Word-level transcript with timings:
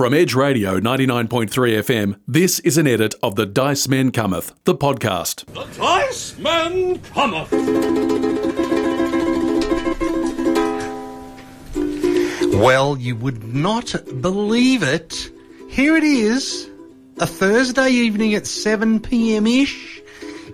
From 0.00 0.14
Edge 0.14 0.34
Radio 0.34 0.80
99.3 0.80 1.50
FM, 1.50 2.18
this 2.26 2.58
is 2.60 2.78
an 2.78 2.86
edit 2.86 3.14
of 3.22 3.34
The 3.34 3.44
Dice 3.44 3.86
Men 3.86 4.10
Cometh, 4.10 4.54
the 4.64 4.74
podcast. 4.74 5.44
The 5.52 5.66
Dice 5.78 6.38
Men 6.38 7.00
cometh. 7.00 7.52
Well, 12.54 12.96
you 12.96 13.14
would 13.16 13.44
not 13.44 13.94
believe 14.22 14.82
it. 14.82 15.30
Here 15.68 15.94
it 15.98 16.04
is, 16.04 16.70
a 17.18 17.26
Thursday 17.26 17.90
evening 17.90 18.34
at 18.34 18.46
7 18.46 19.00
pm 19.00 19.46
ish 19.46 20.00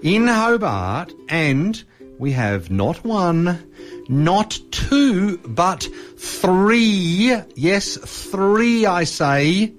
in 0.02 0.26
Hobart, 0.26 1.12
and 1.28 1.80
we 2.18 2.32
have 2.32 2.68
not 2.72 3.04
one, 3.04 3.72
not 4.08 4.58
two, 4.70 5.38
but 5.38 5.88
three, 6.16 7.36
yes, 7.54 7.96
three, 7.96 8.86
I 8.86 9.04
say, 9.04 9.72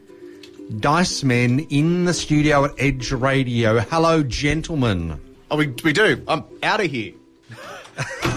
dice 0.79 1.23
men 1.23 1.59
in 1.69 2.05
the 2.05 2.13
studio 2.13 2.65
at 2.65 2.71
Edge 2.77 3.11
Radio. 3.11 3.79
Hello, 3.79 4.23
gentlemen. 4.23 5.19
Oh, 5.49 5.57
we, 5.57 5.67
we 5.83 5.93
do. 5.93 6.23
I'm 6.27 6.43
out 6.63 6.83
of 6.83 6.91
here. 6.91 7.13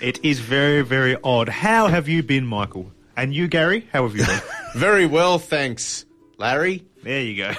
It 0.00 0.24
is 0.24 0.40
very, 0.40 0.80
very 0.80 1.14
odd. 1.22 1.50
How 1.50 1.86
have 1.86 2.08
you 2.08 2.22
been, 2.22 2.46
Michael? 2.46 2.90
And 3.18 3.34
you, 3.34 3.48
Gary? 3.48 3.86
How 3.92 4.04
have 4.04 4.16
you 4.16 4.24
been? 4.24 4.40
Very 4.74 5.04
well, 5.04 5.38
thanks, 5.38 6.06
Larry. 6.38 6.84
there 7.02 7.20
you 7.20 7.36
go. 7.36 7.52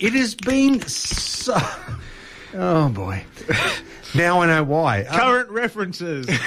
It 0.00 0.12
has 0.14 0.34
been 0.34 0.80
so. 0.88 1.56
Oh 2.52 2.88
boy. 2.88 3.22
Now 4.14 4.40
I 4.42 4.46
know 4.46 4.64
why. 4.64 5.02
Um, 5.02 5.18
Current 5.18 5.50
references. 5.50 6.28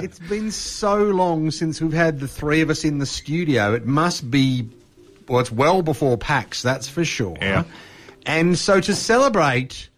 It's 0.00 0.20
been 0.20 0.52
so 0.52 0.96
long 1.02 1.50
since 1.50 1.80
we've 1.80 1.92
had 1.92 2.20
the 2.20 2.28
three 2.28 2.60
of 2.60 2.70
us 2.70 2.84
in 2.84 2.98
the 2.98 3.06
studio. 3.06 3.74
It 3.74 3.84
must 3.84 4.30
be, 4.30 4.68
well, 5.26 5.40
it's 5.40 5.50
well 5.50 5.82
before 5.82 6.16
PAX, 6.16 6.62
that's 6.62 6.88
for 6.88 7.04
sure. 7.04 7.36
Yeah. 7.40 7.64
And 8.24 8.56
so 8.56 8.80
to 8.80 8.94
celebrate, 8.94 9.88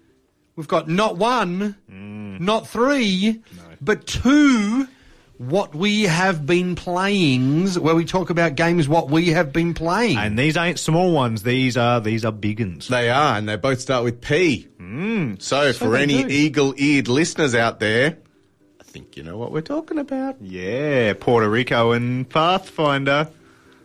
we've 0.57 0.67
got 0.67 0.89
not 0.89 1.19
one, 1.19 1.77
not 1.87 2.67
three, 2.67 3.43
but 3.83 4.07
two. 4.07 4.89
What 5.41 5.75
we 5.75 6.03
have 6.03 6.45
been 6.45 6.75
playings, 6.75 7.79
where 7.79 7.95
we 7.95 8.05
talk 8.05 8.29
about 8.29 8.57
games 8.57 8.87
what 8.87 9.11
we 9.11 9.29
have 9.29 9.55
been 9.55 9.73
playing. 9.73 10.19
and 10.19 10.39
these 10.39 10.55
ain't 10.55 10.79
small 10.79 11.13
ones. 11.13 11.45
These 11.45 11.79
are 11.79 11.99
these 11.99 12.27
are 12.27 12.31
big 12.31 12.61
uns. 12.61 12.89
They 12.89 13.09
are, 13.09 13.39
and 13.39 13.49
they 13.49 13.57
both 13.57 13.81
start 13.81 14.05
with 14.05 14.21
P. 14.21 14.69
Mm. 14.79 15.41
So, 15.41 15.73
for 15.73 15.97
any 15.97 16.25
do. 16.25 16.29
eagle-eared 16.29 17.09
listeners 17.09 17.55
out 17.55 17.81
there, 17.81 18.19
I 18.81 18.85
think 18.85 19.17
you 19.17 19.23
know 19.23 19.39
what 19.39 19.51
we're 19.51 19.63
talking 19.63 19.99
about. 19.99 20.37
Yeah, 20.43 21.15
Puerto 21.15 21.49
Rico 21.49 21.93
and 21.93 22.29
Pathfinder. 22.29 23.29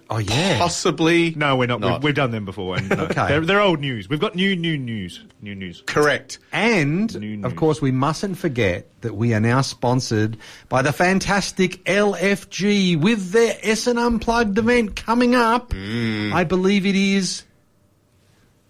Oh 0.09 0.17
yeah, 0.19 0.57
Possibly. 0.57 1.31
No, 1.35 1.55
we're 1.55 1.67
not. 1.67 1.79
Not. 1.79 1.99
We've, 1.99 2.03
we've 2.05 2.15
done 2.15 2.31
them 2.31 2.45
before. 2.45 2.77
And, 2.77 2.89
no, 2.89 3.03
Okay. 3.05 3.27
they're, 3.27 3.41
they're 3.41 3.61
old 3.61 3.79
news. 3.79 4.07
We've 4.09 4.19
got 4.19 4.35
new, 4.35 4.55
new 4.55 4.77
news. 4.77 5.23
New 5.41 5.55
news. 5.55 5.83
Correct. 5.85 6.39
And 6.51 7.13
New 7.19 7.33
of 7.45 7.51
news. 7.51 7.53
course, 7.53 7.81
we 7.81 7.91
mustn't 7.91 8.37
forget 8.37 8.89
that 9.01 9.15
we 9.15 9.33
are 9.33 9.39
now 9.39 9.61
sponsored 9.61 10.37
by 10.69 10.81
the 10.81 10.91
fantastic 10.93 11.83
LFG 11.85 12.99
with 13.01 13.31
their 13.31 13.57
Essen 13.63 13.97
Unplugged 13.97 14.57
event 14.57 14.95
coming 14.95 15.35
up. 15.35 15.69
Mm. 15.71 16.33
I 16.33 16.43
believe 16.43 16.85
it 16.85 16.95
is 16.95 17.43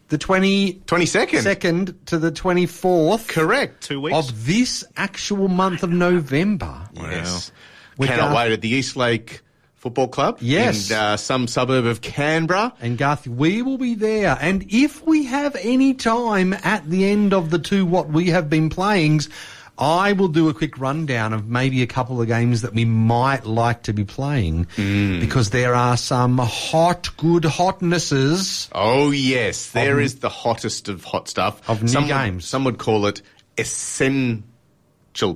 the 0.10 0.18
22nd 0.18 0.82
22nd. 0.86 1.96
to 2.06 2.18
the 2.20 2.32
24th 2.32 3.28
Correct. 3.28 3.82
Two 3.84 4.02
weeks. 4.02 4.16
of 4.18 4.46
this 4.46 4.84
actual 4.96 5.48
month 5.48 5.82
of 5.84 5.90
November. 5.90 6.88
Yes. 6.94 7.52
With 7.98 8.10
Cannot 8.10 8.26
Garth- 8.32 8.36
wait 8.36 8.54
at 8.54 8.62
the 8.62 8.70
East 8.70 8.96
Lake 8.96 9.42
Football 9.86 10.08
Club. 10.08 10.40
Yes. 10.42 10.90
In 10.90 10.98
uh, 10.98 11.16
some 11.16 11.46
suburb 11.48 11.86
of 11.86 12.02
Canberra. 12.02 12.74
And 12.82 12.98
Garth, 12.98 13.28
we 13.28 13.62
will 13.62 13.78
be 13.78 13.94
there. 13.94 14.36
And 14.42 14.66
if 14.70 15.06
we 15.06 15.26
have 15.26 15.56
any 15.58 15.94
time 15.94 16.54
at 16.64 16.90
the 16.90 17.06
end 17.06 17.36
of 17.36 17.52
the 17.52 17.60
two 17.60 17.86
what 17.86 18.10
we 18.10 18.30
have 18.30 18.50
been 18.50 18.72
playings, 18.72 19.30
I 19.78 20.14
will 20.14 20.30
do 20.30 20.50
a 20.50 20.56
quick 20.56 20.80
rundown 20.80 21.34
of 21.34 21.48
maybe 21.48 21.84
a 21.84 21.86
couple 21.86 22.20
of 22.20 22.26
games 22.28 22.64
that 22.64 22.74
we 22.74 22.84
might 22.84 23.46
like 23.46 23.84
to 23.84 23.94
be 23.94 24.06
playing 24.06 24.66
because 24.76 25.52
there 25.52 25.76
are 25.76 25.98
some 25.98 26.40
hot, 26.40 27.16
good 27.18 27.44
hotnesses. 27.44 28.68
Oh, 28.72 29.12
yes. 29.12 29.70
there 29.70 30.00
is 30.00 30.16
the 30.16 30.30
hottest 30.30 30.90
of 30.90 31.04
hot 31.04 31.28
stuff. 31.28 31.62
Of 31.70 31.84
new 31.84 31.90
some 31.90 32.04
would- 32.06 32.10
games. 32.10 32.46
some 32.48 32.64
would 32.64 32.80
call 32.80 33.06
it 33.06 33.22
essential 33.60 34.42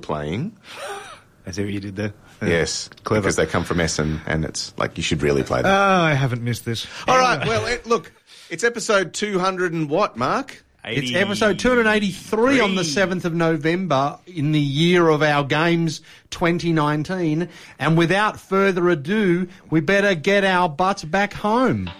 playing. 0.00 0.58
I 1.46 1.52
see 1.52 1.62
what 1.62 1.72
you 1.72 1.78
did 1.78 1.94
there. 1.94 2.14
Yes. 2.42 2.88
Clever. 3.04 3.22
Because 3.22 3.36
they 3.36 3.46
come 3.46 3.64
from 3.64 3.80
Essen, 3.80 4.20
and 4.26 4.44
it's 4.44 4.76
like 4.78 4.96
you 4.96 5.02
should 5.02 5.22
really 5.22 5.42
play 5.42 5.62
them. 5.62 5.70
Oh, 5.70 6.02
I 6.02 6.14
haven't 6.14 6.42
missed 6.42 6.64
this. 6.64 6.86
All 7.06 7.18
right. 7.18 7.46
Well, 7.46 7.66
it, 7.66 7.86
look, 7.86 8.12
it's 8.48 8.64
episode 8.64 9.12
200 9.14 9.72
and 9.72 9.88
what, 9.90 10.16
Mark? 10.16 10.64
80. 10.82 11.08
It's 11.08 11.14
episode 11.14 11.58
283 11.58 12.60
on 12.60 12.74
the 12.74 12.82
7th 12.82 13.26
of 13.26 13.34
November 13.34 14.18
in 14.26 14.52
the 14.52 14.60
year 14.60 15.08
of 15.08 15.22
our 15.22 15.44
games 15.44 16.00
2019. 16.30 17.48
And 17.78 17.98
without 17.98 18.40
further 18.40 18.88
ado, 18.88 19.46
we 19.68 19.80
better 19.80 20.14
get 20.14 20.42
our 20.42 20.70
butts 20.70 21.04
back 21.04 21.34
home. 21.34 21.90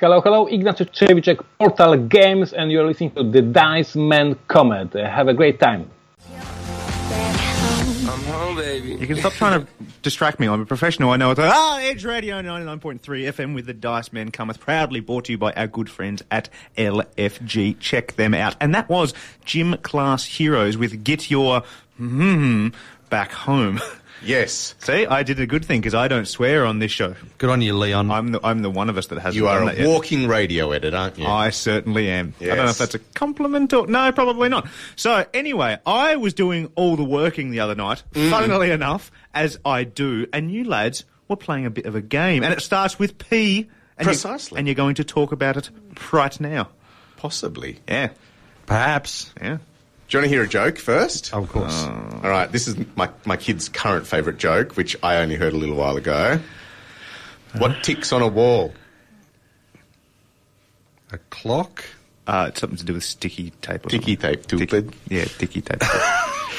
Hello, 0.00 0.20
hello, 0.20 0.46
Ignacy 0.46 0.90
Trzewiczek, 0.90 1.44
Portal 1.58 1.96
Games, 1.96 2.52
and 2.52 2.72
you're 2.72 2.84
listening 2.86 3.12
to 3.12 3.22
the 3.22 3.40
Dice 3.42 3.94
Man 3.94 4.36
Comet. 4.48 4.96
Uh, 4.96 5.08
Have 5.08 5.28
a 5.28 5.34
great 5.34 5.60
time. 5.60 5.88
You 9.00 9.06
can 9.06 9.16
stop 9.16 9.32
trying 9.34 9.60
to 9.60 9.66
distract 10.02 10.38
me. 10.38 10.46
I'm 10.46 10.60
a 10.60 10.66
professional. 10.66 11.10
I 11.10 11.16
know 11.16 11.30
it's 11.30 11.40
like, 11.40 11.52
ah, 11.52 11.78
Edge 11.78 12.04
Radio 12.04 12.40
99.3 12.42 13.00
FM 13.00 13.54
with 13.54 13.66
the 13.66 13.72
Dice 13.74 14.12
Men 14.12 14.30
cometh 14.30 14.60
proudly 14.60 15.00
brought 15.00 15.24
to 15.26 15.32
you 15.32 15.38
by 15.38 15.52
our 15.52 15.66
good 15.66 15.88
friends 15.88 16.22
at 16.30 16.48
LFG. 16.76 17.78
Check 17.80 18.16
them 18.16 18.34
out. 18.34 18.56
And 18.60 18.74
that 18.74 18.88
was 18.88 19.14
Gym 19.44 19.76
Class 19.78 20.24
Heroes 20.24 20.76
with 20.76 21.02
Get 21.04 21.30
Your 21.30 21.62
hmm 21.96 22.68
back 23.10 23.32
home. 23.32 23.80
Yes. 24.24 24.74
See, 24.78 25.06
I 25.06 25.22
did 25.22 25.40
a 25.40 25.46
good 25.46 25.64
thing 25.64 25.80
because 25.80 25.94
I 25.94 26.08
don't 26.08 26.26
swear 26.26 26.64
on 26.66 26.78
this 26.78 26.90
show. 26.92 27.14
Good 27.38 27.50
on 27.50 27.60
you, 27.62 27.74
Leon. 27.76 28.10
I'm 28.10 28.32
the 28.32 28.40
I'm 28.44 28.62
the 28.62 28.70
one 28.70 28.88
of 28.88 28.96
us 28.96 29.06
that 29.08 29.18
hasn't 29.18 29.34
You 29.36 29.48
are 29.48 29.58
done 29.58 29.68
a 29.68 29.72
that 29.72 29.78
yet. 29.80 29.88
walking 29.88 30.28
radio 30.28 30.70
edit, 30.72 30.94
aren't 30.94 31.18
you? 31.18 31.26
I 31.26 31.50
certainly 31.50 32.08
am. 32.08 32.34
I 32.40 32.44
don't 32.44 32.56
know 32.56 32.62
Yes. 32.64 32.72
if 32.72 32.78
that's 32.78 32.94
a 32.94 32.98
compliment 33.14 33.72
or 33.72 33.86
no, 33.86 34.12
probably 34.12 34.48
not. 34.48 34.66
So 34.96 35.24
anyway, 35.34 35.78
I 35.86 36.16
was 36.16 36.34
doing 36.34 36.70
all 36.74 36.96
the 36.96 37.04
working 37.04 37.50
the 37.50 37.60
other 37.60 37.74
night. 37.74 38.02
Mm. 38.14 38.30
Funnily 38.30 38.70
enough, 38.70 39.10
as 39.34 39.58
I 39.64 39.84
do, 39.84 40.26
and 40.32 40.50
you 40.52 40.64
lads 40.64 41.04
were 41.28 41.36
playing 41.36 41.66
a 41.66 41.70
bit 41.70 41.86
of 41.86 41.94
a 41.94 42.00
game, 42.02 42.42
and 42.44 42.52
it 42.52 42.60
starts 42.62 42.98
with 42.98 43.18
P. 43.18 43.68
And 43.98 44.06
you- 44.06 44.12
Precisely. 44.12 44.58
and 44.58 44.66
you're 44.66 44.74
going 44.74 44.94
to 44.96 45.04
talk 45.04 45.32
about 45.32 45.56
it 45.58 45.68
right 46.12 46.40
now. 46.40 46.68
Possibly. 47.18 47.78
Yeah, 47.88 48.08
Perhaps. 48.66 49.32
yeah. 49.40 49.58
Do 50.12 50.18
you 50.18 50.22
want 50.24 50.30
to 50.30 50.36
hear 50.36 50.44
a 50.44 50.46
joke 50.48 50.76
first? 50.78 51.32
Of 51.32 51.48
course. 51.48 51.84
All 51.84 52.20
right, 52.28 52.52
this 52.52 52.68
is 52.68 52.76
my, 52.96 53.08
my 53.24 53.38
kid's 53.38 53.70
current 53.70 54.06
favourite 54.06 54.38
joke, 54.38 54.76
which 54.76 54.94
I 55.02 55.16
only 55.16 55.36
heard 55.36 55.54
a 55.54 55.56
little 55.56 55.74
while 55.74 55.96
ago. 55.96 56.38
What 57.56 57.82
ticks 57.82 58.12
on 58.12 58.20
a 58.20 58.28
wall? 58.28 58.74
A 61.12 61.18
clock? 61.30 61.82
Uh, 62.26 62.44
it's 62.50 62.60
something 62.60 62.76
to 62.76 62.84
do 62.84 62.92
with 62.92 63.04
sticky 63.04 63.54
tape. 63.62 63.86
Or 63.86 63.88
Ticky 63.88 64.16
something. 64.16 64.34
tape, 64.34 64.46
Ticky- 64.46 64.66
stupid. 64.66 64.94
Yeah, 65.08 65.24
sticky 65.24 65.62
tape. 65.62 65.82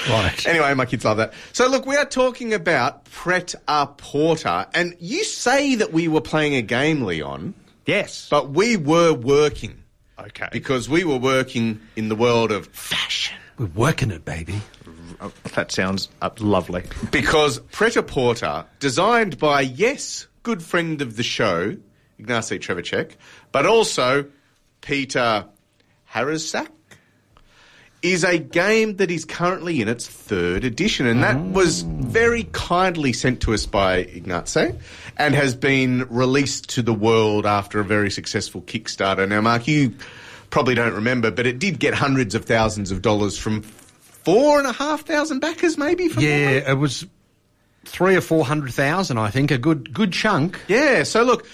Right. 0.10 0.48
Anyway, 0.48 0.74
my 0.74 0.86
kids 0.86 1.06
love 1.06 1.18
that. 1.18 1.34
So, 1.54 1.68
look, 1.70 1.86
we 1.86 1.96
are 1.96 2.04
talking 2.06 2.54
about 2.56 3.06
Pret 3.06 3.54
a 3.70 3.86
Porter, 3.86 4.66
and 4.74 4.98
you 5.00 5.24
say 5.24 5.76
that 5.76 5.94
we 5.94 6.08
were 6.10 6.20
playing 6.22 6.56
a 6.56 6.62
game, 6.64 7.04
Leon, 7.04 7.54
yes. 7.86 8.28
but 8.30 8.50
we 8.50 8.76
were 8.78 9.14
working 9.14 9.82
Okay. 10.20 10.50
because 10.52 10.90
we 10.90 11.04
were 11.06 11.16
working 11.18 11.80
in 11.96 12.10
the 12.10 12.16
world 12.16 12.52
of 12.52 12.66
fashion. 12.68 13.38
We're 13.58 13.68
working 13.68 14.12
it, 14.12 14.26
baby. 14.26 14.62
that 15.54 15.72
sounds 15.72 16.10
uh, 16.22 16.30
lovely. 16.40 16.84
Because 17.12 17.60
Prêt-à-Porter, 17.60 18.66
designed 18.80 19.38
by, 19.38 19.62
yes, 19.62 20.28
good 20.44 20.64
friend 20.64 21.02
of 21.02 21.16
the 21.16 21.24
show, 21.24 21.78
Ignacy 22.20 22.60
Trzewiczek, 22.60 23.12
but 23.52 23.66
also 23.66 24.26
Peter 24.82 25.46
Harasak, 26.12 26.68
is 28.04 28.26
a 28.26 28.38
game 28.38 28.98
that 28.98 29.10
is 29.10 29.24
currently 29.24 29.82
in 29.82 29.88
its 29.88 30.06
third 30.06 30.66
edition. 30.66 31.08
And 31.08 31.24
that 31.24 31.40
was 31.40 31.84
very 31.84 32.44
kindly 32.52 33.14
sent 33.14 33.42
to 33.42 33.54
us 33.54 33.66
by 33.66 34.04
Ignacy 34.04 34.78
and 35.16 35.34
has 35.34 35.56
been 35.56 36.06
released 36.10 36.70
to 36.72 36.82
the 36.82 36.94
world 36.94 37.46
after 37.46 37.80
a 37.80 37.84
very 37.86 38.12
successful 38.12 38.62
Kickstarter. 38.62 39.28
Now, 39.28 39.40
Mark, 39.40 39.70
you 39.70 39.94
probably 40.54 40.76
don't 40.76 40.94
remember, 40.94 41.32
but 41.32 41.48
it 41.48 41.58
did 41.58 41.80
get 41.80 41.96
hundreds 41.96 42.36
of 42.36 42.46
thousands 42.46 42.92
of 42.92 43.02
dollars 43.02 43.40
from 43.40 43.64
four 43.64 44.60
and 44.60 44.68
a 44.68 44.72
half 44.72 45.02
thousand 45.02 45.40
backers, 45.40 45.80
maybe. 45.80 46.10
Yeah, 46.16 46.70
it 46.70 46.78
was 46.78 47.08
three 47.86 48.16
or 48.16 48.22
four 48.22 48.46
hundred 48.46 48.72
thousand, 48.72 49.18
I 49.18 49.32
think. 49.32 49.50
A 49.50 49.58
good 49.58 49.92
good 49.92 50.14
chunk. 50.14 50.62
Yeah, 50.68 51.02
so 51.04 51.24
look, 51.24 51.48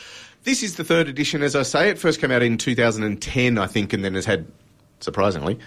this 0.44 0.63
is 0.63 0.75
the 0.75 0.84
third 0.84 1.07
edition, 1.07 1.42
as 1.44 1.56
I 1.56 1.63
say. 1.63 1.90
It 1.90 1.98
first 1.98 2.19
came 2.19 2.30
out 2.30 2.44
in 2.44 2.57
2010, 2.57 3.57
I 3.57 3.68
think, 3.68 3.94
and 3.94 4.04
then 4.04 4.16
has 4.16 4.25
had, 4.25 4.46
surprisingly, 5.00 5.57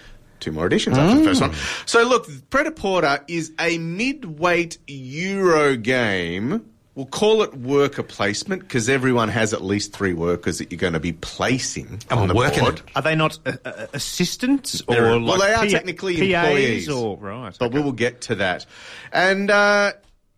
two 0.41 0.53
more 0.53 0.67
editions 0.67 0.99
after 0.99 1.17
the 1.17 1.23
mm. 1.23 1.25
first 1.25 1.41
one. 1.41 1.55
So 1.87 2.07
look, 2.07 2.29
Prêt-à-Porter 2.51 3.25
is 3.29 3.51
a 3.59 3.79
mid-weight 3.79 4.77
Euro 4.87 5.75
game 5.77 6.71
We'll 6.95 7.07
call 7.07 7.43
it 7.43 7.55
worker 7.55 8.03
placement 8.03 8.63
because 8.63 8.91
everyone 8.91 9.31
has 9.31 9.55
at 9.55 9.63
least 9.63 9.95
three 9.95 10.13
workers 10.13 10.59
that 10.59 10.71
you're 10.71 10.79
going 10.79 10.93
to 10.93 11.01
be 11.01 11.15
placing 11.15 12.01
And 12.11 12.21
on 12.21 12.29
the 12.29 12.35
board. 12.35 12.83
Are 12.95 13.01
they 13.01 13.15
not 13.15 13.39
uh, 13.47 13.53
uh, 13.65 13.87
assistants 13.95 14.83
or 14.87 14.95
They're- 14.97 15.19
like 15.19 15.39
well, 15.39 15.49
they 15.49 15.55
are 15.55 15.65
P- 15.65 15.71
technically 15.71 16.17
PAs 16.17 16.45
employees, 16.45 16.89
or 16.91 17.17
right? 17.17 17.57
but 17.59 17.73
we 17.73 17.81
will 17.81 17.93
get 17.93 18.21
to 18.23 18.35
that. 18.35 18.67
And 19.11 19.51
uh, 19.51 19.93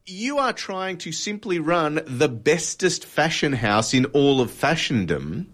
you 0.07 0.39
are 0.39 0.53
trying 0.53 0.99
to 0.99 1.11
simply 1.11 1.59
run 1.59 2.01
the 2.07 2.29
bestest 2.29 3.05
fashion 3.05 3.53
house 3.53 3.93
in 3.93 4.05
all 4.07 4.41
of 4.41 4.53
fashiondom, 4.53 5.47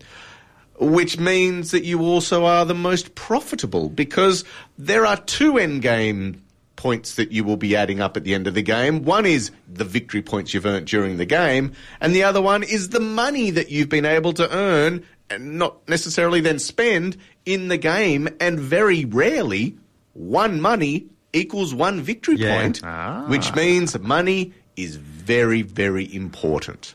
which 0.78 1.18
means 1.18 1.70
that 1.70 1.84
you 1.84 2.02
also 2.02 2.44
are 2.44 2.66
the 2.66 2.74
most 2.74 3.14
profitable 3.14 3.88
because 3.88 4.44
there 4.76 5.06
are 5.06 5.16
two 5.16 5.56
end 5.56 5.80
game 5.80 6.42
points 6.80 7.16
that 7.16 7.30
you 7.30 7.44
will 7.44 7.58
be 7.58 7.76
adding 7.76 8.00
up 8.00 8.16
at 8.16 8.24
the 8.24 8.32
end 8.34 8.46
of 8.46 8.54
the 8.54 8.62
game. 8.62 9.04
One 9.04 9.26
is 9.26 9.50
the 9.68 9.84
victory 9.84 10.22
points 10.22 10.54
you've 10.54 10.64
earned 10.64 10.86
during 10.86 11.18
the 11.18 11.26
game, 11.26 11.72
and 12.00 12.14
the 12.14 12.22
other 12.22 12.40
one 12.40 12.62
is 12.62 12.88
the 12.88 13.00
money 13.00 13.50
that 13.50 13.70
you've 13.70 13.90
been 13.90 14.06
able 14.06 14.32
to 14.32 14.50
earn 14.50 15.04
and 15.28 15.58
not 15.58 15.86
necessarily 15.88 16.40
then 16.40 16.58
spend 16.58 17.18
in 17.44 17.68
the 17.68 17.76
game, 17.76 18.28
and 18.40 18.58
very 18.58 19.04
rarely 19.04 19.76
one 20.14 20.58
money 20.60 21.04
equals 21.34 21.74
one 21.74 22.00
victory 22.00 22.36
Yeah. 22.36 22.58
point, 22.60 22.80
ah. 22.82 23.24
which 23.28 23.54
means 23.54 23.96
money 24.00 24.52
is 24.76 24.96
very, 24.96 25.60
very 25.62 26.12
important. 26.14 26.94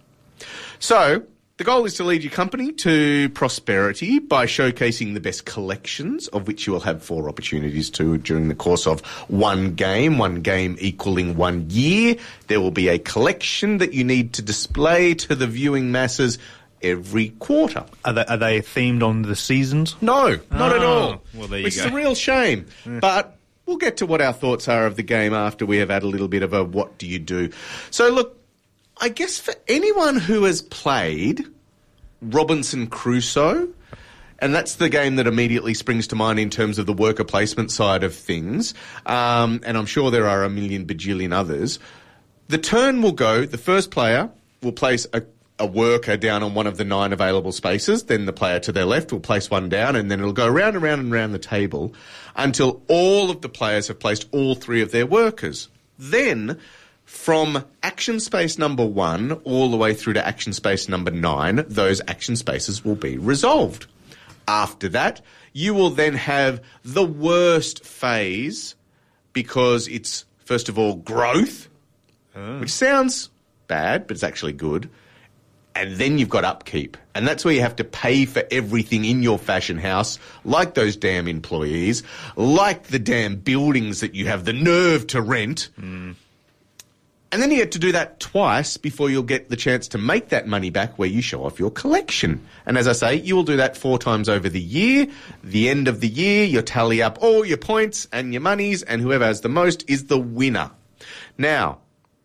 So, 0.79 1.23
the 1.57 1.63
goal 1.63 1.85
is 1.85 1.93
to 1.95 2.03
lead 2.03 2.21
your 2.23 2.31
company 2.33 2.73
to 2.73 3.29
prosperity 3.29 4.19
by 4.19 4.45
showcasing 4.45 5.13
the 5.13 5.21
best 5.21 5.45
collections, 5.45 6.27
of 6.29 6.47
which 6.47 6.67
you 6.67 6.73
will 6.73 6.81
have 6.81 7.01
four 7.01 7.29
opportunities 7.29 7.89
to 7.91 8.17
during 8.17 8.49
the 8.49 8.55
course 8.55 8.85
of 8.85 8.99
one 9.29 9.73
game, 9.75 10.17
one 10.17 10.41
game 10.41 10.75
equaling 10.79 11.37
one 11.37 11.65
year. 11.69 12.17
There 12.47 12.59
will 12.59 12.71
be 12.71 12.89
a 12.89 12.99
collection 12.99 13.77
that 13.77 13.93
you 13.93 14.03
need 14.03 14.33
to 14.33 14.41
display 14.41 15.13
to 15.15 15.33
the 15.35 15.47
viewing 15.47 15.93
masses 15.93 16.37
every 16.81 17.29
quarter. 17.29 17.85
Are 18.03 18.11
they, 18.13 18.25
are 18.25 18.37
they 18.37 18.59
themed 18.59 19.01
on 19.01 19.21
the 19.21 19.35
seasons? 19.35 19.95
No, 20.01 20.37
not 20.51 20.73
at 20.75 20.81
Oh, 20.83 20.85
all. 20.87 21.23
well, 21.33 21.47
there 21.47 21.59
you 21.59 21.63
Which 21.63 21.77
is 21.77 21.85
a 21.85 21.91
real 21.91 22.15
shame. 22.15 22.65
But 22.85 23.37
we'll 23.65 23.77
get 23.77 23.97
to 23.97 24.05
what 24.05 24.21
our 24.21 24.33
thoughts 24.33 24.67
are 24.67 24.85
of 24.85 24.97
the 24.97 25.03
game 25.03 25.33
after 25.33 25.65
we 25.65 25.77
have 25.77 25.89
had 25.89 26.03
a 26.03 26.07
little 26.07 26.27
bit 26.27 26.43
of 26.43 26.51
a 26.53 26.65
what 26.65 26.97
do 26.97 27.07
you 27.07 27.17
do. 27.17 27.49
So, 27.91 28.09
look, 28.09 28.37
I 28.97 29.09
guess 29.09 29.37
for 29.39 29.53
anyone 29.67 30.15
who 30.15 30.45
has 30.45 30.61
played 30.61 31.45
Robinson 32.21 32.87
Crusoe, 32.87 33.67
and 34.39 34.55
that's 34.55 34.75
the 34.75 34.89
game 34.89 35.17
that 35.17 35.27
immediately 35.27 35.73
springs 35.73 36.07
to 36.07 36.15
mind 36.15 36.39
in 36.39 36.49
terms 36.49 36.79
of 36.79 36.85
the 36.85 36.93
worker 36.93 37.25
placement 37.25 37.71
side 37.71 38.03
of 38.03 38.15
things, 38.15 38.73
um, 39.05 39.59
and 39.65 39.77
I'm 39.77 39.85
sure 39.85 40.11
there 40.11 40.27
are 40.27 40.43
a 40.43 40.49
million 40.49 40.85
bajillion 40.85 41.33
others. 41.33 41.77
The 42.47 42.57
turn 42.57 43.01
will 43.01 43.11
go, 43.11 43.45
the 43.45 43.57
first 43.57 43.91
player 43.91 44.29
will 44.61 44.71
place 44.71 45.07
a, 45.11 45.23
a 45.59 45.65
worker 45.65 46.15
down 46.15 46.41
on 46.41 46.53
one 46.53 46.67
of 46.67 46.77
the 46.77 46.85
nine 46.85 47.11
available 47.11 47.51
spaces, 47.51 48.03
then 48.03 48.25
the 48.25 48.33
player 48.33 48.59
to 48.61 48.71
their 48.71 48.85
left 48.85 49.11
will 49.11 49.19
place 49.19 49.51
one 49.51 49.67
down, 49.67 49.97
and 49.97 50.09
then 50.09 50.19
it'll 50.19 50.31
go 50.31 50.47
round 50.47 50.75
and 50.75 50.83
round 50.83 51.01
and 51.01 51.11
round 51.11 51.33
the 51.33 51.39
table 51.39 51.93
until 52.35 52.81
all 52.87 53.29
of 53.29 53.41
the 53.41 53.49
players 53.49 53.89
have 53.89 53.99
placed 53.99 54.27
all 54.31 54.55
three 54.55 54.81
of 54.81 54.91
their 54.91 55.05
workers. 55.05 55.67
Then, 55.99 56.59
from 57.05 57.63
action 57.83 58.19
space 58.19 58.57
number 58.57 58.85
one 58.85 59.31
all 59.43 59.69
the 59.69 59.77
way 59.77 59.93
through 59.93 60.13
to 60.13 60.27
action 60.27 60.53
space 60.53 60.89
number 60.89 61.11
nine, 61.11 61.63
those 61.67 62.01
action 62.07 62.35
spaces 62.35 62.83
will 62.83 62.95
be 62.95 63.17
resolved. 63.17 63.85
After 64.47 64.89
that, 64.89 65.21
you 65.53 65.73
will 65.73 65.91
then 65.91 66.15
have 66.15 66.61
the 66.83 67.05
worst 67.05 67.85
phase 67.85 68.75
because 69.33 69.87
it's, 69.87 70.25
first 70.39 70.67
of 70.67 70.77
all, 70.77 70.95
growth, 70.95 71.69
ah. 72.35 72.59
which 72.59 72.71
sounds 72.71 73.29
bad, 73.67 74.07
but 74.07 74.15
it's 74.15 74.23
actually 74.23 74.53
good. 74.53 74.89
And 75.75 75.95
then 75.95 76.17
you've 76.17 76.29
got 76.29 76.45
upkeep. 76.45 76.97
And 77.13 77.27
that's 77.27 77.43
where 77.43 77.53
you 77.53 77.61
have 77.61 77.75
to 77.77 77.83
pay 77.83 78.25
for 78.25 78.43
everything 78.49 79.03
in 79.03 79.21
your 79.21 79.37
fashion 79.37 79.77
house, 79.77 80.19
like 80.45 80.73
those 80.73 80.95
damn 80.95 81.27
employees, 81.27 82.03
like 82.35 82.83
the 82.83 82.99
damn 82.99 83.35
buildings 83.35 83.99
that 83.99 84.15
you 84.15 84.27
have 84.27 84.45
the 84.45 84.53
nerve 84.53 85.07
to 85.07 85.21
rent. 85.21 85.69
Hmm. 85.77 86.13
And 87.31 87.41
then 87.41 87.51
you 87.51 87.57
get 87.57 87.71
to 87.73 87.79
do 87.79 87.91
that 87.91 88.19
twice 88.19 88.77
before 88.77 89.09
you'll 89.09 89.23
get 89.23 89.49
the 89.49 89.55
chance 89.55 89.89
to 89.89 89.97
make 89.97 90.29
that 90.29 90.47
money 90.47 90.69
back 90.69 90.97
where 90.97 91.09
you 91.09 91.21
show 91.21 91.43
off 91.43 91.59
your 91.59 91.71
collection. 91.71 92.45
And 92.65 92.77
as 92.77 92.87
I 92.87 92.93
say, 92.93 93.15
you 93.15 93.35
will 93.35 93.43
do 93.43 93.57
that 93.57 93.75
four 93.75 93.99
times 93.99 94.29
over 94.29 94.47
the 94.47 94.61
year. 94.61 95.07
The 95.43 95.67
end 95.69 95.87
of 95.87 95.99
the 95.99 96.07
year, 96.07 96.45
you 96.45 96.61
tally 96.61 97.01
up 97.01 97.17
all 97.21 97.43
your 97.43 97.57
points 97.57 98.07
and 98.13 98.31
your 98.31 98.41
monies, 98.41 98.83
and 98.83 99.01
whoever 99.01 99.25
has 99.25 99.41
the 99.41 99.49
most 99.49 99.83
is 99.89 100.05
the 100.05 100.19
winner. 100.19 100.71
Now, 101.37 101.79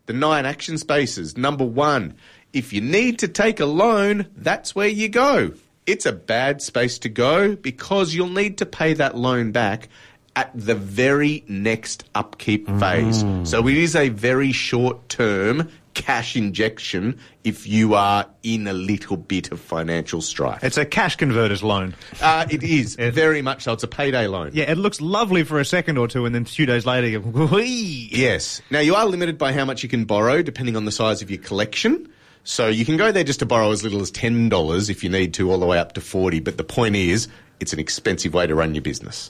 the 0.05 0.13
nine 0.13 0.45
action 0.45 0.77
spaces. 0.77 1.37
Number 1.37 1.65
one, 1.65 2.15
if 2.53 2.71
you 2.73 2.81
need 2.81 3.19
to 3.19 3.27
take 3.27 3.59
a 3.59 3.65
loan, 3.65 4.27
that's 4.35 4.75
where 4.75 4.87
you 4.87 5.09
go. 5.09 5.53
It's 5.85 6.05
a 6.05 6.13
bad 6.13 6.61
space 6.61 6.99
to 6.99 7.09
go 7.09 7.55
because 7.55 8.13
you'll 8.13 8.29
need 8.29 8.59
to 8.59 8.65
pay 8.65 8.93
that 8.93 9.17
loan 9.17 9.51
back 9.51 9.89
at 10.35 10.51
the 10.55 10.75
very 10.75 11.43
next 11.47 12.05
upkeep 12.15 12.67
phase. 12.79 13.25
So 13.43 13.67
it 13.67 13.77
is 13.77 13.95
a 13.95 14.09
very 14.09 14.51
short 14.51 15.09
term 15.09 15.69
cash 15.93 16.37
injection 16.37 17.19
if 17.43 17.67
you 17.67 17.95
are 17.95 18.25
in 18.43 18.65
a 18.65 18.71
little 18.71 19.17
bit 19.17 19.51
of 19.51 19.59
financial 19.59 20.21
strife. 20.21 20.63
It's 20.63 20.77
a 20.77 20.85
cash 20.85 21.17
converter's 21.17 21.63
loan. 21.63 21.95
Uh, 22.21 22.45
it 22.49 22.63
is 22.63 22.95
very 22.95 23.41
much 23.41 23.63
so. 23.63 23.73
It's 23.73 23.83
a 23.83 23.89
payday 23.89 24.27
loan. 24.27 24.51
Yeah, 24.53 24.71
it 24.71 24.77
looks 24.77 25.01
lovely 25.01 25.43
for 25.43 25.59
a 25.59 25.65
second 25.65 25.97
or 25.97 26.07
two, 26.07 26.25
and 26.25 26.33
then 26.33 26.43
a 26.43 26.45
few 26.45 26.65
days 26.65 26.85
later, 26.85 27.07
you 27.07 27.19
go, 27.19 27.45
"Whee!" 27.47 28.09
Yes. 28.11 28.61
Now 28.71 28.79
you 28.79 28.95
are 28.95 29.05
limited 29.05 29.37
by 29.37 29.51
how 29.51 29.65
much 29.65 29.83
you 29.83 29.89
can 29.89 30.05
borrow, 30.05 30.41
depending 30.41 30.77
on 30.77 30.85
the 30.85 30.91
size 30.91 31.21
of 31.21 31.29
your 31.29 31.41
collection. 31.41 32.07
So 32.43 32.69
you 32.69 32.85
can 32.85 32.97
go 32.97 33.11
there 33.11 33.25
just 33.25 33.39
to 33.39 33.45
borrow 33.45 33.71
as 33.71 33.83
little 33.83 34.01
as 34.01 34.11
ten 34.11 34.47
dollars 34.47 34.89
if 34.89 35.03
you 35.03 35.09
need 35.09 35.33
to, 35.35 35.51
all 35.51 35.59
the 35.59 35.65
way 35.65 35.77
up 35.77 35.93
to 35.93 36.01
forty. 36.01 36.39
But 36.39 36.55
the 36.55 36.63
point 36.63 36.95
is, 36.95 37.27
it's 37.59 37.73
an 37.73 37.79
expensive 37.79 38.33
way 38.33 38.47
to 38.47 38.55
run 38.55 38.73
your 38.73 38.81
business. 38.81 39.29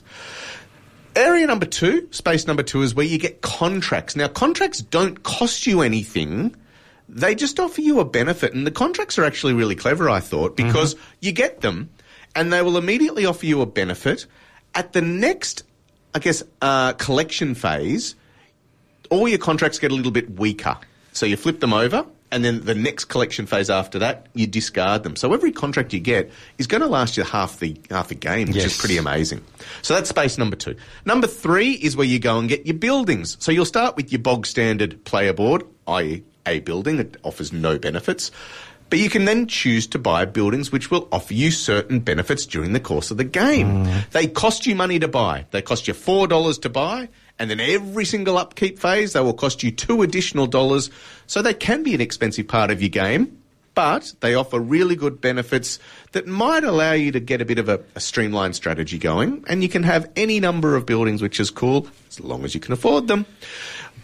Area 1.14 1.46
number 1.46 1.66
two, 1.66 2.08
space 2.10 2.46
number 2.46 2.62
two, 2.62 2.82
is 2.82 2.94
where 2.94 3.04
you 3.04 3.18
get 3.18 3.42
contracts. 3.42 4.16
Now, 4.16 4.28
contracts 4.28 4.80
don't 4.80 5.22
cost 5.22 5.66
you 5.66 5.82
anything. 5.82 6.56
They 7.08 7.34
just 7.34 7.60
offer 7.60 7.82
you 7.82 8.00
a 8.00 8.04
benefit. 8.04 8.54
And 8.54 8.66
the 8.66 8.70
contracts 8.70 9.18
are 9.18 9.24
actually 9.24 9.52
really 9.52 9.74
clever, 9.74 10.08
I 10.08 10.20
thought, 10.20 10.56
because 10.56 10.96
you 11.20 11.32
get 11.32 11.60
them 11.60 11.90
and 12.34 12.52
they 12.52 12.62
will 12.62 12.78
immediately 12.78 13.26
offer 13.26 13.44
you 13.44 13.60
a 13.60 13.66
benefit. 13.66 14.26
At 14.74 14.94
the 14.94 15.02
next, 15.02 15.64
I 16.14 16.18
guess, 16.18 16.42
uh, 16.62 16.94
collection 16.94 17.54
phase, 17.54 18.14
all 19.10 19.28
your 19.28 19.38
contracts 19.38 19.78
get 19.78 19.92
a 19.92 19.94
little 19.94 20.12
bit 20.12 20.38
weaker. 20.38 20.78
So 21.12 21.26
you 21.26 21.36
flip 21.36 21.60
them 21.60 21.74
over, 21.74 22.06
and 22.32 22.44
then 22.44 22.62
the 22.62 22.74
next 22.74 23.04
collection 23.04 23.46
phase 23.46 23.68
after 23.70 23.98
that, 24.00 24.26
you 24.34 24.46
discard 24.46 25.02
them. 25.02 25.14
So 25.16 25.32
every 25.34 25.52
contract 25.52 25.92
you 25.92 26.00
get 26.00 26.30
is 26.56 26.66
going 26.66 26.80
to 26.80 26.88
last 26.88 27.16
you 27.16 27.24
half 27.24 27.60
the 27.60 27.76
half 27.90 28.08
the 28.08 28.14
game, 28.14 28.48
which 28.48 28.64
is 28.64 28.76
pretty 28.76 28.96
amazing. 28.96 29.44
So 29.82 29.94
that's 29.94 30.08
space 30.08 30.38
number 30.38 30.56
two. 30.56 30.74
Number 31.04 31.26
three 31.26 31.72
is 31.72 31.94
where 31.94 32.06
you 32.06 32.18
go 32.18 32.38
and 32.38 32.48
get 32.48 32.66
your 32.66 32.76
buildings. 32.76 33.36
So 33.38 33.52
you'll 33.52 33.66
start 33.66 33.96
with 33.96 34.10
your 34.10 34.20
bog 34.20 34.46
standard 34.46 35.04
player 35.04 35.34
board, 35.34 35.62
i.e., 35.86 36.24
a 36.46 36.60
building 36.60 36.96
that 36.96 37.18
offers 37.22 37.52
no 37.52 37.78
benefits. 37.78 38.32
But 38.88 38.98
you 38.98 39.08
can 39.08 39.24
then 39.26 39.46
choose 39.46 39.86
to 39.88 39.98
buy 39.98 40.24
buildings 40.24 40.72
which 40.72 40.90
will 40.90 41.08
offer 41.12 41.32
you 41.34 41.50
certain 41.50 42.00
benefits 42.00 42.44
during 42.44 42.72
the 42.72 42.80
course 42.80 43.10
of 43.10 43.16
the 43.16 43.24
game. 43.24 43.86
Mm. 43.86 44.10
They 44.10 44.26
cost 44.26 44.66
you 44.66 44.74
money 44.74 44.98
to 44.98 45.08
buy. 45.08 45.46
They 45.50 45.62
cost 45.62 45.88
you 45.88 45.94
$4 45.94 46.60
to 46.60 46.68
buy, 46.68 47.08
and 47.38 47.50
then 47.50 47.60
every 47.60 48.04
single 48.04 48.38
upkeep 48.38 48.78
phase, 48.78 49.12
they 49.14 49.20
will 49.20 49.34
cost 49.34 49.62
you 49.62 49.70
two 49.70 50.02
additional 50.02 50.46
dollars. 50.46 50.90
So 51.26 51.42
they 51.42 51.54
can 51.54 51.82
be 51.82 51.94
an 51.94 52.00
expensive 52.00 52.48
part 52.48 52.70
of 52.70 52.80
your 52.82 52.90
game, 52.90 53.42
but 53.74 54.12
they 54.20 54.34
offer 54.34 54.60
really 54.60 54.96
good 54.96 55.20
benefits 55.20 55.78
that 56.12 56.26
might 56.26 56.64
allow 56.64 56.92
you 56.92 57.10
to 57.12 57.20
get 57.20 57.40
a 57.40 57.44
bit 57.44 57.58
of 57.58 57.68
a, 57.68 57.80
a 57.94 58.00
streamlined 58.00 58.54
strategy 58.54 58.98
going, 58.98 59.44
and 59.48 59.62
you 59.62 59.68
can 59.68 59.82
have 59.82 60.10
any 60.14 60.40
number 60.40 60.76
of 60.76 60.84
buildings, 60.86 61.22
which 61.22 61.40
is 61.40 61.50
cool, 61.50 61.88
as 62.08 62.20
long 62.20 62.44
as 62.44 62.54
you 62.54 62.60
can 62.60 62.72
afford 62.72 63.08
them. 63.08 63.24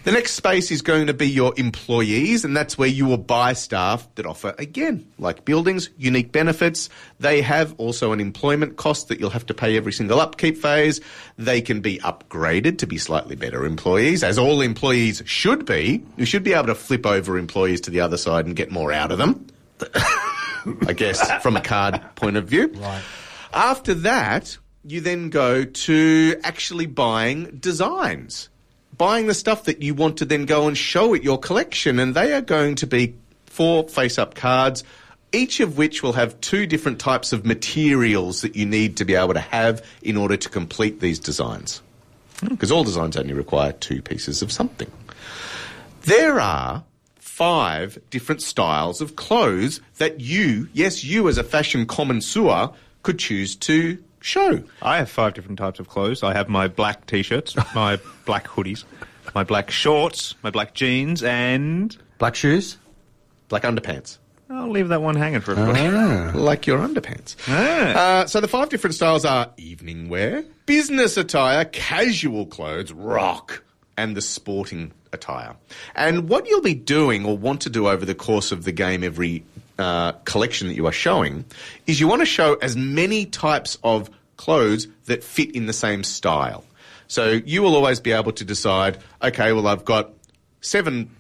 The 0.09 0.15
next 0.15 0.33
space 0.33 0.71
is 0.71 0.81
going 0.81 1.09
to 1.09 1.13
be 1.13 1.29
your 1.29 1.53
employees, 1.59 2.43
and 2.43 2.57
that's 2.57 2.79
where 2.79 2.89
you 2.89 3.05
will 3.05 3.19
buy 3.19 3.53
staff 3.53 4.09
that 4.15 4.25
offer, 4.25 4.55
again, 4.57 5.07
like 5.19 5.45
buildings, 5.45 5.91
unique 5.99 6.33
benefits. 6.33 6.89
They 7.21 7.43
have 7.43 7.75
also 7.77 8.13
an 8.13 8.19
employment 8.19 8.79
cost 8.79 9.09
that 9.09 9.21
you'll 9.21 9.29
have 9.29 9.45
to 9.45 9.53
pay 9.53 9.77
every 9.77 9.93
single 9.93 10.19
upkeep 10.19 10.57
phase. 10.57 11.03
They 11.37 11.61
can 11.61 11.83
be 11.83 11.99
upgraded 11.99 12.79
to 12.79 12.87
be 12.87 12.97
slightly 12.97 13.37
better 13.37 13.67
employees, 13.67 14.25
as 14.25 14.39
all 14.39 14.63
employees 14.63 15.23
should 15.27 15.67
be. 15.67 16.03
You 16.17 16.25
should 16.25 16.43
be 16.43 16.55
able 16.55 16.69
to 16.69 16.75
flip 16.75 17.05
over 17.05 17.37
employees 17.37 17.83
to 17.83 17.91
the 17.91 18.01
other 18.01 18.17
side 18.17 18.47
and 18.47 18.57
get 18.57 18.71
more 18.71 18.91
out 18.91 19.13
of 19.13 19.19
them. 19.19 19.47
I 20.87 20.95
guess, 20.97 21.31
from 21.43 21.55
a 21.55 21.61
card 21.61 22.01
point 22.15 22.39
of 22.39 22.49
view. 22.49 22.69
Right. 22.69 23.03
After 23.53 23.93
that, 23.93 24.57
you 24.85 25.03
then 25.03 25.29
go 25.29 25.65
to 25.65 26.41
actually 26.45 26.87
buying 26.87 27.59
designs, 27.61 28.49
buying 28.99 29.27
the 29.29 29.35
stuff 29.35 29.65
that 29.65 29.83
you 29.83 29.95
want 29.95 30.19
to 30.19 30.25
then 30.25 30.45
go 30.45 30.69
and 30.69 30.77
show 30.77 31.15
at 31.15 31.23
your 31.23 31.39
collection, 31.39 31.99
and 31.99 32.15
they 32.15 32.35
are 32.35 32.41
going 32.41 32.75
to 32.77 32.87
be 32.87 33.15
four 33.47 33.89
face-up 33.89 34.35
cards. 34.35 34.85
Each 35.31 35.61
of 35.61 35.79
which 35.79 36.03
will 36.03 36.15
have 36.15 36.41
two 36.41 36.67
different 36.67 36.99
types 36.99 37.33
of 37.33 37.47
materials 37.47 38.41
that 38.41 38.57
you 38.57 38.67
need 38.67 38.97
to 38.97 39.05
be 39.05 39.15
able 39.15 39.35
to 39.35 39.41
have 39.41 39.85
in 40.03 40.17
order 40.17 40.37
to 40.37 40.49
complete 40.49 41.01
these 41.01 41.19
designs. 41.19 41.83
Because 42.43 42.73
all 42.73 42.85
designs 42.85 43.17
only 43.17 43.35
require 43.35 43.73
two 43.73 44.01
pieces 44.01 44.43
of 44.43 44.51
something. 44.51 44.91
There 46.03 46.41
are 46.41 46.85
five 47.19 47.99
different 48.11 48.43
styles 48.43 49.01
of 49.01 49.17
clothes 49.17 49.81
that 49.99 50.21
you, 50.21 50.69
yes, 50.73 51.05
you 51.05 51.29
as 51.29 51.37
a 51.37 51.45
fashion 51.45 51.87
connoisseur, 51.87 52.71
could 53.03 53.19
choose 53.19 53.55
to 53.57 53.99
show. 54.29 54.63
I 54.83 54.99
have 54.99 55.11
five 55.11 55.35
different 55.35 55.59
types 55.59 55.81
of 55.81 55.89
clothes. 55.89 56.23
I 56.23 56.33
have 56.35 56.49
my 56.49 56.69
black 56.69 57.07
t-shirts, 57.07 57.57
my 57.75 57.99
black 58.27 58.47
hoodies, 58.47 58.85
my 59.35 59.43
black 59.45 59.71
shorts, 59.71 60.35
my 60.43 60.51
black 60.51 60.75
jeans, 60.75 61.23
and 61.23 61.97
Black 62.19 62.35
shoes? 62.35 62.77
black 63.49 63.63
underpants. 63.63 64.19
I'll 64.51 64.71
leave 64.71 64.89
that 64.89 65.01
one 65.03 65.15
hanging 65.17 65.41
for 65.41 65.53
everybody. 65.53 66.39
Like 66.39 66.67
your 66.67 66.79
underpants. 66.79 67.37
Ah. 67.49 68.23
Uh, 68.23 68.27
so 68.27 68.41
the 68.41 68.49
five 68.49 68.69
different 68.71 68.95
styles 68.95 69.25
are 69.25 69.51
evening 69.57 70.09
wear, 70.09 70.45
business 70.67 71.17
attire, 71.17 71.65
casual 71.67 72.47
clothes, 72.47 72.93
rock, 72.93 73.63
and 73.97 74.17
the 74.17 74.21
sporting 74.23 74.93
attire. 75.13 75.55
And 75.95 76.29
what 76.29 76.47
you'll 76.49 76.61
be 76.63 76.75
doing 76.75 77.25
or 77.27 77.37
want 77.37 77.63
to 77.63 77.71
do 77.71 77.89
over 77.89 78.05
the 78.05 78.15
course 78.15 78.53
of 78.53 78.65
the 78.65 78.73
game, 78.73 79.03
every 79.05 79.45
uh, 79.79 80.13
collection 80.25 80.69
that 80.69 80.75
you 80.75 80.87
are 80.87 80.93
showing, 80.93 81.45
is 81.87 82.01
you 82.01 82.09
want 82.09 82.21
to 82.23 82.27
show 82.27 82.55
as 82.55 82.77
many 82.77 83.27
types 83.27 83.79
of 83.85 84.11
clothes 84.39 84.89
that 85.05 85.23
fit 85.23 85.55
in 85.55 85.67
the 85.67 85.75
same 85.75 86.03
style. 86.03 86.65
So 87.09 87.41
you 87.45 87.61
will 87.61 87.75
always 87.75 88.01
be 88.01 88.13
able 88.13 88.33
to 88.33 88.45
decide, 88.45 88.99
okay, 89.23 89.53
well, 89.53 89.67
I've 89.67 89.85
got 89.85 90.11
seven 90.63 91.11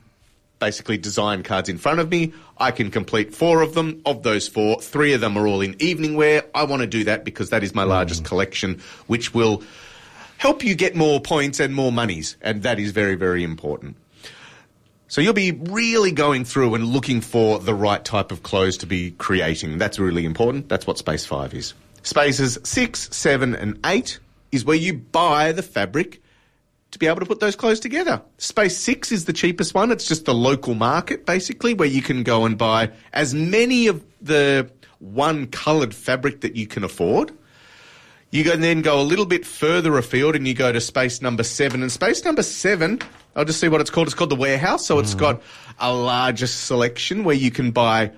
basically 0.59 0.99
design 0.99 1.43
cards 1.43 1.69
in 1.69 1.79
front 1.79 2.01
of 2.01 2.11
me. 2.11 2.33
I 2.57 2.71
can 2.71 2.91
complete 2.91 3.35
four 3.35 3.61
of 3.61 3.75
them. 3.75 4.03
Of 4.05 4.23
those 4.23 4.49
four, 4.49 4.81
three 4.81 5.13
of 5.13 5.21
them 5.21 5.37
are 5.37 5.47
all 5.47 5.61
in 5.61 5.77
evening 5.81 6.17
wear. 6.17 6.45
I 6.55 6.65
want 6.65 6.81
to 6.81 6.87
do 6.87 7.05
that 7.05 7.25
because 7.25 7.51
that 7.51 7.63
is 7.63 7.75
my 7.75 7.85
largest 7.85 8.23
mm. 8.23 8.27
collection, 8.27 8.81
which 9.07 9.35
will 9.35 9.63
help 10.39 10.65
you 10.65 10.75
get 10.75 10.97
more 10.97 11.21
points 11.21 11.61
and 11.61 11.75
more 11.75 11.93
monies. 11.93 12.37
And 12.41 12.63
that 12.63 12.79
is 12.79 12.93
very, 12.93 13.15
very 13.15 13.45
important. 13.45 13.97
So 15.11 15.23
you'll 15.23 15.33
be 15.33 15.53
really 15.53 16.13
going 16.13 16.45
through 16.45 16.75
and 16.75 16.85
looking 16.85 17.23
for 17.23 17.59
the 17.59 17.75
right 17.75 18.05
type 18.05 18.31
of 18.31 18.43
clothes 18.43 18.77
to 18.79 18.87
be 18.87 19.13
creating. 19.13 19.79
That's 19.79 19.99
really 19.99 20.27
important. 20.27 20.69
That's 20.69 20.87
what 20.87 20.99
Space 20.99 21.25
5 21.25 21.55
is. 21.55 21.75
Spaces 22.02 22.59
6, 22.64 23.09
7 23.14 23.55
and 23.55 23.78
8 23.85 24.19
is 24.52 24.64
where 24.64 24.76
you 24.76 24.95
buy 24.95 25.52
the 25.52 25.62
fabric 25.62 26.23
to 26.90 26.99
be 26.99 27.07
able 27.07 27.21
to 27.21 27.26
put 27.26 27.40
those 27.40 27.57
clothes 27.57 27.81
together. 27.81 28.23
Space 28.38 28.76
6 28.78 29.12
is 29.12 29.25
the 29.26 29.33
cheapest 29.33 29.75
one. 29.75 29.90
It's 29.90 30.07
just 30.07 30.25
the 30.25 30.35
local 30.35 30.75
market, 30.75 31.26
basically, 31.26 31.75
where 31.75 31.88
you 31.88 32.00
can 32.00 32.23
go 32.23 32.45
and 32.45 32.57
buy 32.57 32.90
as 33.12 33.35
many 33.35 33.87
of 33.88 34.05
the 34.23 34.71
one 34.99 35.47
coloured 35.49 35.95
fabric 35.95 36.40
that 36.40 36.57
you 36.57 36.67
can 36.67 36.85
afford. 36.85 37.33
You 38.31 38.45
can 38.45 38.61
then 38.61 38.83
go 38.83 39.00
a 39.00 39.02
little 39.02 39.25
bit 39.25 39.47
further 39.47 39.97
afield 39.97 40.37
and 40.37 40.47
you 40.47 40.52
go 40.55 40.71
to 40.71 40.81
space 40.81 41.23
number 41.23 41.43
seven. 41.43 41.83
And 41.83 41.90
space 41.90 42.25
number 42.25 42.43
seven, 42.43 43.00
I'll 43.35 43.47
just 43.47 43.61
see 43.61 43.69
what 43.69 43.81
it's 43.81 43.90
called. 43.90 44.07
It's 44.07 44.14
called 44.14 44.31
the 44.31 44.37
warehouse. 44.37 44.85
So 44.85 44.99
it's 44.99 45.14
mm. 45.14 45.21
got 45.21 45.43
a 45.78 45.93
larger 45.93 46.47
selection 46.47 47.25
where 47.25 47.37
you 47.37 47.50
can 47.50 47.71
buy 47.71 48.12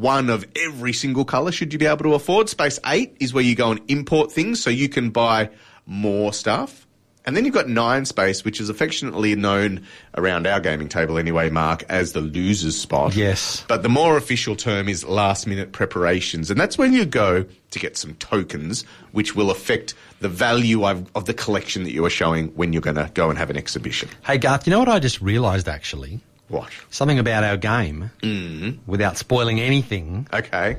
one 0.00 0.30
of 0.30 0.46
every 0.56 0.92
single 0.92 1.24
colour 1.24 1.52
should 1.52 1.72
you 1.72 1.78
be 1.78 1.86
able 1.86 2.04
to 2.04 2.14
afford. 2.14 2.48
Space 2.48 2.78
eight 2.86 3.16
is 3.20 3.32
where 3.32 3.44
you 3.44 3.54
go 3.54 3.70
and 3.70 3.80
import 3.88 4.32
things 4.32 4.62
so 4.62 4.70
you 4.70 4.88
can 4.88 5.10
buy 5.10 5.50
more 5.86 6.32
stuff. 6.32 6.86
And 7.26 7.34
then 7.34 7.46
you've 7.46 7.54
got 7.54 7.68
nine 7.68 8.04
space, 8.04 8.44
which 8.44 8.60
is 8.60 8.68
affectionately 8.68 9.34
known 9.34 9.86
around 10.14 10.46
our 10.46 10.60
gaming 10.60 10.88
table 10.88 11.16
anyway, 11.16 11.48
Mark, 11.48 11.82
as 11.88 12.12
the 12.12 12.20
loser's 12.20 12.78
spot. 12.78 13.16
Yes. 13.16 13.64
But 13.66 13.82
the 13.82 13.88
more 13.88 14.18
official 14.18 14.56
term 14.56 14.90
is 14.90 15.04
last 15.04 15.46
minute 15.46 15.72
preparations. 15.72 16.50
And 16.50 16.60
that's 16.60 16.76
when 16.76 16.92
you 16.92 17.06
go 17.06 17.46
to 17.70 17.78
get 17.78 17.96
some 17.96 18.14
tokens, 18.16 18.82
which 19.12 19.34
will 19.34 19.50
affect 19.50 19.94
the 20.20 20.28
value 20.28 20.86
of, 20.86 21.10
of 21.14 21.24
the 21.24 21.32
collection 21.32 21.84
that 21.84 21.92
you 21.92 22.04
are 22.04 22.10
showing 22.10 22.48
when 22.48 22.74
you're 22.74 22.82
going 22.82 22.96
to 22.96 23.10
go 23.14 23.30
and 23.30 23.38
have 23.38 23.48
an 23.48 23.56
exhibition. 23.56 24.10
Hey, 24.26 24.36
Garth, 24.36 24.66
you 24.66 24.70
know 24.72 24.78
what 24.78 24.90
I 24.90 24.98
just 24.98 25.22
realised 25.22 25.66
actually? 25.66 26.20
What? 26.48 26.70
Something 26.90 27.18
about 27.18 27.44
our 27.44 27.56
game, 27.56 28.10
mm. 28.20 28.78
without 28.86 29.16
spoiling 29.16 29.60
anything. 29.60 30.28
Okay. 30.32 30.78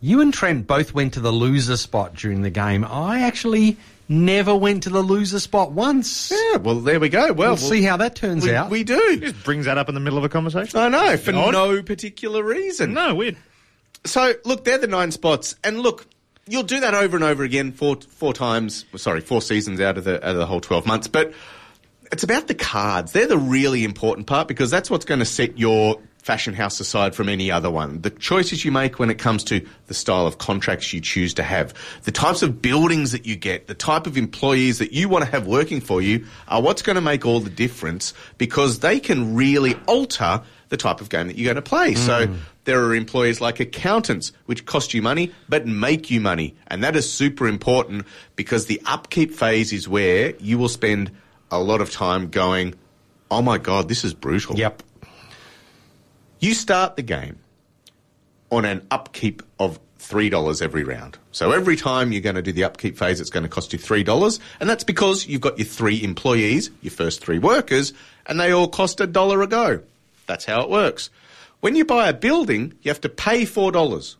You 0.00 0.20
and 0.20 0.32
Trent 0.32 0.66
both 0.66 0.92
went 0.94 1.14
to 1.14 1.20
the 1.20 1.32
loser 1.32 1.76
spot 1.76 2.14
during 2.14 2.42
the 2.42 2.50
game. 2.50 2.84
I 2.84 3.22
actually 3.22 3.76
never 4.08 4.54
went 4.54 4.82
to 4.82 4.90
the 4.90 5.00
loser 5.00 5.40
spot 5.40 5.72
once. 5.72 6.30
Yeah, 6.30 6.58
well, 6.58 6.80
there 6.80 7.00
we 7.00 7.08
go. 7.08 7.32
Well, 7.32 7.50
We'll 7.50 7.56
see 7.56 7.82
how 7.82 7.96
that 7.98 8.14
turns 8.14 8.44
we, 8.44 8.54
out. 8.54 8.70
we 8.70 8.84
do. 8.84 9.18
Just 9.20 9.42
brings 9.44 9.64
that 9.64 9.78
up 9.78 9.88
in 9.88 9.94
the 9.94 10.00
middle 10.00 10.18
of 10.18 10.24
a 10.24 10.28
conversation. 10.28 10.78
I 10.78 10.88
know, 10.88 11.16
for 11.16 11.34
Odd. 11.34 11.52
no 11.52 11.82
particular 11.82 12.42
reason. 12.42 12.92
No, 12.92 13.14
weird. 13.14 13.36
So, 14.04 14.34
look, 14.44 14.64
they're 14.64 14.78
the 14.78 14.86
nine 14.86 15.10
spots, 15.10 15.54
and 15.64 15.80
look, 15.80 16.06
you'll 16.46 16.62
do 16.64 16.80
that 16.80 16.92
over 16.92 17.16
and 17.16 17.24
over 17.24 17.42
again, 17.42 17.72
four 17.72 17.96
four 17.96 18.34
times. 18.34 18.84
Sorry, 18.96 19.22
four 19.22 19.40
seasons 19.40 19.80
out 19.80 19.96
of 19.96 20.04
the 20.04 20.16
out 20.16 20.32
of 20.32 20.36
the 20.36 20.46
whole 20.46 20.60
twelve 20.60 20.86
months. 20.86 21.06
But 21.08 21.32
it's 22.14 22.22
about 22.22 22.46
the 22.46 22.54
cards. 22.54 23.10
They're 23.10 23.26
the 23.26 23.36
really 23.36 23.82
important 23.82 24.28
part 24.28 24.46
because 24.46 24.70
that's 24.70 24.88
what's 24.88 25.04
going 25.04 25.18
to 25.18 25.26
set 25.26 25.58
your 25.58 26.00
fashion 26.18 26.54
house 26.54 26.78
aside 26.78 27.12
from 27.12 27.28
any 27.28 27.50
other 27.50 27.72
one. 27.72 28.02
The 28.02 28.10
choices 28.10 28.64
you 28.64 28.70
make 28.70 29.00
when 29.00 29.10
it 29.10 29.18
comes 29.18 29.42
to 29.44 29.66
the 29.88 29.94
style 29.94 30.24
of 30.24 30.38
contracts 30.38 30.92
you 30.92 31.00
choose 31.00 31.34
to 31.34 31.42
have, 31.42 31.74
the 32.04 32.12
types 32.12 32.42
of 32.42 32.62
buildings 32.62 33.10
that 33.10 33.26
you 33.26 33.34
get, 33.34 33.66
the 33.66 33.74
type 33.74 34.06
of 34.06 34.16
employees 34.16 34.78
that 34.78 34.92
you 34.92 35.08
want 35.08 35.24
to 35.24 35.30
have 35.32 35.48
working 35.48 35.80
for 35.80 36.00
you 36.00 36.24
are 36.46 36.62
what's 36.62 36.82
going 36.82 36.94
to 36.94 37.02
make 37.02 37.26
all 37.26 37.40
the 37.40 37.50
difference 37.50 38.14
because 38.38 38.78
they 38.78 39.00
can 39.00 39.34
really 39.34 39.74
alter 39.86 40.40
the 40.68 40.76
type 40.76 41.00
of 41.00 41.08
game 41.08 41.26
that 41.26 41.36
you're 41.36 41.52
going 41.52 41.62
to 41.62 41.68
play. 41.68 41.94
Mm. 41.94 41.98
So 41.98 42.34
there 42.62 42.80
are 42.84 42.94
employees 42.94 43.40
like 43.40 43.58
accountants, 43.58 44.30
which 44.46 44.64
cost 44.66 44.94
you 44.94 45.02
money 45.02 45.32
but 45.48 45.66
make 45.66 46.12
you 46.12 46.20
money. 46.20 46.54
And 46.68 46.84
that 46.84 46.94
is 46.94 47.12
super 47.12 47.48
important 47.48 48.06
because 48.36 48.66
the 48.66 48.80
upkeep 48.86 49.32
phase 49.32 49.72
is 49.72 49.88
where 49.88 50.34
you 50.36 50.58
will 50.58 50.68
spend 50.68 51.10
a 51.54 51.62
lot 51.62 51.80
of 51.80 51.90
time 51.90 52.28
going, 52.28 52.74
oh 53.30 53.42
my 53.42 53.58
God, 53.58 53.88
this 53.88 54.04
is 54.04 54.14
brutal. 54.14 54.56
Yep. 54.56 54.82
You 56.40 56.54
start 56.54 56.96
the 56.96 57.02
game 57.02 57.38
on 58.50 58.64
an 58.64 58.86
upkeep 58.90 59.42
of 59.58 59.80
$3 59.98 60.62
every 60.62 60.84
round. 60.84 61.18
So 61.32 61.52
every 61.52 61.76
time 61.76 62.12
you're 62.12 62.20
going 62.20 62.36
to 62.36 62.42
do 62.42 62.52
the 62.52 62.64
upkeep 62.64 62.98
phase, 62.98 63.20
it's 63.20 63.30
going 63.30 63.42
to 63.42 63.48
cost 63.48 63.72
you 63.72 63.78
$3. 63.78 64.38
And 64.60 64.68
that's 64.68 64.84
because 64.84 65.26
you've 65.26 65.40
got 65.40 65.58
your 65.58 65.66
three 65.66 66.02
employees, 66.02 66.70
your 66.82 66.90
first 66.90 67.22
three 67.22 67.38
workers, 67.38 67.92
and 68.26 68.38
they 68.38 68.52
all 68.52 68.68
cost 68.68 69.00
a 69.00 69.06
dollar 69.06 69.42
a 69.42 69.46
go. 69.46 69.80
That's 70.26 70.44
how 70.44 70.60
it 70.62 70.70
works. 70.70 71.10
When 71.60 71.74
you 71.74 71.84
buy 71.84 72.08
a 72.08 72.12
building, 72.12 72.74
you 72.82 72.90
have 72.90 73.00
to 73.02 73.08
pay 73.08 73.42
$4. 73.42 74.16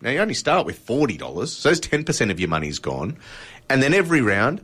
Now 0.00 0.10
you 0.10 0.18
only 0.20 0.34
start 0.34 0.66
with 0.66 0.84
$40, 0.84 1.48
so 1.48 1.68
that's 1.68 1.80
10% 1.80 2.30
of 2.30 2.40
your 2.40 2.48
money's 2.48 2.78
gone. 2.78 3.18
And 3.68 3.82
then 3.82 3.92
every 3.92 4.22
round, 4.22 4.62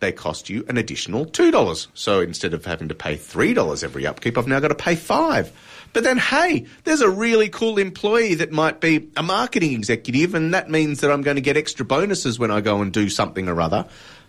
they 0.00 0.12
cost 0.12 0.50
you 0.50 0.64
an 0.68 0.76
additional 0.76 1.24
$2. 1.26 1.86
So 1.94 2.20
instead 2.20 2.54
of 2.54 2.64
having 2.64 2.88
to 2.88 2.94
pay 2.94 3.16
$3 3.16 3.84
every 3.84 4.06
upkeep, 4.06 4.36
I've 4.36 4.46
now 4.46 4.60
got 4.60 4.68
to 4.68 4.74
pay 4.74 4.94
5 4.94 5.52
But 5.92 6.04
then, 6.04 6.18
hey, 6.18 6.66
there's 6.84 7.00
a 7.00 7.08
really 7.08 7.48
cool 7.48 7.78
employee 7.78 8.34
that 8.34 8.52
might 8.52 8.80
be 8.80 9.08
a 9.16 9.22
marketing 9.22 9.72
executive, 9.72 10.34
and 10.34 10.52
that 10.52 10.70
means 10.70 11.00
that 11.00 11.10
I'm 11.10 11.22
going 11.22 11.36
to 11.36 11.40
get 11.40 11.56
extra 11.56 11.84
bonuses 11.84 12.38
when 12.38 12.50
I 12.50 12.60
go 12.60 12.82
and 12.82 12.92
do 12.92 13.08
something 13.08 13.48
or 13.48 13.60
other. 13.60 13.86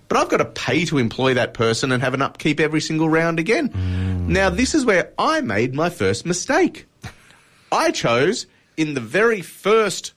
But 0.08 0.18
I've 0.18 0.30
got 0.30 0.38
to 0.38 0.46
pay 0.46 0.86
to 0.86 0.98
employ 0.98 1.34
that 1.34 1.54
person 1.54 1.92
and 1.92 2.02
have 2.02 2.14
an 2.14 2.22
upkeep 2.22 2.62
every 2.62 2.80
single 2.80 3.10
round 3.10 3.40
again. 3.40 3.70
Mm. 3.70 4.28
Now, 4.28 4.50
this 4.50 4.74
is 4.74 4.86
where 4.86 5.12
I 5.18 5.42
made 5.42 5.76
my 5.76 5.90
first 5.90 6.26
mistake. 6.26 6.86
I 7.72 7.92
chose 7.92 8.48
in 8.78 8.94
the 8.94 9.02
very 9.02 9.42
first 9.42 10.14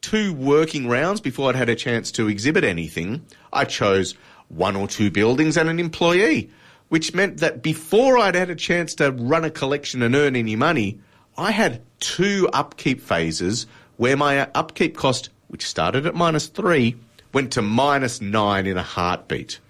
two 0.00 0.32
working 0.32 0.88
rounds 0.88 1.20
before 1.20 1.48
I'd 1.50 1.56
had 1.56 1.68
a 1.68 1.74
chance 1.74 2.12
to 2.12 2.28
exhibit 2.28 2.64
anything, 2.64 3.26
I 3.52 3.64
chose 3.64 4.14
one 4.48 4.76
or 4.76 4.88
two 4.88 5.10
buildings 5.10 5.56
and 5.56 5.68
an 5.68 5.78
employee, 5.78 6.50
which 6.88 7.14
meant 7.14 7.38
that 7.38 7.62
before 7.62 8.18
I'd 8.18 8.34
had 8.34 8.50
a 8.50 8.54
chance 8.54 8.94
to 8.96 9.12
run 9.12 9.44
a 9.44 9.50
collection 9.50 10.02
and 10.02 10.14
earn 10.14 10.36
any 10.36 10.56
money, 10.56 11.00
I 11.36 11.50
had 11.50 11.82
two 12.00 12.48
upkeep 12.52 13.00
phases 13.00 13.66
where 13.96 14.16
my 14.16 14.48
upkeep 14.54 14.96
cost, 14.96 15.28
which 15.48 15.66
started 15.66 16.06
at 16.06 16.14
minus 16.14 16.46
three, 16.46 16.96
went 17.32 17.52
to 17.52 17.62
minus 17.62 18.20
nine 18.20 18.66
in 18.66 18.76
a 18.76 18.82
heartbeat. 18.82 19.60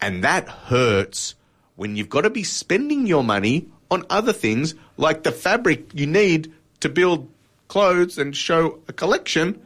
And 0.00 0.24
that 0.24 0.48
hurts 0.48 1.34
when 1.76 1.96
you've 1.96 2.08
got 2.08 2.22
to 2.22 2.30
be 2.30 2.44
spending 2.44 3.06
your 3.06 3.22
money 3.22 3.68
on 3.90 4.04
other 4.10 4.32
things 4.32 4.74
like 4.96 5.22
the 5.22 5.32
fabric 5.32 5.94
you 5.94 6.06
need 6.06 6.52
to 6.80 6.88
build 6.88 7.28
clothes 7.68 8.18
and 8.18 8.36
show 8.36 8.80
a 8.88 8.92
collection. 8.92 9.60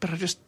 But 0.00 0.10
I 0.10 0.16
just 0.16 0.38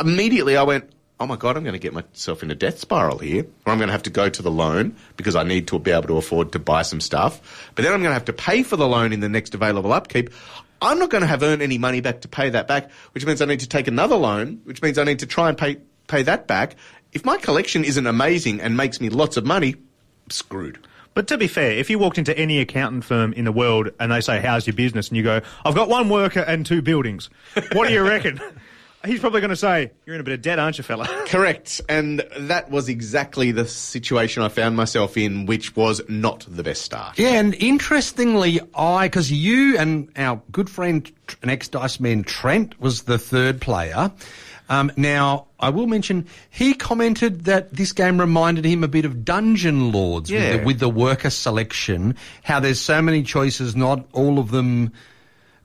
immediately 0.00 0.56
I 0.56 0.62
went, 0.62 0.90
oh 1.20 1.26
my 1.26 1.36
god, 1.36 1.56
I'm 1.56 1.62
going 1.62 1.74
to 1.74 1.78
get 1.78 1.92
myself 1.92 2.42
in 2.42 2.50
a 2.50 2.54
death 2.54 2.78
spiral 2.78 3.18
here, 3.18 3.44
or 3.66 3.72
I'm 3.72 3.78
going 3.78 3.88
to 3.88 3.92
have 3.92 4.02
to 4.04 4.10
go 4.10 4.28
to 4.28 4.42
the 4.42 4.50
loan 4.50 4.96
because 5.16 5.36
I 5.36 5.42
need 5.44 5.68
to 5.68 5.78
be 5.78 5.90
able 5.90 6.08
to 6.08 6.16
afford 6.16 6.52
to 6.52 6.58
buy 6.58 6.82
some 6.82 7.00
stuff. 7.00 7.70
But 7.74 7.82
then 7.82 7.92
I'm 7.92 8.00
going 8.00 8.10
to 8.10 8.14
have 8.14 8.24
to 8.26 8.32
pay 8.32 8.62
for 8.62 8.76
the 8.76 8.88
loan 8.88 9.12
in 9.12 9.20
the 9.20 9.28
next 9.28 9.54
available 9.54 9.92
upkeep. 9.92 10.30
I'm 10.82 10.98
not 10.98 11.10
going 11.10 11.22
to 11.22 11.28
have 11.28 11.42
earned 11.42 11.62
any 11.62 11.78
money 11.78 12.00
back 12.00 12.22
to 12.22 12.28
pay 12.28 12.50
that 12.50 12.68
back, 12.68 12.90
which 13.12 13.24
means 13.24 13.40
I 13.40 13.46
need 13.46 13.60
to 13.60 13.68
take 13.68 13.88
another 13.88 14.16
loan, 14.16 14.60
which 14.64 14.82
means 14.82 14.98
I 14.98 15.04
need 15.04 15.20
to 15.20 15.26
try 15.26 15.48
and 15.48 15.56
pay 15.56 15.78
pay 16.08 16.22
that 16.22 16.46
back. 16.46 16.76
If 17.12 17.24
my 17.24 17.38
collection 17.38 17.84
isn't 17.84 18.06
amazing 18.06 18.60
and 18.60 18.76
makes 18.76 19.00
me 19.00 19.08
lots 19.08 19.36
of 19.36 19.46
money, 19.46 19.74
I'm 19.74 20.30
screwed. 20.30 20.84
But 21.14 21.28
to 21.28 21.38
be 21.38 21.46
fair, 21.46 21.70
if 21.70 21.88
you 21.90 21.98
walked 21.98 22.18
into 22.18 22.36
any 22.36 22.58
accountant 22.58 23.04
firm 23.04 23.32
in 23.32 23.44
the 23.44 23.52
world 23.52 23.90
and 24.00 24.10
they 24.10 24.20
say, 24.20 24.40
How's 24.40 24.66
your 24.66 24.74
business? 24.74 25.08
and 25.08 25.16
you 25.16 25.22
go, 25.22 25.40
I've 25.64 25.76
got 25.76 25.88
one 25.88 26.08
worker 26.08 26.40
and 26.40 26.66
two 26.66 26.82
buildings, 26.82 27.30
what 27.72 27.86
do 27.86 27.94
you 27.94 28.02
reckon? 28.02 28.40
He's 29.04 29.20
probably 29.20 29.40
going 29.40 29.50
to 29.50 29.56
say, 29.56 29.90
"You're 30.06 30.14
in 30.14 30.20
a 30.20 30.24
bit 30.24 30.34
of 30.34 30.42
debt, 30.42 30.58
aren't 30.58 30.78
you, 30.78 30.84
fella?" 30.84 31.06
Correct. 31.26 31.80
And 31.88 32.24
that 32.38 32.70
was 32.70 32.88
exactly 32.88 33.52
the 33.52 33.66
situation 33.66 34.42
I 34.42 34.48
found 34.48 34.76
myself 34.76 35.16
in, 35.16 35.46
which 35.46 35.76
was 35.76 36.00
not 36.08 36.46
the 36.48 36.62
best 36.62 36.82
start. 36.82 37.18
Yeah, 37.18 37.30
and 37.30 37.54
interestingly, 37.54 38.60
I 38.74 39.08
because 39.08 39.30
you 39.30 39.78
and 39.78 40.10
our 40.16 40.40
good 40.52 40.70
friend 40.70 41.10
and 41.42 41.50
ex 41.50 41.68
Dice 41.68 42.00
man 42.00 42.24
Trent 42.24 42.80
was 42.80 43.02
the 43.02 43.18
third 43.18 43.60
player. 43.60 44.10
Um, 44.68 44.90
now, 44.96 45.46
I 45.60 45.68
will 45.68 45.86
mention 45.86 46.26
he 46.50 46.74
commented 46.74 47.44
that 47.44 47.72
this 47.74 47.92
game 47.92 48.18
reminded 48.18 48.64
him 48.64 48.82
a 48.82 48.88
bit 48.88 49.04
of 49.04 49.24
Dungeon 49.24 49.92
Lords 49.92 50.30
with, 50.30 50.60
the, 50.60 50.64
with 50.64 50.78
the 50.78 50.88
worker 50.88 51.30
selection. 51.30 52.16
How 52.42 52.60
there's 52.60 52.80
so 52.80 53.02
many 53.02 53.22
choices, 53.22 53.76
not 53.76 54.06
all 54.12 54.38
of 54.38 54.50
them. 54.50 54.92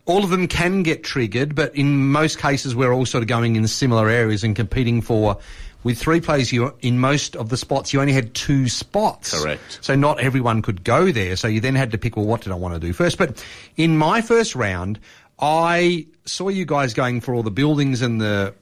All 0.10 0.24
of 0.24 0.32
them 0.32 0.48
can 0.48 0.82
get 0.82 1.04
triggered, 1.04 1.54
but 1.54 1.76
in 1.76 2.12
most 2.12 2.40
cases, 2.40 2.76
we're 2.76 2.92
all 2.92 3.06
sort 3.06 3.22
of 3.22 3.28
going 3.28 3.56
in 3.56 3.68
similar 3.68 4.10
areas 4.10 4.44
and 4.44 4.56
competing 4.56 5.02
for. 5.02 5.38
With 5.84 5.98
three 5.98 6.20
players, 6.20 6.52
you 6.52 6.74
in 6.82 7.00
most 7.00 7.38
of 7.38 7.48
the 7.50 7.56
spots, 7.56 7.94
you 7.94 8.02
only 8.02 8.12
had 8.12 8.34
two 8.34 8.68
spots. 8.68 9.40
Correct. 9.40 9.80
So 9.82 9.96
not 9.96 10.20
everyone 10.20 10.62
could 10.62 10.84
go 10.84 11.12
there. 11.12 11.38
So 11.38 11.48
you 11.48 11.62
then 11.62 11.76
had 11.76 11.92
to 11.92 11.98
pick, 11.98 12.18
well, 12.18 12.26
what 12.26 12.42
did 12.42 12.52
I 12.52 12.56
want 12.56 12.74
to 12.74 12.80
do 12.82 12.92
first? 12.92 13.18
But 13.18 13.42
in 13.78 13.98
my 13.98 14.22
first 14.22 14.56
round, 14.56 15.00
I 15.40 16.08
saw 16.26 16.50
you 16.50 16.66
guys 16.66 16.94
going 16.94 17.22
for 17.22 17.34
all 17.34 17.44
the 17.44 17.52
buildings 17.52 18.02
and 18.02 18.20
the 18.20 18.54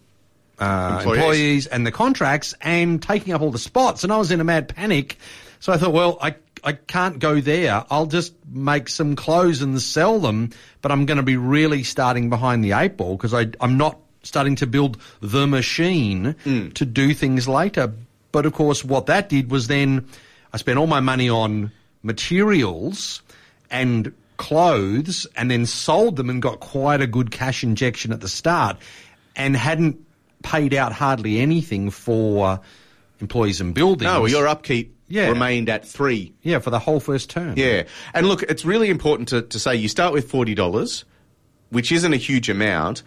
uh, 0.59 0.97
Employees. 0.99 1.17
employees. 1.17 1.67
and 1.67 1.87
the 1.87 1.91
contracts 1.91 2.53
and 2.61 3.01
taking 3.01 3.33
up 3.33 3.41
all 3.41 3.51
the 3.51 3.57
spots. 3.57 4.03
And 4.03 4.13
I 4.13 4.17
was 4.17 4.29
in 4.31 4.39
a 4.39 4.43
mad 4.43 4.67
panic. 4.67 5.17
So 5.59 5.73
I 5.73 5.77
thought, 5.77 5.93
well, 5.93 6.19
I, 6.21 6.35
I 6.67 6.74
can't 6.74 7.17
go 7.19 7.39
there. 7.39 7.86
I'll 7.89 8.07
just 8.07 8.33
make 8.45 8.89
some 8.89 9.15
clothes 9.15 9.62
and 9.62 9.81
sell 9.81 10.19
them. 10.19 10.50
But 10.81 10.91
I'm 10.91 11.05
going 11.05 11.15
to 11.15 11.24
be 11.24 11.38
really 11.38 11.83
starting 11.83 12.29
behind 12.29 12.62
the 12.62 12.74
eight 12.74 12.97
ball 12.97 13.15
because 13.15 13.33
I'm 13.33 13.77
not 13.77 13.97
starting 14.24 14.57
to 14.57 14.67
build 14.67 15.01
the 15.21 15.47
machine 15.47 16.36
mm. 16.43 16.74
to 16.74 16.86
do 16.86 17.13
things 17.13 17.47
later. 17.47 17.93
But 18.33 18.45
of 18.45 18.51
course, 18.51 18.83
what 18.83 19.05
that 19.05 19.29
did 19.29 19.50
was 19.50 19.67
then 19.67 20.09
I 20.51 20.57
spent 20.57 20.77
all 20.77 20.88
my 20.88 21.00
money 21.00 21.29
on 21.29 21.71
materials 22.03 23.21
and 23.71 24.13
clothes 24.36 25.25
and 25.38 25.50
then 25.50 25.65
sold 25.65 26.17
them 26.17 26.29
and 26.29 26.41
got 26.41 26.59
quite 26.59 27.00
a 27.00 27.07
good 27.07 27.31
cash 27.31 27.63
injection 27.63 28.12
at 28.12 28.19
the 28.19 28.27
start 28.27 28.75
and 29.38 29.55
hadn't 29.55 30.05
paid 30.43 30.74
out 30.74 30.91
hardly 30.91 31.39
anything 31.39 31.91
for 31.91 32.59
employees 33.21 33.62
and 33.62 33.74
buildings. 33.74 34.12
No, 34.12 34.25
your 34.25 34.50
upkeep 34.50 34.96
Yeah. 35.09 35.29
remained 35.29 35.69
at 35.69 35.87
three. 35.87 36.33
yeah, 36.41 36.59
for 36.59 36.69
the 36.69 36.79
whole 36.79 36.99
first 36.99 37.29
term. 37.29 37.53
Yeah. 37.55 37.83
And 38.13 38.27
look, 38.27 38.43
it's 38.43 38.65
really 38.65 38.89
important 38.89 39.29
to, 39.29 39.41
to 39.41 39.59
say 39.59 39.75
you 39.75 39.87
start 39.87 40.13
with 40.13 40.31
$40, 40.31 41.03
which 41.69 41.91
isn't 41.91 42.13
a 42.13 42.17
huge 42.17 42.49
amount, 42.49 43.03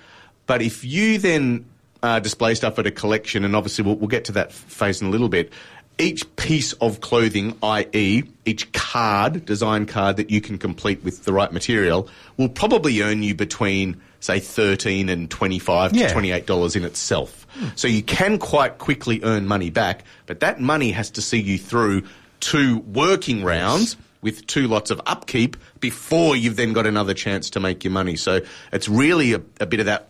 but 0.47 0.63
if 0.63 0.85
you 0.85 1.19
then 1.19 1.67
uh, 2.03 2.19
display 2.21 2.55
stuff 2.55 2.79
at 2.79 2.87
a 2.87 2.91
collection, 2.91 3.45
and 3.45 3.55
obviously 3.55 3.85
we'll, 3.85 3.97
we'll 3.97 4.09
get 4.09 4.25
to 4.27 4.33
that 4.33 4.53
phase 4.53 5.01
in 5.03 5.09
a 5.09 5.11
little 5.11 5.29
bit, 5.29 5.53
each 5.99 6.35
piece 6.37 6.73
of 6.75 7.01
clothing, 7.01 7.57
i.e., 7.63 8.23
each 8.47 8.73
card, 8.73 9.45
design 9.45 9.85
card 9.87 10.17
that 10.17 10.31
you 10.31 10.41
can 10.41 10.57
complete 10.57 11.05
with 11.05 11.25
the 11.25 11.33
right 11.33 11.53
material, 11.53 12.09
will 12.39 12.49
probably 12.49 13.03
earn 13.03 13.23
you 13.23 13.35
between, 13.35 14.01
say, 14.21 14.39
13 14.39 15.09
and 15.09 15.31
25 15.31 15.95
Yeah. 15.95 16.09
to 16.09 16.15
$28 16.15 16.77
in 16.77 16.85
itself. 16.85 17.47
So 17.75 17.89
you 17.89 18.03
can 18.03 18.39
quite 18.39 18.79
quickly 18.79 19.21
earn 19.23 19.47
money 19.47 19.71
back, 19.71 20.05
but 20.27 20.41
that 20.41 20.61
money 20.61 20.93
has 20.93 21.11
to 21.11 21.23
see 21.23 21.41
you 21.41 21.59
through 21.59 22.03
two 22.39 22.79
working 22.81 23.43
rounds 23.45 23.97
with 24.23 24.47
two 24.47 24.69
lots 24.69 24.91
of 24.91 25.01
upkeep 25.07 25.57
before 25.81 26.37
you've 26.37 26.57
then 26.57 26.73
got 26.73 26.87
another 26.87 27.15
chance 27.15 27.51
to 27.51 27.61
make 27.61 27.83
your 27.85 27.93
money. 27.93 28.17
So 28.17 28.41
it's 28.73 28.89
really 28.89 29.33
a, 29.33 29.41
a 29.61 29.67
bit 29.67 29.81
of 29.81 29.87
that, 29.87 30.09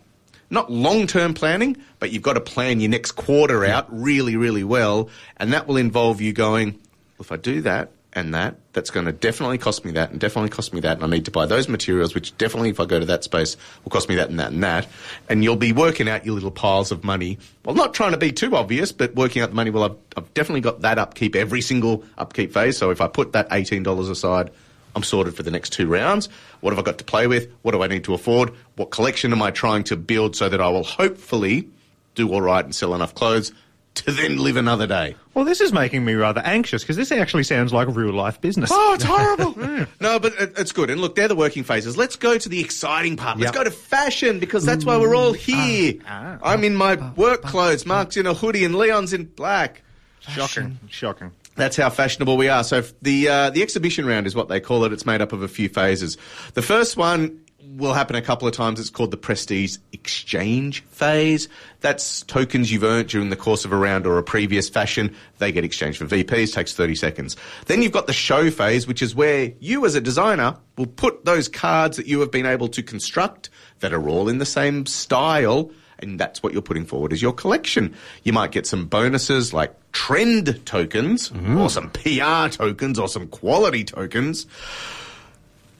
not 0.51 0.71
long 0.71 1.07
term 1.07 1.33
planning, 1.33 1.77
but 2.01 2.11
you've 2.13 2.23
got 2.23 2.35
to 2.35 2.41
plan 2.41 2.81
your 2.81 2.91
next 2.91 3.13
quarter 3.13 3.65
out 3.65 3.87
really, 3.91 4.37
really 4.37 4.65
well. 4.65 5.09
And 5.37 5.53
that 5.53 5.67
will 5.69 5.77
involve 5.77 6.21
you 6.21 6.33
going, 6.33 6.73
well, 6.73 7.21
if 7.21 7.33
I 7.33 7.37
do 7.37 7.61
that 7.63 7.91
and 8.13 8.35
that, 8.35 8.57
that's 8.73 8.91
going 8.91 9.07
to 9.07 9.13
definitely 9.13 9.59
cost 9.59 9.85
me 9.85 9.93
that 9.93 10.11
and 10.11 10.19
definitely 10.19 10.51
cost 10.51 10.75
me 10.75 10.81
that. 10.81 10.97
And 10.97 11.05
I 11.05 11.07
need 11.07 11.27
to 11.27 11.31
buy 11.31 11.47
those 11.47 11.69
materials, 11.69 12.15
which 12.15 12.37
definitely, 12.39 12.71
if 12.71 12.81
I 12.81 12.85
go 12.85 12.99
to 12.99 13.07
that 13.07 13.23
space, 13.23 13.57
will 13.85 13.91
cost 13.91 14.09
me 14.09 14.17
that 14.17 14.31
and 14.31 14.41
that 14.41 14.51
and 14.51 14.63
that. 14.65 14.89
And 15.29 15.45
you'll 15.45 15.57
be 15.57 15.73
working 15.73 16.09
out 16.09 16.27
your 16.27 16.35
little 16.35 16.51
piles 16.51 16.91
of 16.91 17.05
money. 17.05 17.39
Well, 17.65 17.77
not 17.77 17.95
trying 17.95 18.11
to 18.13 18.19
be 18.19 18.33
too 18.33 18.57
obvious, 18.57 18.91
but 18.91 19.15
working 19.15 19.43
out 19.43 19.51
the 19.51 19.55
money. 19.55 19.71
Well, 19.71 19.85
I've, 19.85 19.97
I've 20.17 20.35
definitely 20.35 20.63
got 20.63 20.81
that 20.81 20.99
upkeep 20.99 21.37
every 21.37 21.61
single 21.61 22.05
upkeep 22.19 22.53
phase. 22.53 22.77
So 22.77 22.91
if 22.91 23.01
I 23.01 23.07
put 23.07 23.33
that 23.33 23.49
$18 23.51 24.11
aside, 24.11 24.51
I'm 24.97 25.05
sorted 25.05 25.37
for 25.37 25.45
the 25.45 25.53
next 25.53 25.71
two 25.71 25.87
rounds. 25.87 26.29
What 26.61 26.73
have 26.73 26.81
I 26.81 26.83
got 26.83 26.99
to 26.99 27.05
play 27.05 27.29
with? 27.29 27.49
What 27.63 27.73
do 27.73 27.83
I 27.83 27.87
need 27.87 28.05
to 28.05 28.15
afford? 28.15 28.53
What 28.75 28.91
collection 28.91 29.33
am 29.33 29.41
I 29.41 29.53
trying 29.53 29.85
to 29.85 29.97
build 29.97 30.35
so 30.35 30.49
that 30.49 30.61
I 30.61 30.69
will 30.69 30.83
hopefully 30.83 31.69
do 32.17 32.33
all 32.33 32.43
right 32.43 32.65
and 32.65 32.75
sell 32.75 32.95
enough 32.97 33.15
clothes 33.15 33.53
to 33.97 34.13
then 34.13 34.39
live 34.39 34.57
another 34.57 34.87
day? 34.87 35.17
Well, 35.35 35.45
this 35.45 35.61
is 35.61 35.73
making 35.73 36.05
me 36.05 36.15
rather 36.15 36.41
anxious 36.41 36.83
because 36.83 36.97
this 36.97 37.13
actually 37.13 37.45
sounds 37.45 37.73
like 37.73 37.89
a 37.89 37.91
real 37.91 38.13
life 38.13 38.41
business. 38.41 38.71
Oh, 38.73 38.95
it's 38.95 39.05
horrible. 39.05 39.55
no, 40.01 40.19
but 40.19 40.33
it, 40.39 40.53
it's 40.59 40.73
good. 40.73 40.91
And 40.91 41.01
look, 41.01 41.15
they're 41.15 41.29
the 41.29 41.37
working 41.37 41.65
phases. 41.65 41.97
Let's 41.97 42.17
go 42.17 42.39
to 42.39 42.49
the 42.49 42.61
exciting 42.61 43.17
part. 43.17 43.39
Let's 43.39 43.53
go 43.53 43.65
to 43.65 43.71
fashion 43.71 44.39
because 44.39 44.65
that's 44.65 44.85
why 44.85 44.97
we're 44.97 45.15
all 45.15 45.33
here. 45.33 45.95
ah, 46.07 46.39
I'm 46.43 46.65
in 46.65 46.77
my 46.77 46.97
work 47.13 47.43
clothes. 47.43 47.87
Mark's 47.87 48.17
in 48.17 48.27
a 48.27 48.35
hoodie 48.35 48.65
and 48.65 48.75
Leon's 48.75 49.13
in 49.13 49.25
black. 49.25 49.83
Shocking. 50.21 50.79
Shocking. 50.89 51.33
That's 51.57 51.77
how 51.77 51.91
fashionable 51.91 52.37
we 52.37 52.49
are. 52.49 52.65
So 52.65 52.83
the 53.03 53.29
uh, 53.29 53.51
the 53.51 53.63
exhibition 53.63 54.07
round 54.07 54.27
is 54.27 54.35
what 54.35 54.49
they 54.49 54.61
call 54.61 54.85
it. 54.85 54.93
It's 54.93 55.05
made 55.05 55.21
up 55.21 55.33
of 55.33 55.43
a 55.43 55.49
few 55.49 55.69
phases. 55.69 56.17
The 56.55 56.63
first 56.63 56.97
one 56.97 57.41
will 57.77 57.95
happen 57.95 58.17
a 58.17 58.23
couple 58.23 58.47
of 58.49 58.55
times. 58.55 58.81
It's 58.81 58.91
called 58.91 59.11
the 59.11 59.17
prestige 59.17 59.79
exchange 59.93 60.83
phase. 60.85 61.49
That's 61.81 62.23
tokens 62.23 62.71
you've 62.71 62.85
earned 62.85 63.09
during 63.09 63.31
the 63.31 63.37
course 63.37 63.65
of 63.65 63.73
a 63.73 63.77
round 63.77 64.07
or 64.07 64.19
a 64.19 64.23
previous 64.23 64.69
fashion. 64.69 65.15
They 65.39 65.53
get 65.53 65.65
exchanged 65.65 65.99
for 65.99 66.07
VPs. 66.07 66.53
Takes 66.53 66.75
thirty 66.75 66.95
seconds. 66.95 67.37
Then 67.67 67.83
you've 67.83 67.93
got 67.93 68.07
the 68.07 68.13
show 68.13 68.51
phase, 68.51 68.87
which 68.87 69.03
is 69.03 69.15
where 69.15 69.53
you, 69.61 69.87
as 69.87 69.95
a 69.95 70.01
designer, 70.01 70.57
will 70.77 70.87
put 70.87 71.25
those 71.25 71.49
cards 71.49 71.97
that 71.97 72.07
you 72.07 72.21
have 72.21 72.31
been 72.31 72.47
able 72.47 72.69
to 72.69 72.83
construct 72.83 73.51
that 73.81 73.93
are 73.93 74.09
all 74.09 74.29
in 74.29 74.39
the 74.39 74.47
same 74.47 74.87
style 74.87 75.71
and 76.03 76.19
that's 76.19 76.43
what 76.43 76.53
you're 76.53 76.63
putting 76.63 76.87
forward 76.87 77.13
as 77.13 77.23
your 77.23 77.33
collection. 77.33 77.95
You 78.25 78.33
might 78.33 78.53
get 78.53 78.67
some 78.67 78.87
bonuses 78.87 79.53
like 79.53 79.75
trend 79.93 80.65
tokens 80.67 81.31
mm-hmm. 81.31 81.59
or 81.59 81.71
some 81.71 81.91
PR 81.91 82.49
tokens 82.49 82.99
or 82.99 83.09
some 83.09 83.29
quality 83.29 83.85
tokens. 83.85 84.47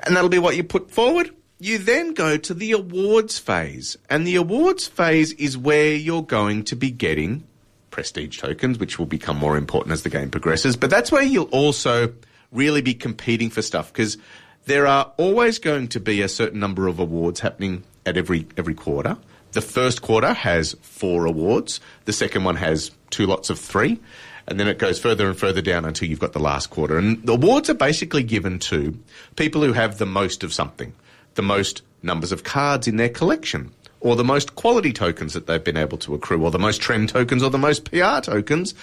And 0.01 0.17
that'll 0.17 0.31
be 0.31 0.39
what 0.39 0.57
you 0.57 0.65
put 0.65 0.91
forward. 0.91 1.35
You 1.63 1.77
then 1.77 2.15
go 2.15 2.39
to 2.39 2.55
the 2.55 2.73
awards 2.73 3.39
phase. 3.39 3.97
And 4.09 4.27
the 4.27 4.37
awards 4.37 4.87
phase 4.87 5.33
is 5.35 5.59
where 5.59 5.95
you're 5.95 6.23
going 6.23 6.65
to 6.65 6.75
be 6.75 6.91
getting 6.91 7.45
prestige 7.91 8.39
tokens, 8.39 8.79
which 8.79 8.99
will 8.99 9.07
become 9.07 9.37
more 9.37 9.59
important 9.59 9.93
as 9.93 10.03
the 10.03 10.09
game 10.09 10.31
progresses. 10.31 10.77
But 10.77 10.89
that's 10.89 11.13
where 11.13 11.23
you'll 11.23 11.45
also 11.45 12.15
really 12.51 12.81
be 12.81 12.95
competing 12.95 13.51
for 13.51 13.61
stuff 13.61 13.93
because 13.93 14.17
there 14.65 14.87
are 14.87 15.13
always 15.19 15.59
going 15.59 15.89
to 15.89 16.01
be 16.01 16.23
a 16.23 16.29
certain 16.29 16.61
number 16.61 16.89
of 16.89 16.99
awards 16.99 17.41
happening 17.41 17.85
at 18.07 18.17
every 18.17 18.47
every 18.57 18.75
quarter. 18.75 19.19
The 19.53 19.61
first 19.61 20.01
quarter 20.01 20.33
has 20.33 20.75
four 20.81 21.27
awards. 21.27 21.81
The 22.07 22.13
second 22.13 22.45
one 22.45 22.57
has 22.57 22.91
two 23.11 23.27
lots 23.27 23.51
of 23.51 23.59
three. 23.59 24.01
And 24.47 24.59
then 24.59 24.67
it 24.67 24.79
goes 24.79 24.99
further 24.99 25.29
and 25.29 25.39
further 25.39 25.61
down 25.61 25.85
until 25.85 26.09
you've 26.09 26.21
got 26.21 26.33
the 26.33 26.41
last 26.41 26.71
quarter. 26.71 26.97
And 26.97 27.23
the 27.25 27.35
awards 27.35 27.69
are 27.69 27.75
basically 27.75 28.23
given 28.23 28.59
to 28.61 28.99
people 29.37 29.63
who 29.63 29.73
have 29.73 29.99
the 29.99 30.07
most 30.07 30.43
of 30.43 30.53
something, 30.53 30.93
the 31.35 31.43
most 31.43 31.83
numbers 32.03 32.33
of 32.33 32.45
cards 32.45 32.89
in 32.89 32.97
their 32.97 33.09
collection, 33.09 33.71
or 34.01 34.17
the 34.17 34.25
most 34.25 34.55
quality 34.55 34.93
tokens 34.93 35.35
that 35.35 35.47
they've 35.47 35.63
been 35.63 35.77
able 35.77 35.99
to 35.99 36.15
accrue, 36.15 36.43
or 36.43 36.51
the 36.51 36.59
most 36.59 36.81
trend 36.81 37.09
tokens, 37.11 37.43
or 37.43 37.51
the 37.51 37.59
most 37.59 37.91
PR 37.91 38.21
tokens. 38.21 38.75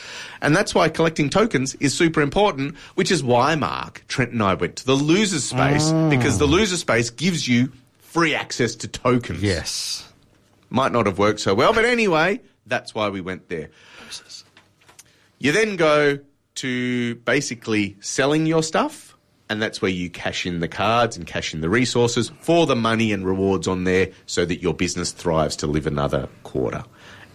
And 0.41 0.55
that's 0.55 0.75
why 0.75 0.89
collecting 0.89 1.29
tokens 1.29 1.73
is 1.75 1.97
super 1.97 2.21
important, 2.21 2.75
which 2.95 3.11
is 3.11 3.23
why, 3.23 3.55
Mark, 3.55 4.03
Trent 4.07 4.31
and 4.31 4.43
I 4.43 4.53
went 4.53 4.75
to 4.77 4.85
the 4.85 4.95
losers 4.95 5.43
space, 5.43 5.91
ah. 5.91 6.09
because 6.09 6.37
the 6.37 6.45
loser 6.45 6.77
space 6.77 7.09
gives 7.09 7.47
you 7.47 7.71
free 7.99 8.35
access 8.35 8.75
to 8.75 8.87
tokens 8.87 9.41
Yes. 9.41 10.07
might 10.69 10.91
not 10.91 11.05
have 11.05 11.17
worked 11.17 11.39
so 11.39 11.53
well, 11.55 11.73
but 11.73 11.85
anyway, 11.85 12.39
that's 12.65 12.93
why 12.93 13.09
we 13.09 13.21
went 13.21 13.49
there. 13.49 13.69
You 15.39 15.51
then 15.51 15.75
go 15.75 16.19
to 16.55 17.15
basically 17.15 17.95
selling 17.99 18.45
your 18.47 18.63
stuff, 18.63 19.06
and 19.49 19.61
that's 19.61 19.81
where 19.81 19.91
you 19.91 20.09
cash 20.09 20.45
in 20.45 20.59
the 20.59 20.67
cards 20.67 21.17
and 21.17 21.25
cash 21.25 21.53
in 21.53 21.61
the 21.61 21.69
resources 21.69 22.31
for 22.39 22.65
the 22.65 22.75
money 22.75 23.11
and 23.11 23.25
rewards 23.25 23.67
on 23.67 23.83
there 23.85 24.09
so 24.25 24.45
that 24.45 24.61
your 24.61 24.73
business 24.73 25.11
thrives 25.11 25.55
to 25.57 25.67
live 25.67 25.87
another 25.87 26.27
quarter. 26.43 26.83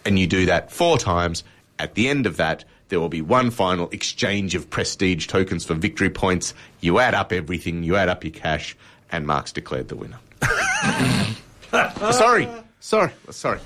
And 0.05 0.19
you 0.19 0.27
do 0.27 0.47
that 0.47 0.71
four 0.71 0.99
times. 0.99 1.45
At 1.79 1.95
the 1.95 2.09
end 2.09 2.27
of 2.27 2.37
that, 2.37 2.65
there 2.89 3.01
will 3.01 3.09
be 3.09 3.23
one 3.23 3.51
final 3.51 3.89
exchange 3.91 4.55
of 4.55 4.69
prestige 4.69 5.27
tokens 5.27 5.65
for 5.65 5.75
victory 5.75 6.11
points. 6.11 6.53
You 6.81 6.99
add 6.99 7.15
up 7.15 7.33
everything, 7.33 7.83
you 7.83 7.97
add 7.97 8.11
up 8.11 8.25
your 8.25 8.33
cash, 8.33 8.77
and 9.11 9.27
Mark's 9.27 9.53
declared 9.53 9.89
the 9.89 9.97
winner. 9.97 10.19
sorry, 12.13 12.49
sorry, 12.81 13.13
sorry. 13.31 13.61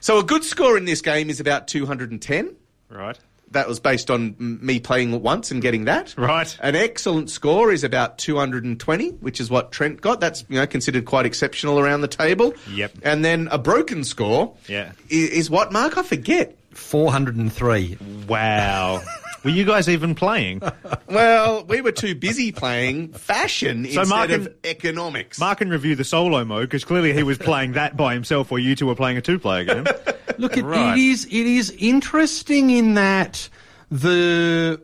So 0.00 0.18
a 0.18 0.24
good 0.24 0.42
score 0.42 0.76
in 0.76 0.84
this 0.84 1.00
game 1.00 1.30
is 1.30 1.38
about 1.38 1.68
210. 1.68 2.56
Right. 2.90 3.18
That 3.54 3.66
was 3.66 3.80
based 3.80 4.10
on 4.10 4.36
me 4.38 4.78
playing 4.78 5.20
once 5.22 5.50
and 5.50 5.60
getting 5.62 5.86
that. 5.86 6.14
Right. 6.16 6.56
An 6.60 6.76
excellent 6.76 7.30
score 7.30 7.72
is 7.72 7.82
about 7.82 8.18
220, 8.18 9.10
which 9.20 9.40
is 9.40 9.50
what 9.50 9.72
Trent 9.72 10.00
got. 10.00 10.20
That's 10.20 10.44
you 10.48 10.56
know 10.60 10.66
considered 10.66 11.06
quite 11.06 11.26
exceptional 11.26 11.80
around 11.80 12.02
the 12.02 12.08
table. 12.08 12.52
Yep. 12.70 12.92
And 13.02 13.24
then 13.24 13.48
a 13.50 13.58
broken 13.58 14.04
score. 14.04 14.54
Yeah. 14.68 14.92
i- 15.10 15.14
Is, 15.14 15.50
what 15.50 15.72
Mark? 15.72 15.96
I 15.98 16.02
forget. 16.02 16.56
403. 16.72 17.96
Wow. 18.28 19.02
Were 19.44 19.50
you 19.50 19.64
guys 19.64 19.88
even 19.88 20.14
playing? 20.14 20.60
Well, 21.06 21.64
we 21.66 21.80
were 21.80 21.92
too 21.92 22.14
busy 22.16 22.50
playing 22.50 23.12
fashion 23.12 23.84
So 23.84 24.00
instead 24.00 24.08
Mark 24.08 24.30
of 24.30 24.46
and- 24.46 24.54
economics. 24.64 25.38
Mark 25.38 25.58
can 25.58 25.68
review 25.70 25.94
the 25.94 26.02
solo 26.02 26.44
mode 26.44 26.62
because 26.68 26.84
clearly 26.84 27.12
he 27.12 27.22
was 27.22 27.38
playing 27.38 27.72
that 27.72 27.96
by 27.96 28.14
himself, 28.14 28.50
while 28.50 28.58
you 28.58 28.74
two 28.74 28.86
were 28.86 28.96
playing 28.96 29.16
a 29.16 29.20
two-player 29.20 29.64
game. 29.64 29.84
Look, 30.38 30.56
it, 30.56 30.64
Right. 30.64 30.96
it 30.96 31.00
is 31.00 31.26
it 31.26 31.32
is 31.32 31.70
interesting 31.78 32.70
in 32.70 32.94
that 32.94 33.48
the 33.92 34.80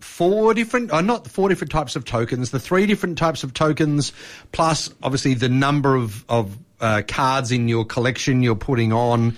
four 0.00 0.52
different, 0.54 0.90
uh, 0.90 1.00
not 1.00 1.24
the 1.24 1.30
four 1.30 1.48
different 1.48 1.70
types 1.70 1.94
of 1.94 2.04
tokens, 2.04 2.50
the 2.50 2.58
three 2.60 2.86
different 2.86 3.18
types 3.18 3.44
of 3.44 3.54
tokens, 3.54 4.12
plus 4.50 4.92
obviously 5.02 5.34
the 5.34 5.48
number 5.48 5.94
of 5.94 6.24
of 6.28 6.58
uh, 6.80 7.02
cards 7.06 7.52
in 7.52 7.68
your 7.68 7.84
collection 7.84 8.42
you're 8.42 8.56
putting 8.56 8.92
on. 8.92 9.36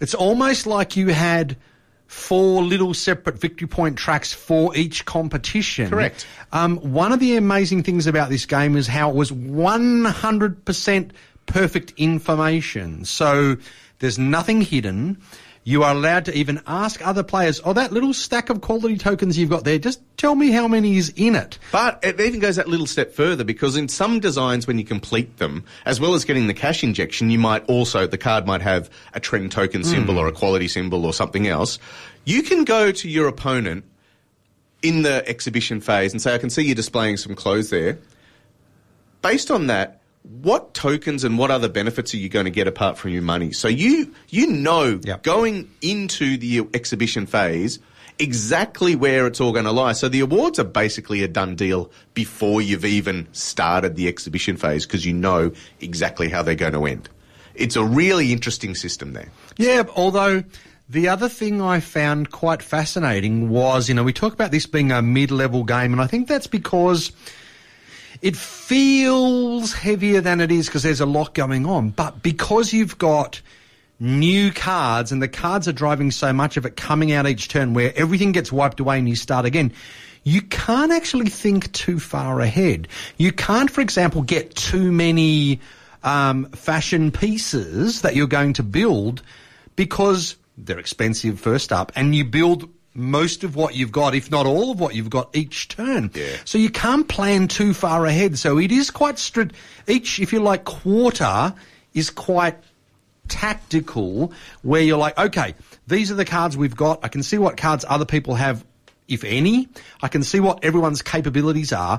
It's 0.00 0.14
almost 0.14 0.66
like 0.66 0.96
you 0.96 1.08
had 1.08 1.56
four 2.14 2.62
little 2.62 2.94
separate 2.94 3.38
victory 3.38 3.66
point 3.66 3.98
tracks 3.98 4.32
for 4.32 4.74
each 4.76 5.04
competition. 5.04 5.90
Correct. 5.90 6.26
Um, 6.52 6.76
one 6.78 7.12
of 7.12 7.18
the 7.18 7.36
amazing 7.36 7.82
things 7.82 8.06
about 8.06 8.30
this 8.30 8.46
game 8.46 8.76
is 8.76 8.86
how 8.86 9.10
it 9.10 9.16
was 9.16 9.32
100% 9.32 11.10
perfect 11.46 11.92
information. 11.96 13.04
So 13.04 13.56
there's 13.98 14.18
nothing 14.18 14.60
hidden. 14.60 15.20
You 15.66 15.82
are 15.82 15.94
allowed 15.94 16.26
to 16.26 16.36
even 16.36 16.60
ask 16.66 17.04
other 17.06 17.22
players, 17.22 17.58
oh, 17.64 17.72
that 17.72 17.90
little 17.90 18.12
stack 18.12 18.50
of 18.50 18.60
quality 18.60 18.98
tokens 18.98 19.38
you've 19.38 19.48
got 19.48 19.64
there, 19.64 19.78
just 19.78 20.00
tell 20.18 20.34
me 20.34 20.50
how 20.50 20.68
many 20.68 20.98
is 20.98 21.10
in 21.16 21.34
it. 21.34 21.58
But 21.72 22.00
it 22.02 22.20
even 22.20 22.38
goes 22.38 22.56
that 22.56 22.68
little 22.68 22.86
step 22.86 23.12
further 23.12 23.44
because 23.44 23.74
in 23.74 23.88
some 23.88 24.20
designs, 24.20 24.66
when 24.66 24.78
you 24.78 24.84
complete 24.84 25.38
them, 25.38 25.64
as 25.86 25.98
well 25.98 26.12
as 26.12 26.26
getting 26.26 26.48
the 26.48 26.54
cash 26.54 26.84
injection, 26.84 27.30
you 27.30 27.38
might 27.38 27.64
also, 27.64 28.06
the 28.06 28.18
card 28.18 28.46
might 28.46 28.60
have 28.60 28.90
a 29.14 29.20
trend 29.20 29.52
token 29.52 29.80
hmm. 29.80 29.88
symbol 29.88 30.18
or 30.18 30.28
a 30.28 30.32
quality 30.32 30.68
symbol 30.68 31.06
or 31.06 31.14
something 31.14 31.48
else. 31.48 31.78
You 32.26 32.42
can 32.42 32.64
go 32.64 32.92
to 32.92 33.08
your 33.08 33.26
opponent 33.26 33.86
in 34.82 35.00
the 35.00 35.26
exhibition 35.26 35.80
phase 35.80 36.12
and 36.12 36.20
say, 36.20 36.34
I 36.34 36.38
can 36.38 36.50
see 36.50 36.62
you're 36.62 36.74
displaying 36.74 37.16
some 37.16 37.34
clothes 37.34 37.70
there. 37.70 37.98
Based 39.22 39.50
on 39.50 39.68
that, 39.68 40.02
what 40.24 40.72
tokens 40.74 41.22
and 41.22 41.38
what 41.38 41.50
other 41.50 41.68
benefits 41.68 42.14
are 42.14 42.16
you 42.16 42.28
going 42.28 42.46
to 42.46 42.50
get 42.50 42.66
apart 42.66 42.96
from 42.98 43.10
your 43.12 43.22
money? 43.22 43.52
So 43.52 43.68
you 43.68 44.12
you 44.30 44.46
know 44.46 44.98
Yep. 45.02 45.22
going 45.22 45.70
into 45.82 46.36
the 46.38 46.66
exhibition 46.74 47.26
phase 47.26 47.78
exactly 48.18 48.94
where 48.96 49.26
it's 49.26 49.40
all 49.40 49.52
going 49.52 49.64
to 49.64 49.72
lie. 49.72 49.92
So 49.92 50.08
the 50.08 50.20
awards 50.20 50.58
are 50.58 50.64
basically 50.64 51.22
a 51.22 51.28
done 51.28 51.56
deal 51.56 51.90
before 52.14 52.62
you've 52.62 52.84
even 52.84 53.26
started 53.32 53.96
the 53.96 54.08
exhibition 54.08 54.56
phase 54.56 54.86
because 54.86 55.04
you 55.04 55.12
know 55.12 55.52
exactly 55.80 56.28
how 56.28 56.42
they're 56.42 56.54
going 56.54 56.72
to 56.74 56.86
end. 56.86 57.08
It's 57.54 57.76
a 57.76 57.84
really 57.84 58.32
interesting 58.32 58.74
system 58.74 59.12
there. 59.12 59.30
Yeah, 59.56 59.82
although 59.96 60.44
the 60.88 61.08
other 61.08 61.28
thing 61.28 61.60
I 61.60 61.80
found 61.80 62.30
quite 62.30 62.62
fascinating 62.62 63.48
was, 63.48 63.88
you 63.88 63.94
know, 63.94 64.04
we 64.04 64.12
talk 64.12 64.32
about 64.32 64.50
this 64.52 64.66
being 64.66 64.92
a 64.92 65.02
mid-level 65.02 65.64
game, 65.64 65.92
and 65.92 66.00
I 66.00 66.06
think 66.06 66.28
that's 66.28 66.46
because 66.46 67.10
it 68.24 68.36
feels 68.36 69.74
heavier 69.74 70.22
than 70.22 70.40
it 70.40 70.50
is 70.50 70.66
because 70.66 70.82
there's 70.82 71.02
a 71.02 71.06
lot 71.06 71.34
going 71.34 71.66
on. 71.66 71.90
But 71.90 72.22
because 72.22 72.72
you've 72.72 72.96
got 72.96 73.42
new 74.00 74.50
cards 74.50 75.12
and 75.12 75.20
the 75.20 75.28
cards 75.28 75.68
are 75.68 75.72
driving 75.72 76.10
so 76.10 76.32
much 76.32 76.56
of 76.56 76.64
it 76.64 76.74
coming 76.74 77.12
out 77.12 77.28
each 77.28 77.48
turn 77.48 77.74
where 77.74 77.92
everything 77.94 78.32
gets 78.32 78.50
wiped 78.50 78.80
away 78.80 78.98
and 78.98 79.06
you 79.06 79.14
start 79.14 79.44
again, 79.44 79.74
you 80.22 80.40
can't 80.40 80.90
actually 80.90 81.28
think 81.28 81.70
too 81.72 82.00
far 82.00 82.40
ahead. 82.40 82.88
You 83.18 83.30
can't, 83.30 83.70
for 83.70 83.82
example, 83.82 84.22
get 84.22 84.54
too 84.54 84.90
many 84.90 85.60
um, 86.02 86.46
fashion 86.46 87.10
pieces 87.12 88.00
that 88.00 88.16
you're 88.16 88.26
going 88.26 88.54
to 88.54 88.62
build 88.62 89.20
because 89.76 90.36
they're 90.56 90.78
expensive 90.78 91.38
first 91.38 91.74
up 91.74 91.92
and 91.94 92.14
you 92.14 92.24
build 92.24 92.70
most 92.94 93.42
of 93.42 93.56
what 93.56 93.74
you've 93.74 93.92
got, 93.92 94.14
if 94.14 94.30
not 94.30 94.46
all 94.46 94.70
of 94.70 94.78
what 94.78 94.94
you've 94.94 95.10
got 95.10 95.34
each 95.36 95.68
turn. 95.68 96.10
Yeah. 96.14 96.36
So 96.44 96.58
you 96.58 96.70
can't 96.70 97.08
plan 97.08 97.48
too 97.48 97.74
far 97.74 98.06
ahead. 98.06 98.38
So 98.38 98.58
it 98.58 98.70
is 98.70 98.90
quite 98.90 99.18
strict. 99.18 99.54
Each, 99.88 100.20
if 100.20 100.32
you 100.32 100.40
like, 100.40 100.64
quarter 100.64 101.54
is 101.92 102.10
quite 102.10 102.56
tactical 103.28 104.32
where 104.62 104.82
you're 104.82 104.98
like, 104.98 105.18
okay, 105.18 105.54
these 105.86 106.10
are 106.10 106.14
the 106.14 106.24
cards 106.24 106.56
we've 106.56 106.76
got. 106.76 107.04
I 107.04 107.08
can 107.08 107.22
see 107.22 107.38
what 107.38 107.56
cards 107.56 107.84
other 107.88 108.04
people 108.04 108.36
have, 108.36 108.64
if 109.08 109.24
any. 109.24 109.68
I 110.00 110.08
can 110.08 110.22
see 110.22 110.40
what 110.40 110.64
everyone's 110.64 111.02
capabilities 111.02 111.72
are. 111.72 111.98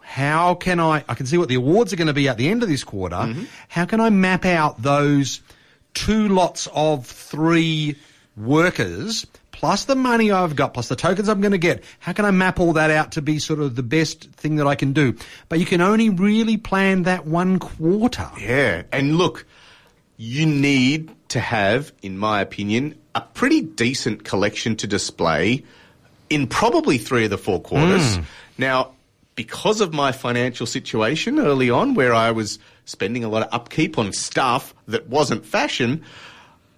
How 0.00 0.54
can 0.54 0.78
I, 0.78 1.04
I 1.08 1.14
can 1.14 1.26
see 1.26 1.38
what 1.38 1.48
the 1.48 1.56
awards 1.56 1.92
are 1.92 1.96
going 1.96 2.06
to 2.06 2.12
be 2.12 2.28
at 2.28 2.36
the 2.36 2.48
end 2.48 2.62
of 2.62 2.68
this 2.68 2.84
quarter. 2.84 3.16
Mm-hmm. 3.16 3.44
How 3.68 3.86
can 3.86 4.00
I 4.00 4.10
map 4.10 4.44
out 4.44 4.80
those 4.80 5.40
two 5.94 6.28
lots 6.28 6.68
of 6.72 7.06
three 7.06 7.96
workers 8.36 9.26
plus 9.56 9.86
the 9.86 9.96
money 9.96 10.30
I've 10.30 10.54
got 10.54 10.74
plus 10.74 10.88
the 10.88 10.96
tokens 10.96 11.30
I'm 11.30 11.40
going 11.40 11.52
to 11.52 11.58
get? 11.58 11.82
How 11.98 12.12
can 12.12 12.26
I 12.26 12.30
map 12.30 12.60
all 12.60 12.74
that 12.74 12.90
out 12.90 13.12
to 13.12 13.22
be 13.22 13.38
sort 13.38 13.58
of 13.60 13.74
the 13.74 13.82
best 13.82 14.30
thing 14.32 14.56
that 14.56 14.66
I 14.66 14.74
can 14.74 14.92
do? 14.92 15.16
But 15.48 15.58
you 15.58 15.64
can 15.64 15.80
only 15.80 16.10
really 16.10 16.58
plan 16.58 17.04
that 17.04 17.26
one 17.26 17.58
quarter. 17.58 18.30
Yeah, 18.38 18.82
and 18.92 19.16
look, 19.16 19.46
you 20.18 20.44
need 20.44 21.10
to 21.30 21.40
have, 21.40 21.90
in 22.02 22.18
my 22.18 22.42
opinion, 22.42 22.96
a 23.14 23.22
pretty 23.22 23.62
decent 23.62 24.24
collection 24.24 24.76
to 24.76 24.86
display 24.86 25.64
in 26.28 26.46
probably 26.46 26.98
three 26.98 27.24
of 27.24 27.30
the 27.30 27.38
four 27.38 27.60
quarters. 27.60 28.18
Mm. 28.18 28.24
Now, 28.58 28.92
because 29.36 29.80
of 29.80 29.94
my 29.94 30.12
financial 30.12 30.66
situation 30.66 31.38
early 31.38 31.70
on, 31.70 31.94
where 31.94 32.12
I 32.12 32.30
was 32.30 32.58
spending 32.84 33.24
a 33.24 33.28
lot 33.28 33.42
of 33.42 33.48
upkeep 33.52 33.98
on 33.98 34.12
stuff 34.12 34.74
that 34.86 35.08
wasn't 35.08 35.46
fashion, 35.46 36.04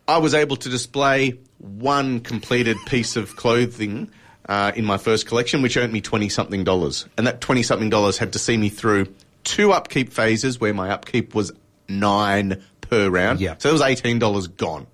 I 0.07 0.19
was 0.19 0.33
able 0.33 0.57
to 0.57 0.69
display 0.69 1.39
one 1.59 2.21
completed 2.21 2.77
piece 2.87 3.17
of 3.17 3.37
clothing 3.37 4.11
uh, 4.49 4.73
in 4.75 4.85
my 4.85 4.99
first 4.99 5.27
collection, 5.27 5.63
which 5.63 5.77
earned 5.77 5.93
me 5.93 6.01
20 6.01 6.29
something 6.29 6.65
dollars. 6.65 7.07
And 7.17 7.27
that 7.27 7.41
20 7.41 7.63
something 7.63 7.91
dollars 7.91 8.19
had 8.19 8.33
to 8.33 8.39
see 8.39 8.57
me 8.57 8.69
through 8.69 9.13
two 9.45 9.73
upkeep 9.73 10.13
phases 10.13 10.61
where 10.61 10.75
my 10.75 10.91
upkeep 10.91 11.35
was 11.35 11.53
nine 11.89 12.63
per 12.81 13.09
round. 13.09 13.41
Yeah. 13.41 13.57
So 13.59 13.69
it 13.69 13.73
was 13.73 13.83
$18 13.83 14.57
gone. 14.57 14.87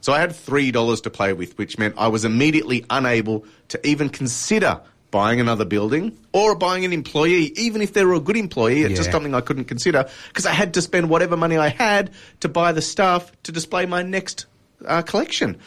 So 0.00 0.12
I 0.12 0.18
had 0.18 0.30
$3 0.30 1.02
to 1.02 1.10
play 1.10 1.32
with, 1.32 1.58
which 1.58 1.78
meant 1.78 1.94
I 1.98 2.08
was 2.08 2.24
immediately 2.24 2.86
unable 2.88 3.44
to 3.68 3.86
even 3.86 4.08
consider 4.08 4.80
buying 5.10 5.40
another 5.40 5.64
building 5.64 6.16
or 6.32 6.54
buying 6.54 6.84
an 6.84 6.92
employee, 6.92 7.52
even 7.56 7.82
if 7.82 7.92
they 7.92 8.04
were 8.04 8.14
a 8.14 8.20
good 8.20 8.36
employee. 8.36 8.82
It's 8.82 8.96
just 8.96 9.10
something 9.10 9.34
I 9.34 9.40
couldn't 9.40 9.64
consider 9.64 10.08
because 10.28 10.46
I 10.46 10.52
had 10.52 10.74
to 10.74 10.82
spend 10.82 11.10
whatever 11.10 11.36
money 11.36 11.58
I 11.58 11.68
had 11.68 12.10
to 12.40 12.48
buy 12.48 12.72
the 12.72 12.82
stuff 12.82 13.30
to 13.42 13.52
display 13.52 13.86
my 13.86 14.02
next 14.02 14.46
uh, 14.86 15.02
collection. 15.02 15.58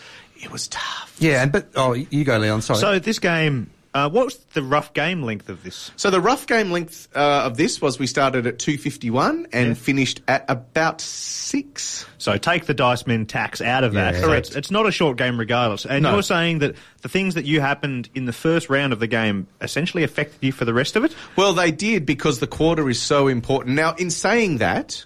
It 0.43 0.51
was 0.51 0.67
tough. 0.67 1.15
Yeah, 1.19 1.41
and 1.43 1.51
but 1.51 1.69
oh, 1.75 1.93
you 1.93 2.23
go, 2.23 2.38
Leon. 2.38 2.62
Sorry. 2.62 2.79
So 2.79 2.99
this 2.99 3.19
game, 3.19 3.69
uh, 3.93 4.10
what 4.10 4.25
was 4.25 4.36
the 4.53 4.62
rough 4.63 4.93
game 4.93 5.23
length 5.23 5.47
of 5.49 5.63
this? 5.63 5.91
So 5.95 6.10
the 6.10 6.19
rough 6.19 6.47
game 6.47 6.71
length 6.71 7.08
uh, 7.15 7.43
of 7.45 7.56
this 7.58 7.82
was 7.82 7.97
we 7.99 8.08
started 8.08 8.45
at 8.47 8.60
251 8.60 9.47
and 9.53 9.67
Yeah. 9.69 9.73
finished 9.75 10.21
at 10.27 10.45
about 10.49 10.99
six. 11.01 12.06
So 12.17 12.38
take 12.38 12.65
the 12.65 12.73
dice 12.73 13.06
men 13.08 13.25
tax 13.25 13.62
out 13.62 13.84
of 13.84 13.93
that. 13.93 14.15
Yeah. 14.15 14.19
So 14.21 14.27
Correct. 14.27 14.47
It's, 14.47 14.56
it's 14.56 14.71
not 14.71 14.86
a 14.88 14.91
short 14.91 15.17
game 15.17 15.39
regardless. 15.39 15.86
And 15.86 16.03
No. 16.03 16.13
you're 16.13 16.23
saying 16.23 16.60
that 16.60 16.75
the 17.01 17.10
things 17.10 17.36
that 17.36 17.45
you 17.45 17.62
happened 17.62 18.10
in 18.15 18.25
the 18.25 18.34
first 18.34 18.69
round 18.69 18.93
of 18.93 18.99
the 18.99 19.08
game 19.08 19.47
essentially 19.62 20.03
affected 20.03 20.39
you 20.41 20.51
for 20.51 20.65
the 20.65 20.73
rest 20.73 20.95
of 20.95 21.03
it? 21.06 21.15
Well, 21.36 21.53
they 21.53 21.71
did 21.71 22.06
because 22.06 22.39
the 22.39 22.47
quarter 22.47 22.89
is 22.89 22.99
so 22.99 23.27
important. 23.27 23.75
Now, 23.75 23.93
in 23.93 24.10
saying 24.10 24.58
that, 24.58 25.06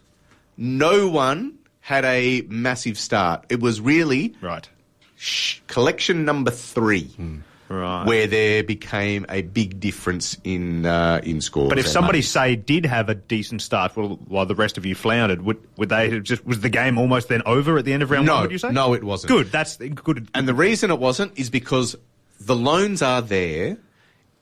no 0.58 1.10
one 1.10 1.54
had 1.82 2.04
a 2.06 2.42
massive 2.50 2.98
start. 2.98 3.46
It 3.50 3.60
was 3.62 3.80
really 3.80 4.36
Right. 4.42 4.68
Sh- 5.18 5.60
collection 5.68 6.24
number 6.24 6.52
three. 6.52 7.12
Right. 7.70 8.06
Where 8.06 8.28
there 8.28 8.64
became 8.64 9.26
a 9.28 9.42
big 9.42 9.82
difference 9.82 10.38
in 10.46 10.86
uh, 10.86 11.20
in 11.22 11.42
scores. 11.42 11.68
But 11.68 11.80
if 11.80 11.88
somebody 11.88 12.20
money. 12.20 12.22
say 12.22 12.56
did 12.56 12.86
have 12.86 13.10
a 13.10 13.16
decent 13.16 13.62
start 13.62 13.98
while, 13.98 14.16
while 14.28 14.46
the 14.46 14.56
rest 14.56 14.78
of 14.78 14.86
you 14.86 14.96
floundered, 14.96 15.42
would 15.42 15.60
would 15.76 15.90
they 15.90 16.10
have 16.12 16.24
just 16.24 16.46
was 16.46 16.62
the 16.62 16.70
game 16.70 16.98
almost 16.98 17.28
then 17.28 17.42
over 17.46 17.78
at 17.78 17.84
the 17.84 17.92
end 17.92 18.04
of 18.04 18.12
round 18.12 18.26
No, 18.26 18.36
one? 18.36 18.42
Would 18.44 18.52
you 18.54 18.58
say? 18.58 18.72
no, 18.72 18.94
it 18.94 19.04
wasn't. 19.04 19.32
Good. 19.34 19.52
That's 19.52 19.76
good. 19.76 20.30
And 20.34 20.48
the 20.48 20.54
reason 20.54 20.92
it 20.92 21.00
wasn't 21.00 21.38
is 21.38 21.50
because 21.50 21.98
the 22.40 22.56
loans 22.56 23.02
are 23.02 23.22
there, 23.22 23.78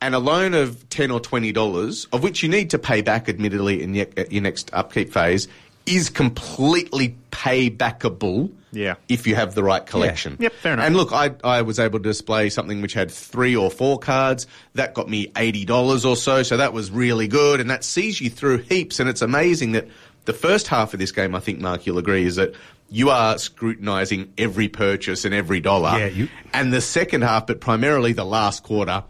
and 0.01 0.13
a 0.13 0.19
loan 0.19 0.53
of 0.53 0.88
ten 0.89 1.09
or 1.09 1.19
twenty 1.19 1.51
dollars, 1.51 2.05
of 2.13 2.21
which 2.21 2.43
you 2.43 2.49
need 2.49 2.69
to 2.69 2.77
pay 2.77 3.01
back, 3.01 3.27
admittedly, 3.27 3.81
in 3.81 3.95
your, 3.95 4.05
your 4.29 4.43
next 4.43 4.69
upkeep 4.71 5.11
phase, 5.11 5.47
is 5.88 6.11
completely 6.11 7.15
paybackable 7.31 8.51
Yeah. 8.75 8.95
If 9.09 9.25
you 9.25 9.35
have 9.35 9.55
the 9.55 9.63
right 9.63 9.85
collection. 9.85 10.38
Yep, 10.39 10.53
fair 10.53 10.73
enough. 10.73 10.85
And 10.85 10.95
look, 10.95 11.11
I, 11.13 11.31
I 11.43 11.61
was 11.63 11.79
able 11.79 11.99
to 11.99 12.03
display 12.03 12.49
something 12.49 12.81
which 12.81 12.93
had 12.93 13.09
three 13.09 13.55
or 13.55 13.71
four 13.71 13.97
cards. 13.97 14.45
That 14.73 14.93
got 14.93 15.09
me 15.09 15.27
$80 15.29 16.05
or 16.05 16.15
so, 16.15 16.43
so 16.43 16.57
that 16.57 16.73
was 16.73 16.91
really 16.91 17.27
good. 17.27 17.59
And 17.59 17.69
that 17.69 17.83
sees 17.83 18.19
you 18.21 18.29
through 18.29 18.59
heaps. 18.59 18.99
And 18.99 19.09
it's 19.09 19.21
amazing 19.21 19.71
that 19.71 19.88
the 20.25 20.33
first 20.33 20.67
half 20.67 20.93
of 20.93 20.99
this 20.99 21.11
game, 21.11 21.33
I 21.35 21.39
think, 21.39 21.59
Mark, 21.59 21.85
you'll 21.85 21.97
agree, 21.97 22.25
is 22.25 22.35
that 22.35 22.53
you 22.89 23.09
are 23.09 23.38
scrutinising 23.38 24.31
every 24.38 24.67
purchase 24.67 25.25
and 25.25 25.33
every 25.33 25.59
dollar. 25.59 25.97
Yeah, 25.97 26.05
you- 26.07 26.29
And 26.53 26.71
the 26.73 26.81
second 26.81 27.21
half, 27.23 27.47
but 27.47 27.59
primarily 27.61 28.13
the 28.13 28.25
last 28.25 28.63
quarter, 28.63 29.03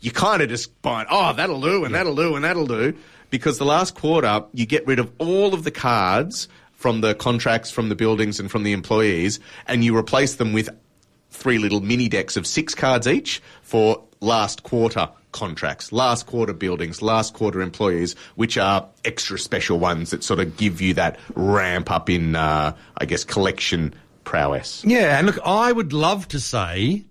you 0.00 0.10
kind 0.10 0.42
of 0.42 0.48
just 0.48 0.80
buy, 0.82 1.06
oh, 1.10 1.32
that'll 1.34 1.60
do, 1.60 1.84
and 1.84 1.94
that'll 1.94 2.14
do, 2.16 2.34
and 2.36 2.44
that'll 2.44 2.66
do. 2.66 2.94
Because 3.30 3.58
the 3.58 3.64
last 3.64 3.94
quarter, 3.94 4.44
you 4.52 4.66
get 4.66 4.86
rid 4.86 4.98
of 4.98 5.12
all 5.18 5.54
of 5.54 5.62
the 5.62 5.70
cards 5.70 6.48
from 6.80 7.02
the 7.02 7.14
contracts, 7.14 7.70
from 7.70 7.90
the 7.90 7.94
buildings, 7.94 8.40
and 8.40 8.50
from 8.50 8.62
the 8.62 8.72
employees, 8.72 9.38
and 9.66 9.84
you 9.84 9.94
replace 9.94 10.36
them 10.36 10.54
with 10.54 10.70
three 11.28 11.58
little 11.58 11.82
mini 11.82 12.08
decks 12.08 12.38
of 12.38 12.46
six 12.46 12.74
cards 12.74 13.06
each 13.06 13.42
for 13.60 14.02
last 14.22 14.62
quarter 14.62 15.06
contracts, 15.32 15.92
last 15.92 16.24
quarter 16.26 16.54
buildings, 16.54 17.02
last 17.02 17.34
quarter 17.34 17.60
employees, 17.60 18.16
which 18.36 18.56
are 18.56 18.88
extra 19.04 19.38
special 19.38 19.78
ones 19.78 20.08
that 20.10 20.24
sort 20.24 20.40
of 20.40 20.56
give 20.56 20.80
you 20.80 20.94
that 20.94 21.18
ramp 21.34 21.90
up 21.90 22.08
in, 22.08 22.34
uh, 22.34 22.74
I 22.96 23.04
guess, 23.04 23.24
collection 23.24 23.94
prowess. 24.24 24.82
Yeah, 24.82 25.18
and 25.18 25.26
look, 25.26 25.38
I 25.44 25.70
would 25.72 25.92
love 25.92 26.28
to 26.28 26.40
say 26.40 27.04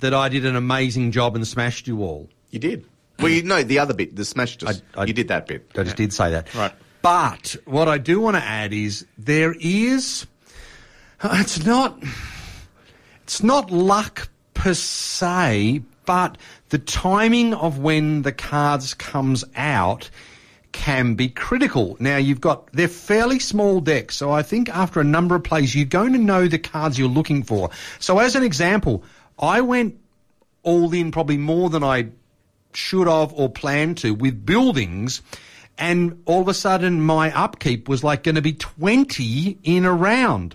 that 0.00 0.12
I 0.12 0.30
did 0.30 0.44
an 0.44 0.56
amazing 0.56 1.12
job 1.12 1.36
and 1.36 1.46
smashed 1.46 1.86
you 1.86 2.02
all. 2.02 2.28
You 2.50 2.58
did. 2.58 2.86
Well, 3.20 3.30
you 3.30 3.44
know, 3.44 3.62
the 3.62 3.78
other 3.78 3.94
bit, 3.94 4.16
the 4.16 4.24
smash, 4.24 4.56
just, 4.56 4.82
I- 4.96 5.02
I- 5.02 5.04
you 5.04 5.12
did 5.12 5.28
that 5.28 5.46
bit. 5.46 5.70
I 5.78 5.84
just 5.84 5.96
did 5.96 6.12
say 6.12 6.32
that. 6.32 6.52
Right. 6.56 6.72
But 7.02 7.56
what 7.64 7.88
I 7.88 7.98
do 7.98 8.20
want 8.20 8.36
to 8.36 8.42
add 8.42 8.72
is 8.72 9.04
there 9.18 9.54
is. 9.60 10.26
Uh, 11.20 11.38
it's 11.40 11.64
not. 11.64 12.02
It's 13.24 13.42
not 13.42 13.70
luck 13.70 14.28
per 14.54 14.74
se, 14.74 15.82
but 16.06 16.38
the 16.68 16.78
timing 16.78 17.54
of 17.54 17.78
when 17.78 18.22
the 18.22 18.32
cards 18.32 18.94
comes 18.94 19.44
out 19.56 20.10
can 20.70 21.14
be 21.14 21.28
critical. 21.28 21.96
Now 22.00 22.16
you've 22.16 22.40
got 22.40 22.72
they're 22.72 22.88
fairly 22.88 23.38
small 23.38 23.80
decks, 23.80 24.16
so 24.16 24.30
I 24.30 24.42
think 24.42 24.68
after 24.68 25.00
a 25.00 25.04
number 25.04 25.34
of 25.34 25.44
plays 25.44 25.74
you're 25.74 25.84
going 25.84 26.12
to 26.12 26.18
know 26.18 26.48
the 26.48 26.58
cards 26.58 26.98
you're 26.98 27.08
looking 27.08 27.42
for. 27.42 27.70
So 27.98 28.18
as 28.18 28.36
an 28.36 28.42
example, 28.42 29.04
I 29.38 29.60
went 29.60 29.98
all 30.62 30.92
in 30.94 31.10
probably 31.10 31.36
more 31.36 31.68
than 31.68 31.84
I 31.84 32.08
should 32.72 33.06
have 33.06 33.32
or 33.34 33.50
planned 33.50 33.98
to 33.98 34.14
with 34.14 34.46
buildings 34.46 35.20
and 35.82 36.22
all 36.26 36.40
of 36.40 36.46
a 36.46 36.54
sudden 36.54 37.00
my 37.00 37.36
upkeep 37.36 37.88
was 37.88 38.04
like 38.04 38.22
going 38.22 38.36
to 38.36 38.40
be 38.40 38.52
20 38.52 39.58
in 39.64 39.84
a 39.84 39.92
round. 39.92 40.54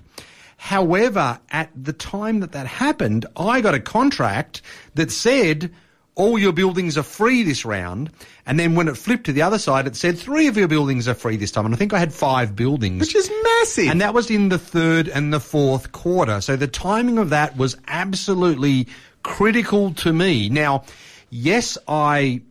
However, 0.56 1.38
at 1.52 1.70
the 1.76 1.92
time 1.92 2.40
that 2.40 2.54
that 2.54 2.66
happened, 2.66 3.26
I 3.36 3.60
got 3.60 3.76
a 3.76 3.82
contract 3.82 4.62
that 4.96 5.12
said 5.12 5.74
all 6.16 6.40
your 6.40 6.54
buildings 6.54 6.98
are 6.98 7.04
free 7.04 7.44
this 7.44 7.66
round. 7.66 8.10
And 8.46 8.58
then 8.58 8.76
when 8.76 8.88
it 8.88 8.96
flipped 8.96 9.26
to 9.26 9.34
the 9.34 9.42
other 9.42 9.60
side, 9.60 9.86
it 9.86 9.98
said 9.98 10.18
three 10.18 10.48
of 10.48 10.56
your 10.56 10.70
buildings 10.70 11.10
are 11.10 11.14
free 11.14 11.36
this 11.36 11.52
time. 11.52 11.66
And 11.66 11.76
I 11.76 11.78
think 11.78 11.92
I 11.92 12.00
had 12.00 12.14
five 12.14 12.56
buildings. 12.56 13.02
Which 13.02 13.14
is 13.14 13.30
massive. 13.44 13.90
And 13.90 14.00
that 14.00 14.14
was 14.14 14.32
in 14.32 14.48
the 14.48 14.58
third 14.58 15.10
and 15.10 15.34
the 15.34 15.42
fourth 15.42 15.92
quarter. 15.92 16.40
So 16.40 16.56
the 16.56 16.68
timing 16.68 17.18
of 17.18 17.32
that 17.32 17.58
was 17.58 17.76
absolutely 17.86 18.88
critical 19.24 19.94
to 19.96 20.14
me. 20.14 20.48
Now, 20.48 20.86
yes, 21.30 21.78
I 21.86 22.44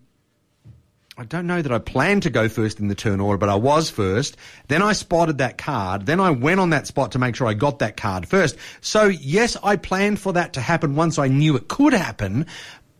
I 1.18 1.24
don't 1.24 1.46
know 1.46 1.62
that 1.62 1.72
I 1.72 1.78
planned 1.78 2.24
to 2.24 2.30
go 2.30 2.46
first 2.46 2.78
in 2.78 2.88
the 2.88 2.94
turn 2.94 3.20
order, 3.20 3.38
but 3.38 3.48
I 3.48 3.54
was 3.54 3.88
first. 3.88 4.36
Then 4.68 4.82
I 4.82 4.92
spotted 4.92 5.38
that 5.38 5.56
card. 5.56 6.04
Then 6.04 6.20
I 6.20 6.28
went 6.28 6.60
on 6.60 6.68
that 6.70 6.86
spot 6.86 7.12
to 7.12 7.18
make 7.18 7.34
sure 7.34 7.46
I 7.46 7.54
got 7.54 7.78
that 7.78 7.96
card 7.96 8.28
first. 8.28 8.58
So 8.82 9.04
yes, 9.04 9.56
I 9.62 9.76
planned 9.76 10.20
for 10.20 10.34
that 10.34 10.52
to 10.54 10.60
happen 10.60 10.94
once 10.94 11.18
I 11.18 11.28
knew 11.28 11.56
it 11.56 11.68
could 11.68 11.94
happen, 11.94 12.44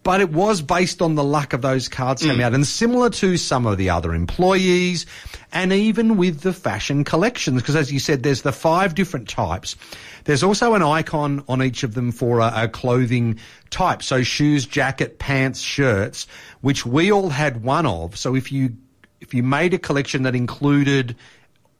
but 0.06 0.20
it 0.20 0.30
was 0.30 0.62
based 0.62 1.02
on 1.02 1.16
the 1.16 1.24
luck 1.24 1.52
of 1.52 1.62
those 1.62 1.88
cards 1.88 2.22
coming 2.22 2.38
mm. 2.38 2.42
out. 2.44 2.54
And 2.54 2.64
similar 2.64 3.10
to 3.10 3.36
some 3.36 3.66
of 3.66 3.76
the 3.76 3.90
other 3.90 4.14
employees 4.14 5.04
and 5.50 5.72
even 5.72 6.16
with 6.16 6.42
the 6.42 6.52
fashion 6.52 7.02
collections, 7.02 7.60
because 7.60 7.74
as 7.74 7.92
you 7.92 7.98
said, 7.98 8.22
there's 8.22 8.42
the 8.42 8.52
five 8.52 8.94
different 8.94 9.28
types. 9.28 9.74
There's 10.22 10.44
also 10.44 10.74
an 10.74 10.82
icon 10.84 11.42
on 11.48 11.60
each 11.60 11.82
of 11.82 11.94
them 11.94 12.12
for 12.12 12.38
a, 12.38 12.52
a 12.54 12.68
clothing 12.68 13.40
type. 13.70 14.00
So 14.00 14.22
shoes, 14.22 14.64
jacket, 14.64 15.18
pants, 15.18 15.58
shirts, 15.58 16.28
which 16.60 16.86
we 16.86 17.10
all 17.10 17.30
had 17.30 17.64
one 17.64 17.84
of. 17.84 18.16
So 18.16 18.36
if 18.36 18.52
you 18.52 18.76
if 19.20 19.34
you 19.34 19.42
made 19.42 19.74
a 19.74 19.78
collection 19.78 20.22
that 20.22 20.36
included 20.36 21.16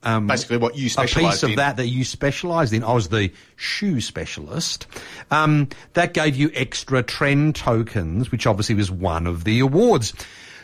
um, 0.07 0.29
Basically 0.29 0.57
what 0.57 0.77
you 0.77 0.89
a 0.97 1.07
piece 1.07 1.43
of 1.43 1.51
in. 1.51 1.57
that 1.57 1.79
that 1.79 1.89
you 1.89 2.05
specialised 2.05 2.73
in. 2.73 2.85
I 2.85 2.93
was 2.93 3.09
the 3.09 3.33
shoe 3.57 4.01
specialist. 4.01 4.87
Um, 5.33 5.69
that 5.95 6.15
gave 6.15 6.37
you 6.37 6.51
extra 6.55 7.03
trend 7.03 7.57
tokens, 7.57 8.31
which 8.31 8.47
obviously 8.47 8.77
was 8.77 8.89
one 8.89 9.27
of 9.27 9.43
the 9.43 9.59
awards. 9.59 10.15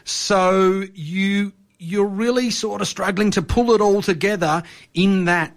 So 0.05 0.85
you 0.95 1.53
you're 1.79 2.07
really 2.07 2.51
sort 2.51 2.83
of 2.83 2.87
struggling 2.87 3.33
to 3.33 3.43
pull 3.43 3.73
it 3.73 3.81
all 3.81 4.01
together 4.01 4.63
in 4.95 5.25
that 5.25 5.53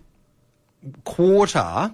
quarter, 1.04 1.93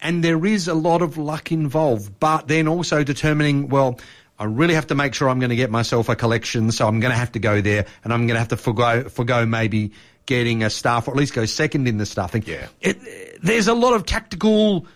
and 0.00 0.24
there 0.24 0.46
is 0.46 0.68
a 0.68 0.74
lot 0.74 1.02
of 1.02 1.18
luck 1.18 1.52
involved. 1.52 2.18
But 2.18 2.48
then 2.48 2.66
also 2.66 3.04
determining, 3.04 3.68
well, 3.68 4.00
I 4.38 4.44
really 4.44 4.72
have 4.72 4.86
to 4.86 4.94
make 4.94 5.12
sure 5.12 5.28
I'm 5.28 5.38
going 5.38 5.50
to 5.50 5.56
get 5.56 5.70
myself 5.70 6.08
a 6.08 6.16
collection, 6.16 6.72
so 6.72 6.88
I'm 6.88 7.00
going 7.00 7.12
to 7.12 7.18
have 7.18 7.32
to 7.32 7.38
go 7.38 7.60
there, 7.60 7.84
and 8.04 8.14
I'm 8.14 8.26
going 8.26 8.36
to 8.36 8.38
have 8.38 8.48
to 8.48 8.56
forgo, 8.56 9.10
forgo 9.10 9.44
maybe 9.44 9.92
getting 10.26 10.62
a 10.62 10.70
staff, 10.70 11.08
or 11.08 11.12
at 11.12 11.16
least 11.16 11.32
go 11.32 11.46
second 11.46 11.88
in 11.88 11.98
the 11.98 12.06
staffing. 12.06 12.44
Yeah. 12.46 12.66
It, 12.80 13.42
there's 13.42 13.68
a 13.68 13.74
lot 13.74 13.94
of 13.94 14.04
tactical 14.04 14.86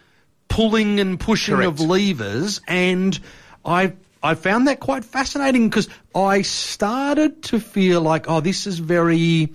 pulling 0.49 1.01
and 1.01 1.19
pushing 1.19 1.63
of 1.63 1.81
levers, 1.81 2.61
and 2.67 3.19
I 3.65 3.95
I 4.23 4.35
found 4.35 4.69
that 4.69 4.81
quite 4.81 5.05
fascinating 5.05 5.69
because 5.69 5.89
I 6.15 6.43
started 6.43 7.43
to 7.45 7.61
feel 7.61 8.01
like, 8.01 8.29
oh, 8.29 8.41
this 8.41 8.67
is 8.67 8.79
very 8.79 9.53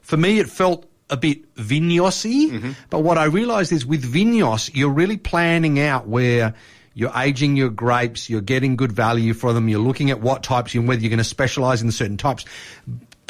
for 0.00 0.16
me, 0.16 0.40
it 0.40 0.50
felt 0.50 0.86
a 1.08 1.16
bit 1.16 1.54
Vinhosy. 1.54 2.50
Mm-hmm. 2.50 2.72
But 2.90 3.00
what 3.00 3.18
I 3.18 3.24
realised 3.24 3.72
is 3.72 3.86
with 3.86 4.02
Vinhos, 4.02 4.70
you're 4.74 4.90
really 4.90 5.16
planning 5.16 5.78
out 5.78 6.08
where 6.08 6.54
you're 6.94 7.12
aging 7.16 7.56
your 7.56 7.70
grapes, 7.70 8.28
you're 8.28 8.40
getting 8.40 8.76
good 8.76 8.92
value 8.92 9.32
for 9.34 9.52
them, 9.52 9.68
you're 9.68 9.80
looking 9.80 10.10
at 10.10 10.20
what 10.20 10.42
types 10.42 10.74
and 10.74 10.88
whether 10.88 11.00
you're 11.00 11.10
going 11.10 11.18
to 11.18 11.24
specialise 11.24 11.82
in 11.82 11.90
certain 11.90 12.16
types. 12.16 12.44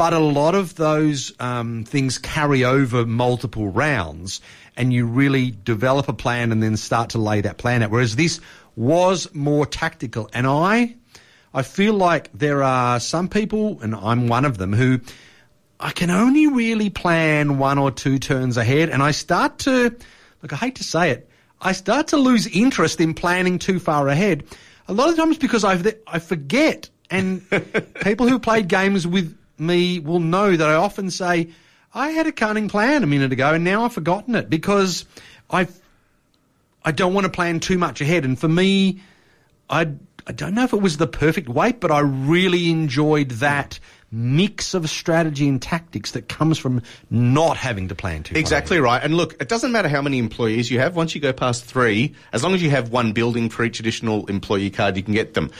But 0.02 0.14
a 0.14 0.18
lot 0.18 0.56
of 0.56 0.74
those 0.74 1.32
um, 1.38 1.84
things 1.84 2.18
carry 2.18 2.64
over 2.64 3.06
multiple 3.06 3.68
rounds, 3.68 4.40
and 4.76 4.92
you 4.92 5.06
really 5.06 5.52
develop 5.52 6.08
a 6.08 6.12
plan 6.12 6.50
and 6.50 6.60
then 6.60 6.76
start 6.76 7.10
to 7.10 7.18
lay 7.18 7.40
that 7.42 7.56
plan 7.56 7.84
out. 7.84 7.92
Whereas 7.92 8.16
this 8.16 8.40
was 8.74 9.32
more 9.32 9.64
tactical, 9.64 10.28
and 10.34 10.44
I, 10.44 10.96
I 11.54 11.62
feel 11.62 11.94
like 11.94 12.32
there 12.32 12.64
are 12.64 12.98
some 12.98 13.28
people, 13.28 13.80
and 13.80 13.94
I'm 13.94 14.26
one 14.26 14.44
of 14.44 14.58
them, 14.58 14.72
who 14.72 14.98
I 15.78 15.92
can 15.92 16.10
only 16.10 16.48
really 16.48 16.90
plan 16.90 17.58
one 17.58 17.78
or 17.78 17.92
two 17.92 18.18
turns 18.18 18.56
ahead, 18.56 18.88
and 18.88 19.04
I 19.04 19.12
start 19.12 19.60
to, 19.60 19.94
look, 20.42 20.52
I 20.52 20.56
hate 20.56 20.74
to 20.74 20.84
say 20.84 21.10
it, 21.10 21.30
I 21.60 21.70
start 21.70 22.08
to 22.08 22.16
lose 22.16 22.48
interest 22.48 23.00
in 23.00 23.14
planning 23.14 23.60
too 23.60 23.78
far 23.78 24.08
ahead. 24.08 24.42
A 24.88 24.92
lot 24.92 25.10
of 25.10 25.16
times 25.16 25.38
because 25.38 25.62
I 25.62 25.80
I 26.08 26.18
forget, 26.18 26.90
and 27.08 27.48
people 28.02 28.26
who 28.26 28.40
played 28.40 28.66
games 28.66 29.06
with 29.06 29.38
me 29.62 29.98
will 29.98 30.20
know 30.20 30.56
that 30.56 30.68
I 30.68 30.74
often 30.74 31.10
say, 31.10 31.50
I 31.94 32.10
had 32.10 32.26
a 32.26 32.32
cunning 32.32 32.68
plan 32.68 33.02
a 33.02 33.06
minute 33.06 33.32
ago, 33.32 33.54
and 33.54 33.64
now 33.64 33.84
I've 33.84 33.92
forgotten 33.92 34.34
it 34.34 34.50
because 34.50 35.04
I 35.50 35.68
I 36.84 36.92
don't 36.92 37.14
want 37.14 37.24
to 37.24 37.30
plan 37.30 37.60
too 37.60 37.78
much 37.78 38.00
ahead. 38.00 38.24
And 38.24 38.38
for 38.38 38.48
me, 38.48 39.00
I 39.70 39.88
I 40.26 40.32
don't 40.32 40.54
know 40.54 40.64
if 40.64 40.72
it 40.72 40.80
was 40.80 40.96
the 40.96 41.06
perfect 41.06 41.48
weight, 41.48 41.80
but 41.80 41.90
I 41.90 42.00
really 42.00 42.70
enjoyed 42.70 43.30
that 43.30 43.78
mix 44.12 44.74
of 44.74 44.88
strategy 44.90 45.48
and 45.48 45.60
tactics 45.60 46.12
that 46.12 46.28
comes 46.28 46.58
from 46.58 46.82
not 47.10 47.56
having 47.56 47.88
to 47.88 47.94
plan 47.94 48.22
too 48.22 48.36
Exactly 48.36 48.78
right. 48.78 49.02
And 49.02 49.14
look, 49.16 49.40
it 49.40 49.48
doesn't 49.48 49.72
matter 49.72 49.88
how 49.88 50.02
many 50.02 50.18
employees 50.18 50.70
you 50.70 50.78
have. 50.78 50.94
Once 50.94 51.14
you 51.14 51.20
go 51.20 51.32
past 51.32 51.64
three, 51.64 52.14
as 52.32 52.44
long 52.44 52.54
as 52.54 52.62
you 52.62 52.70
have 52.70 52.90
one 52.90 53.12
building 53.12 53.48
for 53.48 53.64
each 53.64 53.80
additional 53.80 54.26
employee 54.26 54.70
card, 54.70 54.96
you 54.96 55.02
can 55.02 55.14
get 55.14 55.34
them. 55.34 55.50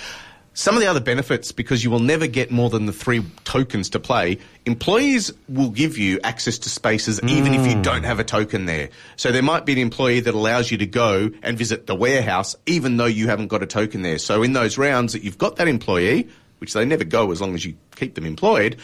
Some 0.54 0.74
of 0.74 0.82
the 0.82 0.86
other 0.86 1.00
benefits, 1.00 1.50
because 1.50 1.82
you 1.82 1.90
will 1.90 1.98
never 1.98 2.26
get 2.26 2.50
more 2.50 2.68
than 2.68 2.84
the 2.84 2.92
three 2.92 3.24
tokens 3.44 3.88
to 3.90 3.98
play, 3.98 4.38
employees 4.66 5.32
will 5.48 5.70
give 5.70 5.96
you 5.96 6.20
access 6.22 6.58
to 6.58 6.68
spaces 6.68 7.20
even 7.22 7.54
if 7.54 7.66
you 7.66 7.76
hmm. 7.76 7.82
don't 7.82 8.04
have 8.04 8.20
a 8.20 8.24
token 8.24 8.66
there. 8.66 8.90
So 9.16 9.32
there 9.32 9.42
might 9.42 9.64
be 9.64 9.72
an 9.72 9.78
employee 9.78 10.20
that 10.20 10.34
allows 10.34 10.70
you 10.70 10.76
to 10.78 10.86
go 10.86 11.30
and 11.42 11.56
visit 11.56 11.86
the 11.86 11.94
warehouse 11.94 12.54
even 12.66 12.98
though 12.98 13.06
you 13.06 13.28
haven't 13.28 13.48
got 13.48 13.62
a 13.62 13.66
token 13.66 14.02
there. 14.02 14.18
So 14.18 14.42
in 14.42 14.52
those 14.52 14.76
rounds 14.76 15.14
that 15.14 15.24
you've 15.24 15.38
got 15.38 15.56
that 15.56 15.68
employee, 15.68 16.28
which 16.58 16.74
they 16.74 16.84
never 16.84 17.04
go 17.04 17.32
as 17.32 17.40
long 17.40 17.54
as 17.54 17.64
you 17.64 17.74
keep 17.96 18.14
them 18.14 18.26
employed, 18.26 18.76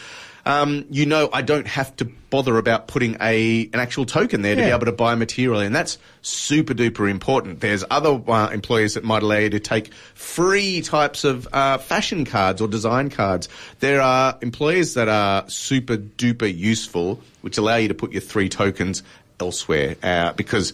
um, 0.49 0.85
you 0.89 1.05
know 1.05 1.29
I 1.31 1.41
don't 1.43 1.67
have 1.67 1.95
to 1.97 2.05
bother 2.29 2.57
about 2.57 2.87
putting 2.87 3.17
a 3.21 3.69
an 3.73 3.79
actual 3.79 4.05
token 4.05 4.41
there 4.41 4.55
to 4.55 4.61
be 4.61 4.69
able 4.69 4.85
to 4.85 4.91
buy 4.91 5.15
material, 5.15 5.59
and 5.61 5.75
that's 5.75 5.97
super 6.21 6.73
duper 6.73 7.09
important. 7.09 7.59
There's 7.59 7.83
other 7.89 8.19
uh, 8.27 8.49
employers 8.49 8.95
that 8.95 9.03
might 9.03 9.21
allow 9.23 9.37
you 9.37 9.49
to 9.51 9.59
take 9.59 9.93
free 10.15 10.81
types 10.81 11.23
of 11.23 11.47
uh, 11.53 11.77
fashion 11.77 12.25
cards 12.25 12.61
or 12.61 12.67
design 12.67 13.09
cards. 13.09 13.47
There 13.79 14.01
are 14.01 14.37
employers 14.41 14.95
that 14.95 15.07
are 15.07 15.47
super 15.49 15.97
duper 15.97 16.53
useful, 16.55 17.21
which 17.41 17.57
allow 17.57 17.75
you 17.77 17.87
to 17.87 17.93
put 17.93 18.11
your 18.11 18.21
three 18.21 18.49
tokens 18.49 19.03
elsewhere 19.39 19.95
uh, 20.03 20.33
because 20.33 20.73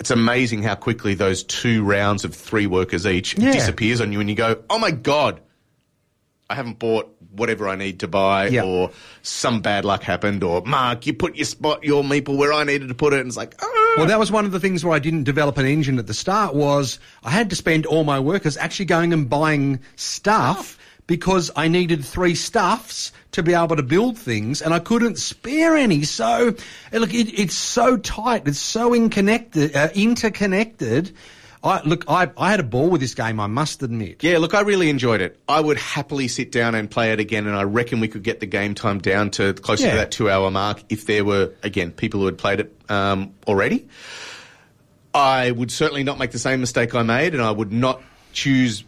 it's 0.00 0.10
amazing 0.10 0.62
how 0.62 0.74
quickly 0.74 1.14
those 1.14 1.42
two 1.44 1.82
rounds 1.84 2.24
of 2.24 2.34
three 2.34 2.66
workers 2.66 3.06
each 3.06 3.36
Yeah. 3.38 3.52
disappears 3.52 4.00
on 4.00 4.12
you, 4.12 4.20
and 4.20 4.28
you 4.28 4.36
go, 4.36 4.56
"Oh 4.68 4.78
my 4.78 4.90
god, 4.90 5.40
I 6.50 6.54
haven't 6.54 6.78
bought 6.78 7.08
whatever 7.34 7.68
I 7.68 7.76
need 7.76 8.00
to 8.00 8.08
buy, 8.08 8.48
Yeah. 8.48 8.64
or 8.64 8.90
some 9.22 9.60
bad 9.60 9.84
luck 9.84 10.02
happened, 10.02 10.42
or 10.44 10.62
Mark, 10.62 11.06
you 11.06 11.14
put 11.14 11.36
your 11.36 11.44
spot 11.46 11.84
your 11.84 12.02
meeple 12.02 12.36
where 12.36 12.52
I 12.52 12.64
needed 12.64 12.88
to 12.88 12.94
put 12.94 13.12
it, 13.12 13.20
and 13.20 13.28
it's 13.28 13.36
like, 13.36 13.54
oh. 13.60 13.94
Well, 13.98 14.06
that 14.06 14.18
was 14.18 14.30
one 14.32 14.44
of 14.46 14.52
the 14.52 14.60
things 14.60 14.84
where 14.84 14.94
I 14.94 14.98
didn't 14.98 15.24
develop 15.24 15.58
an 15.58 15.66
engine 15.66 15.98
at 15.98 16.06
the 16.06 16.14
start 16.14 16.54
was 16.54 16.98
I 17.22 17.30
had 17.30 17.50
to 17.50 17.56
spend 17.56 17.84
all 17.86 18.04
my 18.04 18.18
workers 18.20 18.56
actually 18.56 18.86
going 18.86 19.12
and 19.12 19.28
buying 19.28 19.80
stuff 19.96 20.78
because 21.06 21.50
I 21.56 21.68
needed 21.68 22.04
three 22.04 22.34
stuffs 22.34 23.12
to 23.32 23.42
be 23.42 23.52
able 23.54 23.76
to 23.76 23.82
build 23.82 24.16
things 24.16 24.62
and 24.62 24.72
I 24.72 24.78
couldn't 24.78 25.18
spare 25.18 25.76
any. 25.76 26.04
So, 26.04 26.54
look, 26.92 27.12
it, 27.12 27.38
it's 27.38 27.54
so 27.54 27.96
tight. 27.98 28.46
It's 28.46 28.58
so 28.58 28.94
uh, 28.94 29.88
interconnected. 29.94 31.14
I, 31.64 31.80
look, 31.84 32.04
I, 32.08 32.28
I 32.36 32.50
had 32.50 32.58
a 32.58 32.64
ball 32.64 32.88
with 32.90 33.00
this 33.00 33.14
game, 33.14 33.38
I 33.38 33.46
must 33.46 33.82
admit. 33.84 34.24
Yeah, 34.24 34.38
look, 34.38 34.52
I 34.52 34.62
really 34.62 34.90
enjoyed 34.90 35.20
it. 35.20 35.38
I 35.48 35.60
would 35.60 35.76
happily 35.78 36.26
sit 36.26 36.50
down 36.50 36.74
and 36.74 36.90
play 36.90 37.12
it 37.12 37.20
again, 37.20 37.46
and 37.46 37.54
I 37.54 37.62
reckon 37.62 38.00
we 38.00 38.08
could 38.08 38.24
get 38.24 38.40
the 38.40 38.46
game 38.46 38.74
time 38.74 38.98
down 38.98 39.30
to 39.32 39.54
closer 39.54 39.84
Yeah. 39.84 39.90
to 39.92 39.96
that 39.98 40.10
two-hour 40.10 40.50
mark 40.50 40.82
if 40.88 41.06
there 41.06 41.24
were, 41.24 41.52
again, 41.62 41.92
people 41.92 42.18
who 42.20 42.26
had 42.26 42.36
played 42.38 42.58
it 42.60 42.74
um, 42.88 43.32
already. 43.46 43.86
I 45.14 45.50
would 45.50 45.70
certainly 45.70 46.02
not 46.04 46.18
make 46.18 46.32
the 46.32 46.38
same 46.38 46.60
mistake 46.60 46.94
I 46.94 47.02
made, 47.02 47.34
and 47.34 47.42
I 47.42 47.50
would 47.50 47.72
not 47.72 48.02
choose 48.32 48.82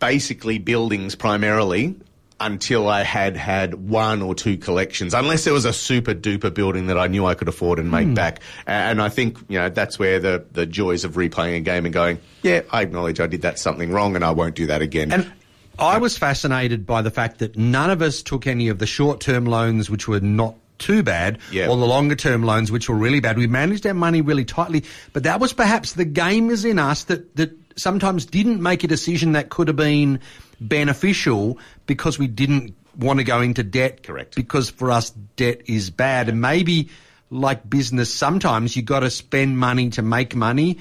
basically 0.00 0.58
buildings 0.58 1.14
primarily 1.14 1.94
until 2.42 2.88
I 2.88 3.02
had 3.02 3.36
had 3.36 3.74
one 3.74 4.20
or 4.20 4.34
two 4.34 4.56
collections, 4.56 5.14
unless 5.14 5.44
there 5.44 5.52
was 5.52 5.64
a 5.64 5.72
super 5.72 6.14
duper 6.14 6.52
building 6.52 6.88
that 6.88 6.98
I 6.98 7.06
knew 7.06 7.24
I 7.24 7.34
could 7.34 7.48
afford 7.48 7.78
and 7.78 7.90
make 7.90 8.08
hmm. 8.08 8.14
back. 8.14 8.40
And 8.66 9.00
I 9.00 9.08
think, 9.08 9.38
you 9.48 9.58
know, 9.58 9.68
that's 9.68 9.98
where 9.98 10.18
the, 10.18 10.44
the 10.52 10.66
joys 10.66 11.04
of 11.04 11.12
replaying 11.14 11.56
a 11.56 11.60
game 11.60 11.84
and 11.84 11.94
going, 11.94 12.18
yeah, 12.42 12.62
I 12.70 12.82
acknowledge 12.82 13.20
I 13.20 13.26
did 13.26 13.42
that 13.42 13.58
something 13.58 13.90
wrong 13.90 14.16
and 14.16 14.24
I 14.24 14.32
won't 14.32 14.56
do 14.56 14.66
that 14.66 14.82
again. 14.82 15.12
And 15.12 15.32
I 15.78 15.98
was 15.98 16.18
fascinated 16.18 16.86
by 16.86 17.02
the 17.02 17.10
fact 17.10 17.38
that 17.38 17.56
none 17.56 17.90
of 17.90 18.02
us 18.02 18.22
took 18.22 18.46
any 18.46 18.68
of 18.68 18.78
the 18.78 18.86
short 18.86 19.20
term 19.20 19.46
loans, 19.46 19.88
which 19.88 20.08
were 20.08 20.20
not 20.20 20.56
too 20.78 21.02
bad, 21.02 21.38
or 21.52 21.76
the 21.76 21.86
longer 21.86 22.16
term 22.16 22.42
loans, 22.42 22.72
which 22.72 22.88
were 22.88 22.96
really 22.96 23.20
bad. 23.20 23.38
We 23.38 23.46
managed 23.46 23.86
our 23.86 23.94
money 23.94 24.20
really 24.20 24.44
tightly, 24.44 24.84
but 25.12 25.22
that 25.22 25.40
was 25.40 25.52
perhaps 25.52 25.92
the 25.92 26.04
gamers 26.04 26.68
in 26.68 26.78
us 26.78 27.04
that, 27.04 27.36
that 27.36 27.56
sometimes 27.76 28.26
didn't 28.26 28.60
make 28.60 28.84
a 28.84 28.88
decision 28.88 29.32
that 29.32 29.48
could 29.48 29.68
have 29.68 29.76
been 29.76 30.20
beneficial 30.68 31.58
because 31.86 32.18
we 32.18 32.26
didn't 32.26 32.74
want 32.96 33.18
to 33.18 33.24
go 33.24 33.40
into 33.40 33.62
debt. 33.62 34.02
Correct. 34.02 34.34
Because 34.34 34.70
for 34.70 34.90
us, 34.90 35.10
debt 35.36 35.62
is 35.66 35.90
bad. 35.90 36.28
And 36.28 36.40
maybe, 36.40 36.90
like 37.30 37.68
business, 37.68 38.12
sometimes 38.12 38.76
you've 38.76 38.84
got 38.84 39.00
to 39.00 39.10
spend 39.10 39.58
money 39.58 39.90
to 39.90 40.02
make 40.02 40.34
money. 40.36 40.78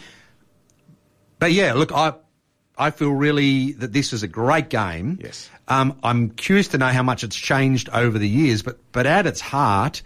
But 1.39 1.53
yeah, 1.53 1.73
look, 1.73 1.91
I 1.91 2.13
I 2.77 2.91
feel 2.91 3.11
really 3.11 3.73
that 3.73 3.93
this 3.93 4.13
is 4.13 4.23
a 4.23 4.27
great 4.27 4.69
game. 4.69 5.19
Yes. 5.21 5.49
Um, 5.67 5.99
I'm 6.03 6.31
curious 6.31 6.69
to 6.69 6.77
know 6.77 6.87
how 6.87 7.03
much 7.03 7.23
it's 7.23 7.35
changed 7.35 7.89
over 7.89 8.17
the 8.17 8.27
years, 8.27 8.63
but 8.63 8.79
but 8.91 9.05
at 9.05 9.25
its 9.25 9.41
heart, 9.41 10.01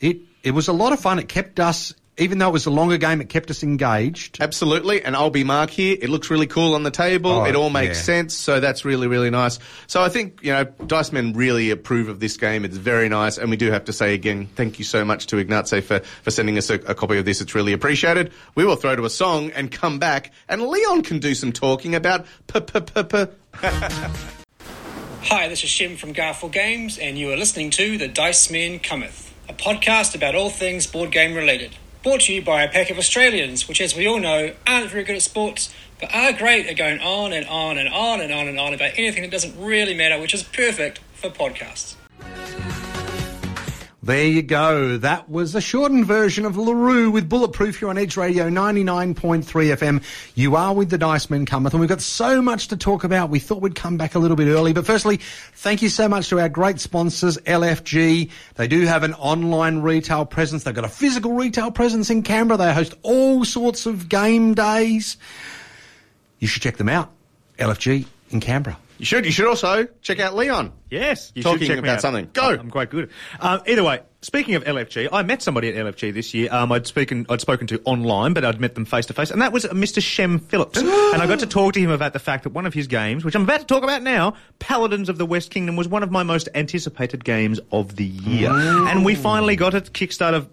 it 0.00 0.18
it 0.42 0.52
was 0.52 0.68
a 0.68 0.72
lot 0.72 0.92
of 0.92 1.00
fun. 1.00 1.18
It 1.18 1.28
kept 1.28 1.60
us, 1.60 1.94
even 2.20 2.38
though 2.38 2.48
it 2.48 2.52
was 2.52 2.66
a 2.66 2.70
longer 2.70 2.98
game, 2.98 3.20
it 3.22 3.30
kept 3.30 3.50
us 3.50 3.62
engaged. 3.62 4.36
Absolutely, 4.40 5.02
and 5.02 5.16
I'll 5.16 5.30
be 5.30 5.42
Mark 5.42 5.70
here. 5.70 5.96
It 6.00 6.10
looks 6.10 6.30
really 6.30 6.46
cool 6.46 6.74
on 6.74 6.82
the 6.82 6.90
table. 6.90 7.30
Oh, 7.30 7.44
it 7.44 7.56
all 7.56 7.70
makes 7.70 7.96
yeah. 7.98 8.02
sense, 8.02 8.34
so 8.34 8.60
that's 8.60 8.84
really, 8.84 9.06
really 9.06 9.30
nice. 9.30 9.58
So 9.86 10.02
I 10.02 10.10
think, 10.10 10.40
you 10.42 10.52
know, 10.52 10.64
Dice 10.64 11.12
Men 11.12 11.32
really 11.32 11.70
approve 11.70 12.08
of 12.08 12.20
this 12.20 12.36
game. 12.36 12.66
It's 12.66 12.76
very 12.76 13.08
nice, 13.08 13.38
and 13.38 13.48
we 13.48 13.56
do 13.56 13.70
have 13.70 13.86
to 13.86 13.94
say 13.94 14.12
again, 14.12 14.48
thank 14.54 14.78
you 14.78 14.84
so 14.84 15.02
much 15.02 15.28
to 15.28 15.38
Ignace 15.38 15.82
for, 15.82 16.00
for 16.00 16.30
sending 16.30 16.58
us 16.58 16.68
a, 16.68 16.74
a 16.74 16.94
copy 16.94 17.16
of 17.16 17.24
this. 17.24 17.40
It's 17.40 17.54
really 17.54 17.72
appreciated. 17.72 18.32
We 18.54 18.66
will 18.66 18.76
throw 18.76 18.94
to 18.94 19.06
a 19.06 19.10
song 19.10 19.50
and 19.52 19.72
come 19.72 19.98
back, 19.98 20.30
and 20.46 20.62
Leon 20.62 21.02
can 21.02 21.20
do 21.20 21.34
some 21.34 21.52
talking 21.52 21.94
about. 21.94 22.26
Hi, 25.22 25.48
this 25.48 25.64
is 25.64 25.70
Shem 25.70 25.96
from 25.96 26.12
Garphill 26.12 26.52
Games, 26.52 26.98
and 26.98 27.18
you 27.18 27.32
are 27.32 27.36
listening 27.36 27.70
to 27.70 27.96
The 27.96 28.08
Dice 28.08 28.50
Man 28.50 28.78
Cometh, 28.78 29.32
a 29.48 29.54
podcast 29.54 30.14
about 30.14 30.34
all 30.34 30.50
things 30.50 30.86
board 30.86 31.10
game 31.12 31.34
related. 31.34 31.76
Brought 32.02 32.22
to 32.22 32.32
you 32.32 32.40
by 32.40 32.62
a 32.62 32.68
pack 32.68 32.88
of 32.88 32.96
Australians, 32.96 33.68
which, 33.68 33.78
as 33.78 33.94
we 33.94 34.06
all 34.06 34.18
know, 34.18 34.54
aren't 34.66 34.90
very 34.90 35.04
good 35.04 35.16
at 35.16 35.22
sports, 35.22 35.68
but 36.00 36.08
are 36.14 36.32
great 36.32 36.66
at 36.66 36.78
going 36.78 36.98
on 37.00 37.34
and 37.34 37.46
on 37.46 37.76
and 37.76 37.90
on 37.90 38.22
and 38.22 38.32
on 38.32 38.48
and 38.48 38.58
on 38.58 38.72
about 38.72 38.92
anything 38.96 39.20
that 39.20 39.30
doesn't 39.30 39.54
really 39.62 39.92
matter, 39.92 40.18
which 40.18 40.32
is 40.32 40.42
perfect 40.42 41.00
for 41.12 41.28
podcasts. 41.28 41.96
There 44.02 44.26
you 44.26 44.40
go. 44.40 44.96
That 44.96 45.28
was 45.28 45.54
a 45.54 45.60
shortened 45.60 46.06
version 46.06 46.46
of 46.46 46.56
La 46.56 46.72
Roux 46.72 47.10
with 47.10 47.28
Bulletproof 47.28 47.80
here 47.80 47.90
on 47.90 47.98
Edge 47.98 48.16
Radio 48.16 48.48
99.3 48.48 49.44
FM. 49.44 50.02
You 50.34 50.56
are 50.56 50.72
with 50.72 50.88
the 50.88 50.96
Dice 50.96 51.28
Men 51.28 51.44
Cometh, 51.44 51.72
and 51.72 51.80
we've 51.80 51.88
got 51.88 52.00
so 52.00 52.40
much 52.40 52.68
to 52.68 52.78
talk 52.78 53.04
about. 53.04 53.28
We 53.28 53.40
thought 53.40 53.60
we'd 53.60 53.74
come 53.74 53.98
back 53.98 54.14
a 54.14 54.18
little 54.18 54.38
bit 54.38 54.48
early, 54.48 54.72
but 54.72 54.86
firstly, 54.86 55.18
thank 55.18 55.82
you 55.82 55.90
so 55.90 56.08
much 56.08 56.30
to 56.30 56.40
our 56.40 56.48
great 56.48 56.80
sponsors, 56.80 57.36
LFG. 57.38 58.30
They 58.54 58.68
do 58.68 58.86
have 58.86 59.02
an 59.02 59.12
online 59.14 59.80
retail 59.82 60.24
presence. 60.24 60.64
They've 60.64 60.74
got 60.74 60.86
a 60.86 60.88
physical 60.88 61.34
retail 61.34 61.70
presence 61.70 62.08
in 62.08 62.22
Canberra. 62.22 62.56
They 62.56 62.72
host 62.72 62.94
all 63.02 63.44
sorts 63.44 63.84
of 63.84 64.08
game 64.08 64.54
days. 64.54 65.18
You 66.38 66.48
should 66.48 66.62
check 66.62 66.78
them 66.78 66.88
out. 66.88 67.10
LFG 67.58 68.06
in 68.30 68.40
Canberra. 68.40 68.78
You 69.00 69.06
should. 69.06 69.24
You 69.24 69.32
should 69.32 69.46
also 69.46 69.86
check 70.02 70.20
out 70.20 70.36
Leon. 70.36 70.74
Yes, 70.90 71.32
you 71.34 71.42
Talking 71.42 71.60
should 71.60 71.68
check 71.68 71.76
me 71.76 71.88
about 71.88 71.94
out. 71.96 72.00
something. 72.02 72.28
Go. 72.34 72.50
I'm 72.50 72.70
quite 72.70 72.90
good. 72.90 73.10
Um, 73.40 73.62
either 73.66 73.82
way, 73.82 74.00
speaking 74.20 74.56
of 74.56 74.64
LFG, 74.64 75.08
I 75.10 75.22
met 75.22 75.40
somebody 75.40 75.70
at 75.70 75.86
LFG 75.86 76.12
this 76.12 76.34
year. 76.34 76.52
Um, 76.52 76.70
I'd 76.70 76.86
spoken, 76.86 77.24
I'd 77.30 77.40
spoken 77.40 77.66
to 77.68 77.80
online, 77.86 78.34
but 78.34 78.44
I'd 78.44 78.60
met 78.60 78.74
them 78.74 78.84
face 78.84 79.06
to 79.06 79.14
face, 79.14 79.30
and 79.30 79.40
that 79.40 79.52
was 79.54 79.64
Mr. 79.64 80.02
Shem 80.02 80.38
Phillips. 80.38 80.76
and 80.78 80.90
I 80.90 81.26
got 81.26 81.38
to 81.38 81.46
talk 81.46 81.72
to 81.74 81.80
him 81.80 81.88
about 81.88 82.12
the 82.12 82.18
fact 82.18 82.44
that 82.44 82.50
one 82.50 82.66
of 82.66 82.74
his 82.74 82.88
games, 82.88 83.24
which 83.24 83.34
I'm 83.34 83.44
about 83.44 83.60
to 83.60 83.66
talk 83.66 83.82
about 83.84 84.02
now, 84.02 84.34
Paladins 84.58 85.08
of 85.08 85.16
the 85.16 85.24
West 85.24 85.50
Kingdom, 85.50 85.76
was 85.76 85.88
one 85.88 86.02
of 86.02 86.10
my 86.10 86.22
most 86.22 86.50
anticipated 86.54 87.24
games 87.24 87.58
of 87.72 87.96
the 87.96 88.04
year, 88.04 88.50
and 88.52 89.02
we 89.02 89.14
finally 89.14 89.56
got 89.56 89.72
it. 89.72 89.94
Kickstarter 89.94 90.46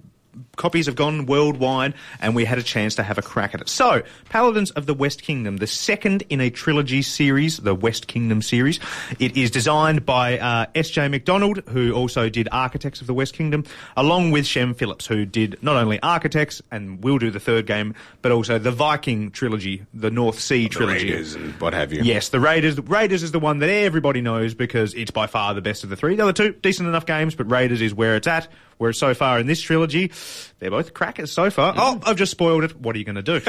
copies 0.58 0.88
have 0.88 0.96
gone 0.96 1.26
worldwide, 1.26 1.94
and 2.20 2.36
we 2.36 2.44
had 2.44 2.58
a 2.58 2.64
chance 2.64 2.96
to 2.96 3.04
have 3.04 3.18
a 3.18 3.22
crack 3.22 3.54
at 3.54 3.62
it. 3.62 3.70
So, 3.70 4.04
Paladins 4.30 4.72
of 4.72 4.86
the 4.86 4.94
West 4.94 5.22
Kingdom, 5.22 5.58
the 5.58 5.68
second 5.68 6.24
in 6.30 6.42
a 6.42 6.50
trilogy 6.50 7.02
series, 7.02 7.58
the 7.58 7.74
West 7.74 8.08
Kingdom 8.08 8.42
series. 8.42 8.80
It 9.20 9.38
is 9.38 9.52
designed 9.52 10.06
by 10.06 10.40
uh, 10.40 10.66
S.J. 10.76 11.08
MacDonald, 11.08 11.64
who 11.70 11.94
also 11.94 12.28
did 12.30 12.50
Architects 12.52 13.00
of 13.00 13.08
the 13.08 13.14
West 13.14 13.34
Kingdom, 13.34 13.64
along 13.96 14.32
with 14.32 14.46
Shem 14.46 14.74
Phillips, 14.74 15.06
who 15.06 15.26
did 15.26 15.62
not 15.62 15.78
only 15.78 16.02
Architects 16.02 16.62
and 16.72 17.04
will 17.04 17.18
do 17.18 17.32
the 17.32 17.40
third 17.40 17.66
game, 17.66 17.96
but 18.22 18.32
also 18.32 18.60
the 18.60 18.72
Viking 18.72 19.32
trilogy, 19.32 19.86
the 19.94 20.12
North 20.12 20.40
Sea 20.40 20.68
trilogy. 20.68 21.12
Raiders 21.12 21.36
and 21.36 21.54
what 21.62 21.74
have 21.74 21.94
you. 21.94 22.02
Yes, 22.04 22.30
the 22.30 22.40
Raiders. 22.40 22.76
The 22.76 22.82
Raiders 22.82 23.24
is 23.24 23.32
the 23.32 23.40
one 23.40 23.60
that 23.60 23.70
everybody 23.70 24.22
knows 24.22 24.54
because 24.54 24.94
it's 24.94 25.12
by 25.12 25.28
far 25.28 25.54
the 25.54 25.62
best 25.62 25.84
of 25.84 25.90
the 25.90 25.96
three. 25.96 26.16
The 26.16 26.24
other 26.24 26.34
two, 26.34 26.54
decent 26.54 26.90
enough 26.90 27.06
games, 27.06 27.36
but 27.36 27.50
Raiders 27.50 27.82
is 27.82 27.94
where 27.94 28.16
it's 28.16 28.28
at. 28.28 28.48
Where 28.78 28.94
so 28.94 29.16
far 29.16 29.40
in 29.40 29.48
this 29.48 29.60
trilogy, 29.60 30.12
they're 30.60 30.72
both 30.72 30.94
crackers 30.94 31.32
so 31.32 31.50
far. 31.50 31.74
Oh, 31.78 32.00
I've 32.06 32.16
just 32.18 32.32
spoiled 32.32 32.64
it. 32.64 32.76
What 32.80 32.96
are 32.96 33.00
you 33.00 33.06
going 33.06 33.22
to 33.24 33.40
do? 33.40 33.42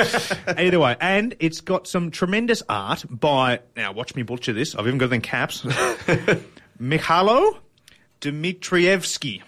Either 0.59 0.79
way, 0.79 0.97
and 1.01 1.35
it's 1.41 1.61
got 1.61 1.87
some 1.87 2.11
tremendous 2.11 2.63
art 2.69 3.05
by 3.09 3.61
now. 3.77 3.93
Watch 3.93 4.15
me 4.15 4.23
butcher 4.23 4.53
this. 4.53 4.75
I've 4.75 4.87
even 4.87 4.99
got 4.99 5.07
it 5.07 5.15
in 5.15 5.21
caps. 5.21 5.63
Mikhalo 6.81 7.59
Dmitrievsky. 8.21 9.43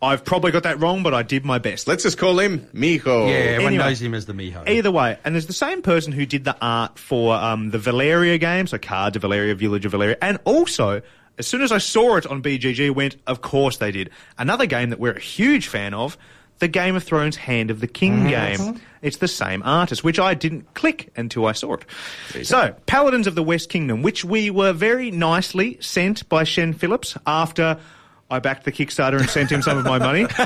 I've 0.00 0.24
probably 0.24 0.50
got 0.50 0.64
that 0.64 0.80
wrong, 0.80 1.04
but 1.04 1.14
I 1.14 1.22
did 1.22 1.44
my 1.44 1.58
best. 1.58 1.86
Let's 1.86 2.02
just 2.02 2.18
call 2.18 2.40
him 2.40 2.66
Mico. 2.72 3.28
Yeah, 3.28 3.34
everyone 3.34 3.74
Anyway. 3.74 3.84
knows 3.84 4.02
him 4.02 4.14
as 4.14 4.26
the 4.26 4.34
Mico. 4.34 4.64
Either 4.66 4.90
way, 4.90 5.16
and 5.24 5.32
there's 5.36 5.46
the 5.46 5.52
same 5.52 5.80
person 5.80 6.12
who 6.12 6.26
did 6.26 6.42
the 6.44 6.56
art 6.60 6.98
for 6.98 7.34
um, 7.36 7.70
the 7.70 7.78
Valeria 7.78 8.36
game, 8.36 8.66
so 8.66 8.78
Card 8.78 9.12
to 9.12 9.20
Valeria, 9.20 9.54
Village 9.54 9.84
of 9.86 9.92
Valeria, 9.92 10.16
and 10.20 10.38
also, 10.44 11.02
as 11.38 11.46
soon 11.46 11.62
as 11.62 11.70
I 11.70 11.78
saw 11.78 12.16
it 12.16 12.26
on 12.26 12.42
BGG, 12.42 12.92
went, 12.92 13.14
of 13.28 13.42
course 13.42 13.76
they 13.76 13.92
did. 13.92 14.10
Another 14.36 14.66
game 14.66 14.90
that 14.90 14.98
we're 14.98 15.12
a 15.12 15.20
huge 15.20 15.68
fan 15.68 15.94
of, 15.94 16.18
the 16.62 16.68
Game 16.68 16.94
of 16.94 17.02
Thrones 17.02 17.34
Hand 17.34 17.72
of 17.72 17.80
the 17.80 17.88
King 17.88 18.28
game. 18.28 18.80
It's 19.02 19.16
the 19.16 19.26
same 19.26 19.64
artist, 19.64 20.04
which 20.04 20.20
I 20.20 20.34
didn't 20.34 20.74
click 20.74 21.10
until 21.16 21.46
I 21.46 21.52
saw 21.52 21.74
it. 21.74 22.46
So, 22.46 22.76
Paladins 22.86 23.26
of 23.26 23.34
the 23.34 23.42
West 23.42 23.68
Kingdom, 23.68 24.02
which 24.02 24.24
we 24.24 24.48
were 24.48 24.72
very 24.72 25.10
nicely 25.10 25.76
sent 25.80 26.28
by 26.28 26.44
Shem 26.44 26.72
Phillips 26.72 27.18
after 27.26 27.80
I 28.30 28.38
backed 28.38 28.64
the 28.64 28.70
Kickstarter 28.70 29.18
and 29.18 29.28
sent 29.28 29.50
him 29.50 29.60
some 29.60 29.76
of 29.76 29.84
my 29.84 29.98
money. 29.98 30.26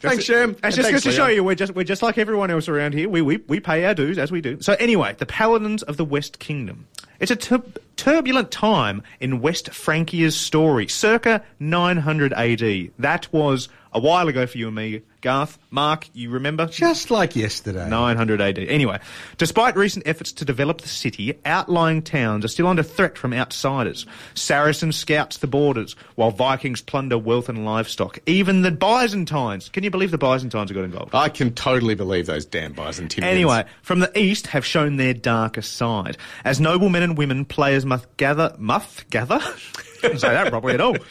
Thanks, 0.00 0.24
Shem. 0.24 0.56
That's 0.60 0.74
just 0.74 0.88
Thanks, 0.88 1.04
good 1.04 1.10
to 1.10 1.16
show 1.16 1.28
you 1.28 1.44
we're 1.44 1.54
just 1.54 1.76
we're 1.76 1.84
just 1.84 2.02
like 2.02 2.18
everyone 2.18 2.50
else 2.50 2.68
around 2.68 2.94
here. 2.94 3.08
We 3.08 3.22
we 3.22 3.36
we 3.36 3.60
pay 3.60 3.84
our 3.84 3.94
dues 3.94 4.18
as 4.18 4.32
we 4.32 4.40
do. 4.40 4.60
So 4.60 4.72
anyway, 4.80 5.14
the 5.16 5.26
Paladins 5.26 5.84
of 5.84 5.96
the 5.96 6.04
West 6.04 6.40
Kingdom. 6.40 6.88
It's 7.20 7.32
a 7.32 7.36
t- 7.36 7.56
turbulent 7.96 8.50
time 8.52 9.02
in 9.18 9.40
West 9.40 9.70
Frankia's 9.70 10.36
story, 10.36 10.86
circa 10.86 11.42
900 11.58 12.32
AD. 12.32 12.90
That 12.98 13.32
was 13.32 13.68
a 13.92 13.98
while 13.98 14.28
ago 14.28 14.46
for 14.46 14.56
you 14.56 14.68
and 14.68 14.76
me, 14.76 15.02
Garth. 15.20 15.58
Mark, 15.70 16.08
you 16.14 16.30
remember? 16.30 16.66
Just 16.66 17.10
like 17.10 17.36
yesterday. 17.36 17.88
900 17.88 18.40
AD. 18.40 18.58
Anyway, 18.58 18.98
despite 19.36 19.76
recent 19.76 20.06
efforts 20.06 20.32
to 20.32 20.44
develop 20.44 20.80
the 20.80 20.88
city, 20.88 21.38
outlying 21.44 22.02
towns 22.02 22.44
are 22.44 22.48
still 22.48 22.66
under 22.66 22.82
threat 22.82 23.18
from 23.18 23.32
outsiders. 23.32 24.06
Saracen 24.34 24.92
scouts 24.92 25.38
the 25.38 25.46
borders, 25.46 25.96
while 26.14 26.30
Vikings 26.30 26.80
plunder 26.80 27.18
wealth 27.18 27.48
and 27.48 27.64
livestock. 27.64 28.18
Even 28.26 28.62
the 28.62 28.70
Byzantines. 28.70 29.68
Can 29.68 29.84
you 29.84 29.90
believe 29.90 30.10
the 30.10 30.18
Byzantines 30.18 30.70
have 30.70 30.74
got 30.74 30.84
involved? 30.84 31.14
I 31.14 31.28
can 31.28 31.52
totally 31.52 31.94
believe 31.94 32.26
those 32.26 32.44
damn 32.44 32.72
Byzantines. 32.72 33.24
Anyway, 33.24 33.64
from 33.82 34.00
the 34.00 34.18
east 34.18 34.48
have 34.48 34.64
shown 34.64 34.96
their 34.96 35.14
darker 35.14 35.62
side. 35.62 36.16
As 36.44 36.60
noblemen 36.60 37.02
and 37.02 37.18
women, 37.18 37.44
players 37.44 37.84
must 37.84 38.06
gather, 38.16 38.54
must 38.58 39.08
gather? 39.10 39.40
Didn't 40.02 40.20
say 40.20 40.28
that 40.28 40.50
properly 40.50 40.74
at 40.74 40.80
all. 40.80 40.96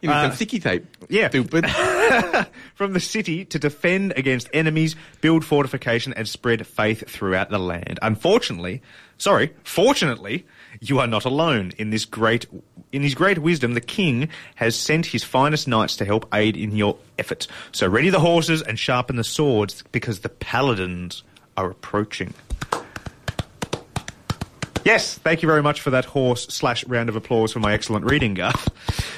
you 0.00 0.08
know, 0.08 0.14
uh, 0.14 0.28
the 0.28 0.36
thicky 0.36 0.60
tape. 0.60 0.86
yeah. 1.08 1.28
Stupid. 1.28 1.66
from 2.74 2.92
the 2.92 3.00
city 3.00 3.44
to 3.46 3.58
defend 3.58 4.12
against 4.16 4.48
enemies, 4.52 4.96
build 5.20 5.44
fortification, 5.44 6.12
and 6.14 6.28
spread 6.28 6.66
faith 6.66 7.08
throughout 7.08 7.50
the 7.50 7.58
land. 7.58 7.98
Unfortunately, 8.02 8.82
sorry, 9.18 9.52
fortunately, 9.64 10.46
you 10.80 10.98
are 11.00 11.06
not 11.06 11.24
alone 11.24 11.72
in 11.78 11.90
this 11.90 12.04
great. 12.04 12.46
In 12.90 13.02
his 13.02 13.14
great 13.14 13.38
wisdom, 13.38 13.74
the 13.74 13.82
king 13.82 14.30
has 14.54 14.74
sent 14.74 15.06
his 15.06 15.22
finest 15.22 15.68
knights 15.68 15.96
to 15.96 16.04
help 16.04 16.26
aid 16.32 16.56
in 16.56 16.74
your 16.74 16.96
efforts. 17.18 17.46
So 17.72 17.86
ready 17.86 18.08
the 18.10 18.20
horses 18.20 18.62
and 18.62 18.78
sharpen 18.78 19.16
the 19.16 19.24
swords, 19.24 19.84
because 19.92 20.20
the 20.20 20.30
paladins 20.30 21.22
are 21.56 21.70
approaching. 21.70 22.32
Yes, 24.88 25.18
thank 25.18 25.42
you 25.42 25.46
very 25.46 25.62
much 25.62 25.82
for 25.82 25.90
that 25.90 26.06
horse 26.06 26.46
slash 26.46 26.82
round 26.86 27.10
of 27.10 27.16
applause 27.16 27.52
for 27.52 27.60
my 27.60 27.74
excellent 27.74 28.06
reading, 28.06 28.32
Garth. 28.32 28.70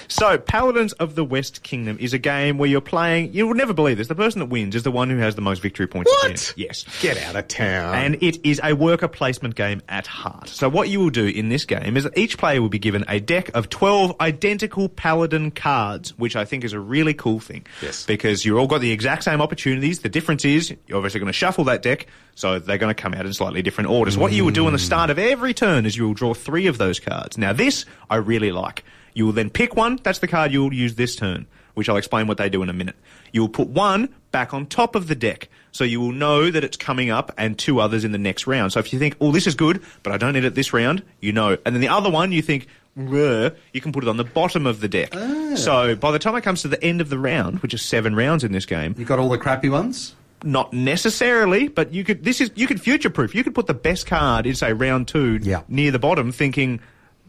So, 0.08 0.36
Paladins 0.36 0.92
of 0.94 1.14
the 1.14 1.24
West 1.24 1.62
Kingdom 1.62 1.96
is 2.00 2.12
a 2.12 2.18
game 2.18 2.58
where 2.58 2.68
you're 2.68 2.80
playing. 2.80 3.32
You 3.32 3.46
will 3.46 3.54
never 3.54 3.72
believe 3.72 3.96
this. 3.96 4.08
The 4.08 4.16
person 4.16 4.40
that 4.40 4.46
wins 4.46 4.74
is 4.74 4.82
the 4.82 4.90
one 4.90 5.08
who 5.08 5.18
has 5.18 5.36
the 5.36 5.40
most 5.40 5.62
victory 5.62 5.86
points. 5.86 6.12
at 6.24 6.30
What? 6.30 6.54
Yes. 6.56 6.84
Get 7.00 7.22
out 7.22 7.36
of 7.36 7.46
town. 7.46 7.94
And 7.94 8.20
it 8.20 8.44
is 8.44 8.60
a 8.64 8.72
worker 8.72 9.06
placement 9.06 9.54
game 9.54 9.80
at 9.88 10.08
heart. 10.08 10.48
So 10.48 10.68
what 10.68 10.88
you 10.88 10.98
will 10.98 11.10
do 11.10 11.26
in 11.26 11.50
this 11.50 11.64
game 11.64 11.96
is 11.96 12.02
that 12.02 12.18
each 12.18 12.36
player 12.36 12.60
will 12.60 12.68
be 12.68 12.80
given 12.80 13.04
a 13.06 13.20
deck 13.20 13.50
of 13.54 13.68
12 13.68 14.16
identical 14.20 14.88
paladin 14.88 15.52
cards, 15.52 16.18
which 16.18 16.34
I 16.34 16.44
think 16.44 16.64
is 16.64 16.72
a 16.72 16.80
really 16.80 17.14
cool 17.14 17.38
thing. 17.38 17.64
Yes. 17.80 18.04
Because 18.04 18.44
you've 18.44 18.58
all 18.58 18.66
got 18.66 18.80
the 18.80 18.90
exact 18.90 19.22
same 19.22 19.40
opportunities. 19.40 20.00
The 20.00 20.08
difference 20.08 20.44
is 20.44 20.74
you're 20.88 20.98
obviously 20.98 21.20
going 21.20 21.28
to 21.28 21.32
shuffle 21.32 21.62
that 21.64 21.82
deck, 21.82 22.08
so 22.34 22.58
they're 22.58 22.78
going 22.78 22.92
to 22.92 23.00
come 23.00 23.14
out 23.14 23.26
in 23.26 23.32
slightly 23.32 23.62
different 23.62 23.90
orders. 23.90 24.18
What 24.18 24.32
you 24.32 24.44
will 24.44 24.50
do 24.50 24.66
on 24.66 24.72
the 24.72 24.78
start 24.80 25.10
of 25.10 25.18
every 25.20 25.54
turn 25.60 25.86
is 25.86 25.96
you 25.96 26.06
will 26.06 26.14
draw 26.14 26.34
three 26.34 26.66
of 26.66 26.78
those 26.78 26.98
cards. 26.98 27.38
Now 27.38 27.52
this 27.52 27.84
I 28.08 28.16
really 28.16 28.50
like. 28.50 28.82
You 29.14 29.26
will 29.26 29.32
then 29.32 29.50
pick 29.50 29.76
one, 29.76 30.00
that's 30.02 30.20
the 30.20 30.28
card 30.28 30.52
you 30.52 30.62
will 30.62 30.74
use 30.74 30.94
this 30.94 31.14
turn, 31.16 31.46
which 31.74 31.88
I'll 31.88 31.96
explain 31.96 32.26
what 32.26 32.38
they 32.38 32.48
do 32.48 32.62
in 32.62 32.68
a 32.68 32.72
minute. 32.72 32.96
You 33.32 33.42
will 33.42 33.48
put 33.48 33.68
one 33.68 34.08
back 34.32 34.54
on 34.54 34.66
top 34.66 34.94
of 34.94 35.08
the 35.08 35.14
deck, 35.14 35.48
so 35.72 35.84
you 35.84 36.00
will 36.00 36.12
know 36.12 36.50
that 36.50 36.64
it's 36.64 36.76
coming 36.76 37.10
up 37.10 37.32
and 37.36 37.58
two 37.58 37.80
others 37.80 38.04
in 38.04 38.12
the 38.12 38.18
next 38.18 38.46
round. 38.46 38.72
So 38.72 38.80
if 38.80 38.92
you 38.92 38.98
think, 38.98 39.16
oh, 39.20 39.32
this 39.32 39.46
is 39.46 39.54
good, 39.54 39.82
but 40.02 40.12
I 40.12 40.16
don't 40.16 40.32
need 40.32 40.44
it 40.44 40.54
this 40.54 40.72
round, 40.72 41.02
you 41.20 41.32
know. 41.32 41.58
And 41.64 41.74
then 41.74 41.80
the 41.80 41.88
other 41.88 42.10
one, 42.10 42.32
you 42.32 42.42
think, 42.42 42.66
you 42.96 43.80
can 43.80 43.92
put 43.92 44.02
it 44.02 44.08
on 44.08 44.16
the 44.16 44.24
bottom 44.24 44.66
of 44.66 44.80
the 44.80 44.88
deck. 44.88 45.10
Ah. 45.14 45.54
So 45.56 45.94
by 45.94 46.10
the 46.12 46.18
time 46.18 46.34
it 46.36 46.42
comes 46.42 46.62
to 46.62 46.68
the 46.68 46.82
end 46.82 47.00
of 47.00 47.08
the 47.08 47.18
round, 47.18 47.60
which 47.60 47.74
is 47.74 47.82
seven 47.82 48.14
rounds 48.14 48.44
in 48.44 48.52
this 48.52 48.66
game, 48.66 48.94
you've 48.96 49.08
got 49.08 49.18
all 49.18 49.28
the 49.28 49.38
crappy 49.38 49.68
ones? 49.68 50.14
Not 50.42 50.72
necessarily, 50.72 51.68
but 51.68 51.92
you 51.92 52.04
could. 52.04 52.24
This 52.24 52.40
is 52.40 52.50
you 52.54 52.66
could 52.66 52.80
future 52.80 53.10
proof. 53.10 53.34
You 53.34 53.44
could 53.44 53.54
put 53.54 53.66
the 53.66 53.74
best 53.74 54.06
card 54.06 54.46
in 54.46 54.54
say 54.54 54.72
round 54.72 55.08
two 55.08 55.38
Yeah. 55.42 55.62
near 55.68 55.90
the 55.90 55.98
bottom, 55.98 56.32
thinking 56.32 56.80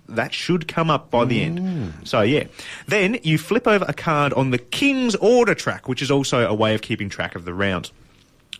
that 0.09 0.33
should 0.33 0.67
come 0.67 0.89
up 0.89 1.09
by 1.09 1.23
the 1.25 1.41
end. 1.41 1.59
Mm. 1.59 2.07
So 2.07 2.21
yeah, 2.21 2.45
then 2.87 3.17
you 3.23 3.37
flip 3.37 3.67
over 3.67 3.85
a 3.87 3.93
card 3.93 4.33
on 4.33 4.51
the 4.51 4.57
King's 4.57 5.15
Order 5.15 5.55
track, 5.55 5.87
which 5.87 6.01
is 6.01 6.11
also 6.11 6.45
a 6.45 6.53
way 6.53 6.75
of 6.75 6.81
keeping 6.81 7.07
track 7.09 7.35
of 7.35 7.45
the 7.45 7.53
rounds. 7.53 7.91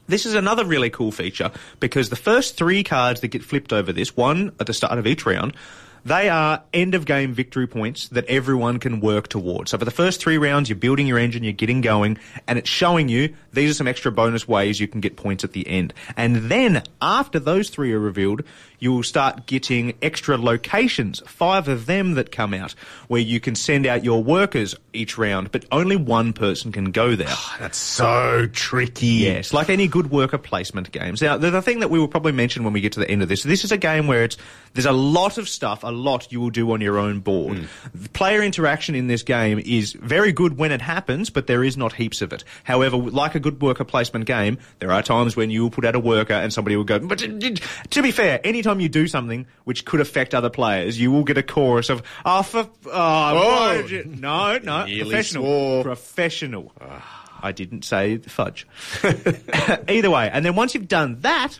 This 0.08 0.26
is 0.26 0.34
another 0.34 0.66
really 0.66 0.90
cool 0.90 1.12
feature 1.12 1.52
because 1.80 2.10
the 2.10 2.16
first 2.16 2.58
three 2.58 2.84
cards 2.84 3.22
that 3.22 3.30
get 3.30 3.44
flipped 3.44 3.72
over 3.72 3.94
this, 3.94 4.16
one 4.18 4.52
at 4.60 4.68
the 4.68 4.74
start 4.74 4.98
of 4.98 5.08
each 5.08 5.26
round, 5.26 5.56
they 6.06 6.30
are 6.30 6.64
end 6.74 6.96
of 6.96 7.06
game 7.06 7.34
victory 7.34 7.68
points 7.68 8.08
that 8.10 8.26
everyone 8.26 8.80
can 8.80 9.00
work 9.00 9.28
towards. 9.28 9.72
So 9.72 9.78
for 9.78 9.86
the 9.86 9.92
first 9.92 10.20
three 10.20 10.38
rounds, 10.38 10.70
you're 10.70 10.78
building 10.78 11.08
your 11.08 11.20
engine, 11.20 11.44
you're 11.44 11.54
getting 11.54 11.82
going, 11.82 12.18
and 12.48 12.58
it's 12.58 12.70
showing 12.70 13.10
you 13.10 13.36
these 13.54 13.72
are 13.72 13.76
some 13.76 13.88
extra 13.88 14.12
bonus 14.12 14.48
ways 14.48 14.80
you 14.80 14.88
can 14.88 15.02
get 15.02 15.16
points 15.16 15.44
at 15.44 15.52
the 15.52 15.68
end. 15.68 15.94
And 16.18 16.50
then 16.50 16.84
after 17.02 17.40
those 17.40 17.70
three 17.70 17.94
are 17.94 18.00
revealed, 18.00 18.44
you 18.82 18.92
will 18.92 19.04
start 19.04 19.46
getting 19.46 19.94
extra 20.02 20.38
locations, 20.38 21.22
five 21.28 21.68
of 21.68 21.86
them 21.86 22.16
that 22.16 22.32
come 22.32 22.54
out, 22.54 22.72
where 23.08 23.22
you 23.22 23.40
can 23.40 23.54
send 23.54 23.86
out 23.86 24.04
your 24.04 24.24
workers 24.24 24.76
each 24.92 25.20
round, 25.20 25.52
but 25.52 25.64
only 25.72 25.96
one 25.96 26.34
person 26.34 26.72
can 26.72 26.92
go 26.92 27.16
there. 27.16 27.30
That's 27.60 27.78
so 27.78 28.50
tricky. 28.52 29.06
Yes, 29.06 29.54
like 29.54 29.70
any 29.70 29.88
good 29.88 30.10
worker 30.10 30.40
placement 30.40 30.92
games. 30.92 31.22
Now, 31.22 31.38
the, 31.38 31.52
the 31.52 31.62
thing 31.62 31.80
that 31.80 31.92
we 31.92 32.00
will 32.00 32.08
probably 32.08 32.32
mention 32.32 32.64
when 32.64 32.74
we 32.74 32.82
get 32.82 32.94
to 32.94 33.00
the 33.00 33.10
end 33.10 33.22
of 33.22 33.30
this, 33.30 33.44
this 33.44 33.64
is 33.64 33.72
a 33.72 33.78
game 33.78 34.08
where 34.08 34.24
it's 34.24 34.36
there's 34.74 34.86
a 34.86 34.92
lot 34.92 35.38
of 35.38 35.48
stuff, 35.48 35.84
a 35.84 35.92
lot 35.92 36.32
you 36.32 36.40
will 36.40 36.50
do 36.50 36.72
on 36.72 36.82
your 36.82 36.98
own 36.98 37.20
board. 37.20 37.60
Hmm. 37.60 37.66
The 37.94 38.10
player 38.10 38.42
interaction 38.42 38.96
in 38.96 39.08
this 39.08 39.22
game 39.22 39.60
is 39.64 39.94
very 39.94 40.32
good 40.32 40.58
when 40.58 40.72
it 40.72 40.82
happens, 40.82 41.30
but 41.30 41.46
there 41.46 41.64
is 41.64 41.78
not 41.78 41.94
heaps 41.94 42.22
of 42.22 42.34
it. 42.34 42.44
However, 42.64 42.98
like 42.98 43.36
a 43.36 43.40
good 43.40 43.62
worker 43.62 43.84
placement 43.84 44.26
game, 44.26 44.58
there 44.80 44.92
are 44.92 45.04
times 45.04 45.36
when 45.36 45.52
you 45.52 45.64
will 45.64 45.70
put 45.70 45.86
out 45.86 45.96
a 45.96 46.00
worker 46.00 46.34
and 46.34 46.52
somebody 46.52 46.76
will 46.76 46.84
go. 46.84 47.00
But 47.00 47.20
to 47.20 48.02
be 48.02 48.12
fair, 48.12 48.40
anytime 48.44 48.71
you 48.80 48.90
do 48.90 49.08
something 49.08 49.46
which 49.64 49.86
could 49.86 50.02
affect 50.02 50.34
other 50.34 50.50
players, 50.50 51.00
you 51.00 51.12
will 51.12 51.24
get 51.24 51.38
a 51.38 51.44
chorus 51.44 51.90
of 51.90 52.04
"Oh, 52.26 52.44
for, 52.44 52.70
ah, 52.92 53.32
oh, 53.32 53.36
why 53.36 53.82
did 53.82 53.86
oh, 53.86 53.88
you-" 53.88 54.04
oh. 54.06 54.20
no, 54.20 54.58
no, 54.60 55.04
professional, 55.04 55.44
swore. 55.44 55.84
professional." 55.84 56.72
Ah. 56.80 57.18
I 57.44 57.52
didn't 57.52 57.84
say 57.86 58.18
fudge. 58.18 58.68
Either 59.88 60.12
way, 60.12 60.30
and 60.32 60.46
then 60.46 60.56
once 60.56 60.76
you've 60.76 60.88
done 60.88 61.22
that, 61.22 61.60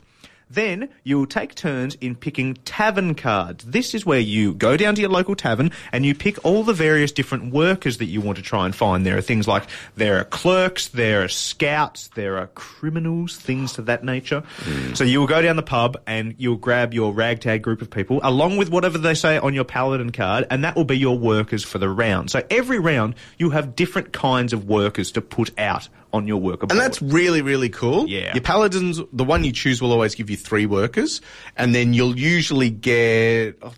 then 0.54 0.90
you'll 1.04 1.26
take 1.26 1.56
turns 1.56 1.96
in 1.96 2.16
picking 2.16 2.56
tavern 2.66 3.16
cards. 3.16 3.64
This 3.64 3.94
is 3.94 4.06
where 4.06 4.20
you 4.20 4.54
go 4.54 4.78
down 4.78 4.96
to 4.96 5.02
your 5.02 5.10
local 5.10 5.36
tavern 5.36 5.72
and 5.92 6.06
you 6.06 6.14
pick 6.16 6.44
all 6.46 6.64
the 6.64 6.74
various 6.74 7.12
different 7.12 7.54
workers 7.54 7.98
that 7.98 8.06
you 8.06 8.22
want 8.22 8.38
to 8.38 8.44
try 8.44 8.66
and 8.66 8.76
find. 8.76 9.06
There 9.06 9.18
are 9.18 9.22
things 9.22 9.48
like 9.48 9.64
there 9.96 10.20
are 10.20 10.24
clerks, 10.24 10.90
there 10.90 11.24
are 11.24 11.28
scouts, 11.28 12.10
there 12.10 12.38
are 12.38 12.48
criminals, 12.48 13.38
things 13.38 13.78
of 13.78 13.86
that 13.86 14.04
nature. 14.04 14.44
Hmm. 14.58 14.94
So 14.94 15.04
you'll 15.04 15.28
go 15.28 15.42
down 15.42 15.56
the 15.56 15.64
pub 15.64 15.98
and 16.06 16.36
you'll 16.38 16.58
grab 16.58 16.94
your 16.94 17.14
ragtag 17.14 17.62
group 17.62 17.82
of 17.82 17.90
people 17.90 18.20
along 18.24 18.58
with 18.58 18.70
whatever 18.70 18.98
they 18.98 19.14
say 19.14 19.38
on 19.38 19.54
your 19.54 19.64
paladin 19.64 20.12
card 20.12 20.46
and 20.50 20.64
that 20.64 20.76
will 20.76 20.86
be 20.86 20.98
your 20.98 21.18
workers 21.18 21.64
for 21.64 21.78
the 21.78 21.90
round. 21.90 22.30
So 22.30 22.44
every 22.50 22.80
round 22.80 23.16
you 23.38 23.52
have 23.52 23.76
different 23.76 24.14
kinds 24.14 24.54
of 24.54 24.68
workers 24.68 25.12
to 25.14 25.22
put 25.22 25.58
out 25.60 25.88
on 26.14 26.28
your 26.28 26.38
worker 26.38 26.68
board. 26.68 26.72
And 26.72 26.80
that's 26.80 27.02
really, 27.02 27.42
really 27.42 27.70
cool. 27.70 28.08
Yeah. 28.08 28.34
Your 28.34 28.42
paladins, 28.42 29.00
the 29.14 29.24
one 29.24 29.44
you 29.44 29.52
choose 29.52 29.82
will 29.82 29.92
always 29.92 30.16
give 30.16 30.30
you 30.30 30.38
three 30.38 30.66
workers, 30.66 31.22
and 31.58 31.74
then 31.74 31.94
you'll 31.94 32.18
usually 32.20 32.70
get 32.70 33.60
four, 33.62 33.72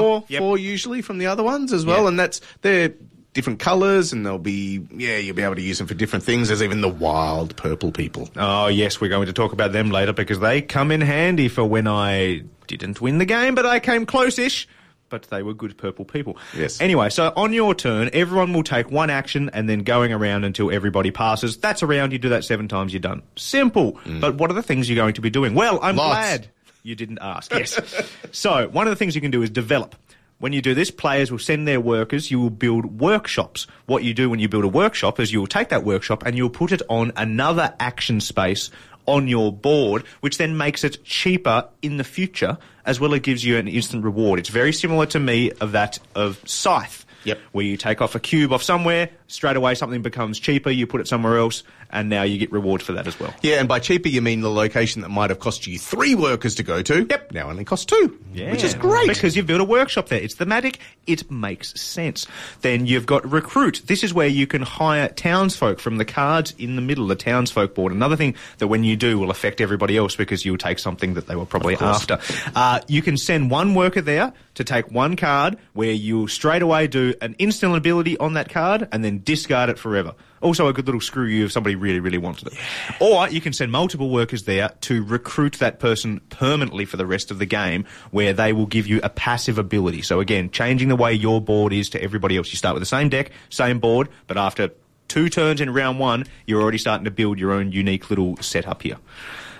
Four. 0.00 0.24
Yep. 0.28 0.38
four 0.40 0.58
usually 0.58 1.00
from 1.02 1.18
the 1.18 1.26
other 1.26 1.42
ones 1.42 1.72
as 1.72 1.86
well, 1.86 2.02
Yeah. 2.02 2.08
and 2.08 2.18
that's 2.18 2.40
they're 2.62 2.92
different 3.32 3.60
colours, 3.60 4.12
and 4.12 4.26
they'll 4.26 4.38
be 4.38 4.84
yeah, 4.96 5.16
you'll 5.16 5.36
be 5.36 5.42
able 5.42 5.54
to 5.54 5.62
use 5.62 5.78
them 5.78 5.86
for 5.86 5.94
different 5.94 6.24
things. 6.24 6.48
There's 6.48 6.62
even 6.64 6.80
the 6.80 6.88
wild 6.88 7.54
purple 7.56 7.92
people. 7.92 8.28
Oh, 8.36 8.66
yes, 8.66 9.00
we're 9.00 9.08
going 9.08 9.26
to 9.26 9.32
talk 9.32 9.52
about 9.52 9.70
them 9.72 9.90
later 9.90 10.12
because 10.12 10.40
they 10.40 10.62
come 10.62 10.90
in 10.90 11.00
handy 11.00 11.46
for 11.48 11.64
when 11.64 11.86
I 11.86 12.42
didn't 12.66 13.00
win 13.00 13.18
the 13.18 13.24
game, 13.24 13.54
but 13.54 13.64
I 13.66 13.78
came 13.78 14.06
close-ish. 14.06 14.66
But 15.10 15.24
they 15.24 15.42
were 15.42 15.52
good 15.52 15.76
purple 15.76 16.04
people. 16.06 16.38
Yes. 16.56 16.80
Anyway, 16.80 17.10
so 17.10 17.32
on 17.36 17.52
your 17.52 17.74
turn, 17.74 18.08
everyone 18.12 18.52
will 18.52 18.62
take 18.62 18.90
one 18.90 19.10
action 19.10 19.50
and 19.52 19.68
then 19.68 19.80
going 19.80 20.12
around 20.12 20.44
until 20.44 20.70
everybody 20.70 21.10
passes. 21.10 21.58
That's 21.58 21.82
a 21.82 21.86
round. 21.86 22.12
You 22.12 22.18
do 22.18 22.30
that 22.30 22.44
seven 22.44 22.68
times, 22.68 22.92
you're 22.94 23.00
done. 23.00 23.22
Simple. 23.36 23.92
Mm. 24.04 24.20
But 24.20 24.36
what 24.36 24.50
are 24.50 24.54
the 24.54 24.62
things 24.62 24.88
you're 24.88 24.96
going 24.96 25.14
to 25.14 25.20
be 25.20 25.30
doing? 25.30 25.54
Well, 25.54 25.78
I'm 25.82 25.96
Lots. 25.96 26.14
glad 26.14 26.46
you 26.82 26.94
didn't 26.94 27.18
ask. 27.20 27.52
Yes. 27.52 27.78
so 28.32 28.68
one 28.68 28.86
of 28.86 28.90
the 28.90 28.96
things 28.96 29.14
you 29.14 29.20
can 29.20 29.30
do 29.30 29.42
is 29.42 29.50
develop. 29.50 29.94
When 30.40 30.54
you 30.54 30.62
do 30.62 30.74
this, 30.74 30.90
players 30.90 31.30
will 31.30 31.38
send 31.38 31.68
their 31.68 31.82
workers. 31.82 32.30
You 32.30 32.40
will 32.40 32.48
build 32.48 32.98
workshops. 32.98 33.66
What 33.84 34.04
you 34.04 34.14
do 34.14 34.30
when 34.30 34.40
you 34.40 34.48
build 34.48 34.64
a 34.64 34.68
workshop 34.68 35.20
is 35.20 35.30
you 35.30 35.38
will 35.38 35.46
take 35.46 35.68
that 35.68 35.84
workshop 35.84 36.24
and 36.24 36.34
you'll 36.34 36.48
put 36.48 36.72
it 36.72 36.80
on 36.88 37.12
another 37.14 37.74
action 37.78 38.22
space 38.22 38.70
on 39.06 39.28
your 39.28 39.52
board, 39.52 40.04
which 40.20 40.38
then 40.38 40.56
makes 40.56 40.84
it 40.84 41.04
cheaper 41.04 41.68
in 41.82 41.96
the 41.96 42.04
future, 42.04 42.58
as 42.84 43.00
well 43.00 43.14
as 43.14 43.20
gives 43.20 43.44
you 43.44 43.56
an 43.56 43.68
instant 43.68 44.04
reward. 44.04 44.38
It's 44.38 44.48
very 44.48 44.72
similar 44.72 45.06
to 45.06 45.20
me 45.20 45.52
of 45.60 45.72
that 45.72 45.98
of 46.14 46.40
Scythe. 46.44 47.04
Yep. 47.24 47.38
Where 47.52 47.64
you 47.64 47.76
take 47.76 48.00
off 48.00 48.14
a 48.14 48.20
cube 48.20 48.52
off 48.52 48.62
somewhere, 48.62 49.10
straight 49.26 49.56
away 49.56 49.74
something 49.74 50.02
becomes 50.02 50.38
cheaper, 50.38 50.70
you 50.70 50.86
put 50.86 51.00
it 51.00 51.08
somewhere 51.08 51.38
else, 51.38 51.62
and 51.90 52.08
now 52.08 52.22
you 52.22 52.38
get 52.38 52.52
reward 52.52 52.82
for 52.82 52.92
that 52.92 53.06
as 53.06 53.18
well. 53.18 53.34
Yeah, 53.42 53.60
and 53.60 53.68
by 53.68 53.78
cheaper 53.78 54.08
you 54.08 54.22
mean 54.22 54.40
the 54.40 54.50
location 54.50 55.02
that 55.02 55.08
might 55.08 55.30
have 55.30 55.40
cost 55.40 55.66
you 55.66 55.78
three 55.78 56.14
workers 56.14 56.54
to 56.56 56.62
go 56.62 56.82
to. 56.82 57.06
Yep. 57.08 57.32
Now 57.32 57.50
only 57.50 57.64
costs 57.64 57.86
two. 57.86 58.18
Yeah. 58.32 58.50
Which 58.50 58.64
is 58.64 58.74
great. 58.74 59.08
Because 59.08 59.36
you've 59.36 59.46
built 59.46 59.60
a 59.60 59.64
workshop 59.64 60.08
there. 60.08 60.20
It's 60.20 60.34
thematic. 60.34 60.78
It 61.06 61.30
makes 61.30 61.80
sense. 61.80 62.26
Then 62.62 62.86
you've 62.86 63.06
got 63.06 63.30
recruit. 63.30 63.82
This 63.86 64.04
is 64.04 64.14
where 64.14 64.28
you 64.28 64.46
can 64.46 64.62
hire 64.62 65.08
townsfolk 65.08 65.80
from 65.80 65.98
the 65.98 66.04
cards 66.04 66.54
in 66.58 66.76
the 66.76 66.82
middle, 66.82 67.06
the 67.06 67.16
townsfolk 67.16 67.74
board. 67.74 67.92
Another 67.92 68.16
thing 68.16 68.34
that 68.58 68.68
when 68.68 68.84
you 68.84 68.96
do 68.96 69.18
will 69.18 69.30
affect 69.30 69.60
everybody 69.60 69.96
else 69.96 70.16
because 70.16 70.44
you'll 70.44 70.58
take 70.58 70.78
something 70.78 71.14
that 71.14 71.26
they 71.26 71.36
were 71.36 71.46
probably 71.46 71.76
after. 71.76 72.18
Uh, 72.54 72.80
you 72.88 73.02
can 73.02 73.16
send 73.16 73.50
one 73.50 73.74
worker 73.74 74.00
there 74.00 74.32
to 74.54 74.64
take 74.64 74.90
one 74.90 75.16
card 75.16 75.56
where 75.72 75.92
you'll 75.92 76.28
straight 76.28 76.62
away 76.62 76.86
do 76.86 77.09
an 77.20 77.34
instant 77.38 77.76
ability 77.76 78.16
on 78.18 78.34
that 78.34 78.48
card 78.48 78.88
and 78.92 79.04
then 79.04 79.22
discard 79.22 79.70
it 79.70 79.78
forever. 79.78 80.14
Also, 80.40 80.68
a 80.68 80.72
good 80.72 80.86
little 80.86 81.00
screw 81.00 81.26
you 81.26 81.44
if 81.44 81.52
somebody 81.52 81.74
really, 81.74 82.00
really 82.00 82.18
wanted 82.18 82.48
it. 82.48 82.54
Or 83.00 83.28
you 83.28 83.40
can 83.40 83.52
send 83.52 83.70
multiple 83.72 84.10
workers 84.10 84.44
there 84.44 84.70
to 84.82 85.04
recruit 85.04 85.54
that 85.54 85.78
person 85.78 86.20
permanently 86.30 86.84
for 86.84 86.96
the 86.96 87.06
rest 87.06 87.30
of 87.30 87.38
the 87.38 87.46
game, 87.46 87.84
where 88.10 88.32
they 88.32 88.52
will 88.52 88.66
give 88.66 88.86
you 88.86 89.00
a 89.02 89.10
passive 89.10 89.58
ability. 89.58 90.02
So 90.02 90.20
again, 90.20 90.50
changing 90.50 90.88
the 90.88 90.96
way 90.96 91.12
your 91.12 91.40
board 91.40 91.72
is 91.72 91.90
to 91.90 92.02
everybody 92.02 92.36
else. 92.36 92.50
You 92.50 92.56
start 92.56 92.74
with 92.74 92.82
the 92.82 92.86
same 92.86 93.08
deck, 93.08 93.32
same 93.50 93.80
board, 93.80 94.08
but 94.26 94.36
after 94.36 94.70
two 95.08 95.28
turns 95.28 95.60
in 95.60 95.70
round 95.72 95.98
one, 95.98 96.24
you're 96.46 96.62
already 96.62 96.78
starting 96.78 97.04
to 97.04 97.10
build 97.10 97.38
your 97.38 97.52
own 97.52 97.72
unique 97.72 98.08
little 98.08 98.36
setup 98.38 98.82
here. 98.82 98.96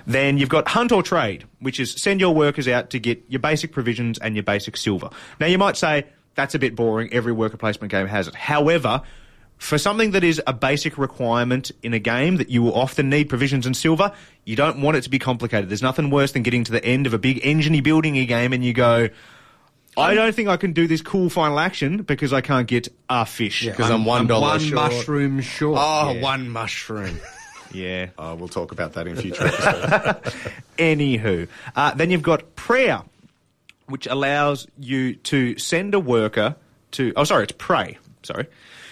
Then 0.07 0.39
you've 0.39 0.49
got 0.49 0.67
hunt 0.69 0.93
or 0.93 1.03
trade, 1.03 1.45
which 1.59 1.79
is 1.79 1.93
send 1.93 2.21
your 2.21 2.35
workers 2.35 2.67
out 2.67 2.91
to 2.91 2.99
get 2.99 3.23
your 3.29 3.41
basic 3.41 3.73
provisions 3.73 4.19
and 4.19 4.35
your 4.35 4.43
basic 4.43 4.77
silver. 4.77 5.11
Now 5.39 5.47
you 5.47 5.59
might 5.59 5.77
say 5.77 6.07
that's 6.41 6.55
a 6.55 6.59
bit 6.59 6.75
boring. 6.75 7.13
Every 7.13 7.33
worker 7.33 7.57
placement 7.59 7.91
game 7.91 8.07
has 8.07 8.27
it. 8.29 8.35
However, 8.35 9.03
for 9.59 9.77
something 9.77 10.13
that 10.13 10.25
is 10.25 10.41
a 10.47 10.55
basic 10.55 10.97
requirement 10.97 11.71
in 11.83 11.93
a 11.93 11.99
game 11.99 12.37
that 12.37 12.49
you 12.49 12.63
will 12.63 12.75
often 12.75 13.11
need 13.11 13.29
provisions 13.29 13.67
and 13.67 13.77
silver, 13.77 14.11
you 14.47 14.57
don't 14.57 14.81
want 14.81 14.97
it 14.97 15.03
to 15.03 15.11
be 15.11 15.19
complicated. 15.19 15.69
There's 15.69 15.83
nothing 15.83 16.09
worse 16.09 16.33
than 16.33 16.43
getting 16.43 16.65
to 16.65 16.73
the 16.73 16.83
end 16.83 17.07
of 17.07 17.13
a 17.13 17.19
big 17.19 17.41
engine 17.45 17.83
building 17.83 18.17
a 18.17 18.25
game 18.25 18.55
and 18.55 18.65
you 18.65 18.73
go, 18.73 19.11
I 19.99 20.15
don't 20.15 20.35
think 20.35 20.49
I 20.49 20.57
can 20.57 20.73
do 20.73 20.87
this 20.87 21.03
cool 21.03 21.29
final 21.29 21.59
action 21.59 22.03
because 22.05 22.33
I 22.33 22.41
can't 22.41 22.67
get 22.67 22.89
a 23.11 23.27
fish. 23.27 23.67
Because 23.67 23.91
I'm 23.91 24.07
one 24.07 24.27
dollar 24.27 24.47
one 24.49 24.61
short. 24.61 24.93
mushroom 24.93 25.41
short. 25.43 25.79
Oh, 25.79 26.13
Yeah. 26.15 26.23
one 26.23 26.49
mushroom. 26.49 27.21
Yeah. 27.73 28.09
oh, 28.19 28.35
we'll 28.35 28.49
talk 28.49 28.73
about 28.73 28.95
that 28.95 29.07
in 29.07 29.15
future 29.15 29.47
episodes. 29.47 30.35
Anywho, 30.79 31.47
uh, 31.77 31.95
then 31.95 32.11
you've 32.11 32.21
got 32.23 32.57
prayer, 32.57 33.03
which 33.91 34.07
allows 34.07 34.67
you 34.79 35.15
to 35.15 35.59
send 35.59 35.95
a 35.95 36.01
worker 36.01 36.57
to. 36.93 37.13
Oh, 37.17 37.25
sorry, 37.25 37.45
it's 37.45 37.53
prey. 37.53 37.99
Sorry, 38.23 38.47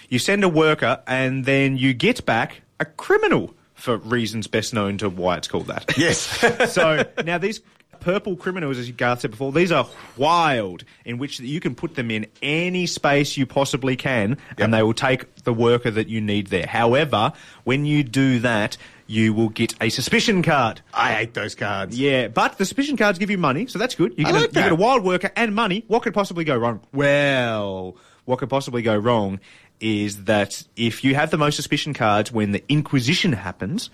you 0.09 0.19
send 0.19 0.43
a 0.43 0.49
worker 0.49 1.01
and 1.07 1.45
then 1.45 1.77
you 1.77 1.93
get 1.93 2.25
back 2.25 2.61
a 2.79 2.85
criminal 2.85 3.53
for 3.73 3.97
reasons 3.97 4.47
best 4.47 4.73
known 4.73 4.97
to 4.97 5.09
why 5.09 5.37
it's 5.37 5.47
called 5.47 5.67
that. 5.67 5.97
yes. 5.97 6.71
so 6.73 7.05
now 7.23 7.37
these 7.37 7.61
purple 7.99 8.35
criminals, 8.35 8.77
as 8.77 8.87
you 8.87 8.93
Garth 8.93 9.21
said 9.21 9.31
before, 9.31 9.51
these 9.51 9.71
are 9.71 9.87
wild, 10.17 10.83
in 11.05 11.17
which 11.17 11.39
you 11.39 11.59
can 11.59 11.75
put 11.75 11.95
them 11.95 12.11
in 12.11 12.27
any 12.41 12.85
space 12.85 13.37
you 13.37 13.45
possibly 13.45 13.95
can, 13.95 14.37
and 14.57 14.73
they 14.73 14.83
will 14.83 14.93
take 14.93 15.43
the 15.43 15.53
worker 15.53 15.91
that 15.91 16.07
you 16.07 16.21
need 16.21 16.47
there. 16.47 16.65
However, 16.65 17.33
when 17.63 17.85
you 17.85 18.03
do 18.03 18.39
that, 18.39 18.77
you 19.09 19.33
will 19.33 19.49
get 19.49 19.73
a 19.81 19.89
suspicion 19.89 20.43
card. 20.43 20.81
I 20.93 21.13
hate 21.13 21.33
those 21.33 21.55
cards. 21.55 21.99
Yeah, 21.99 22.27
but 22.27 22.59
the 22.59 22.65
suspicion 22.65 22.95
cards 22.95 23.17
give 23.17 23.31
you 23.31 23.39
money, 23.39 23.65
so 23.65 23.79
that's 23.79 23.95
good. 23.95 24.13
You 24.17 24.25
I 24.27 24.31
get, 24.31 24.35
a, 24.35 24.39
like 24.41 24.55
you 24.55 24.61
get 24.61 24.71
a 24.71 24.75
wild 24.75 25.03
worker 25.03 25.31
and 25.35 25.55
money. 25.55 25.83
What 25.87 26.03
could 26.03 26.13
possibly 26.13 26.43
go 26.43 26.55
wrong? 26.55 26.81
Well, 26.93 27.97
what 28.25 28.37
could 28.37 28.49
possibly 28.49 28.83
go 28.83 28.95
wrong 28.95 29.39
is 29.79 30.25
that 30.25 30.63
if 30.75 31.03
you 31.03 31.15
have 31.15 31.31
the 31.31 31.39
most 31.39 31.55
suspicion 31.55 31.95
cards 31.95 32.31
when 32.31 32.51
the 32.51 32.63
Inquisition 32.69 33.33
happens, 33.33 33.89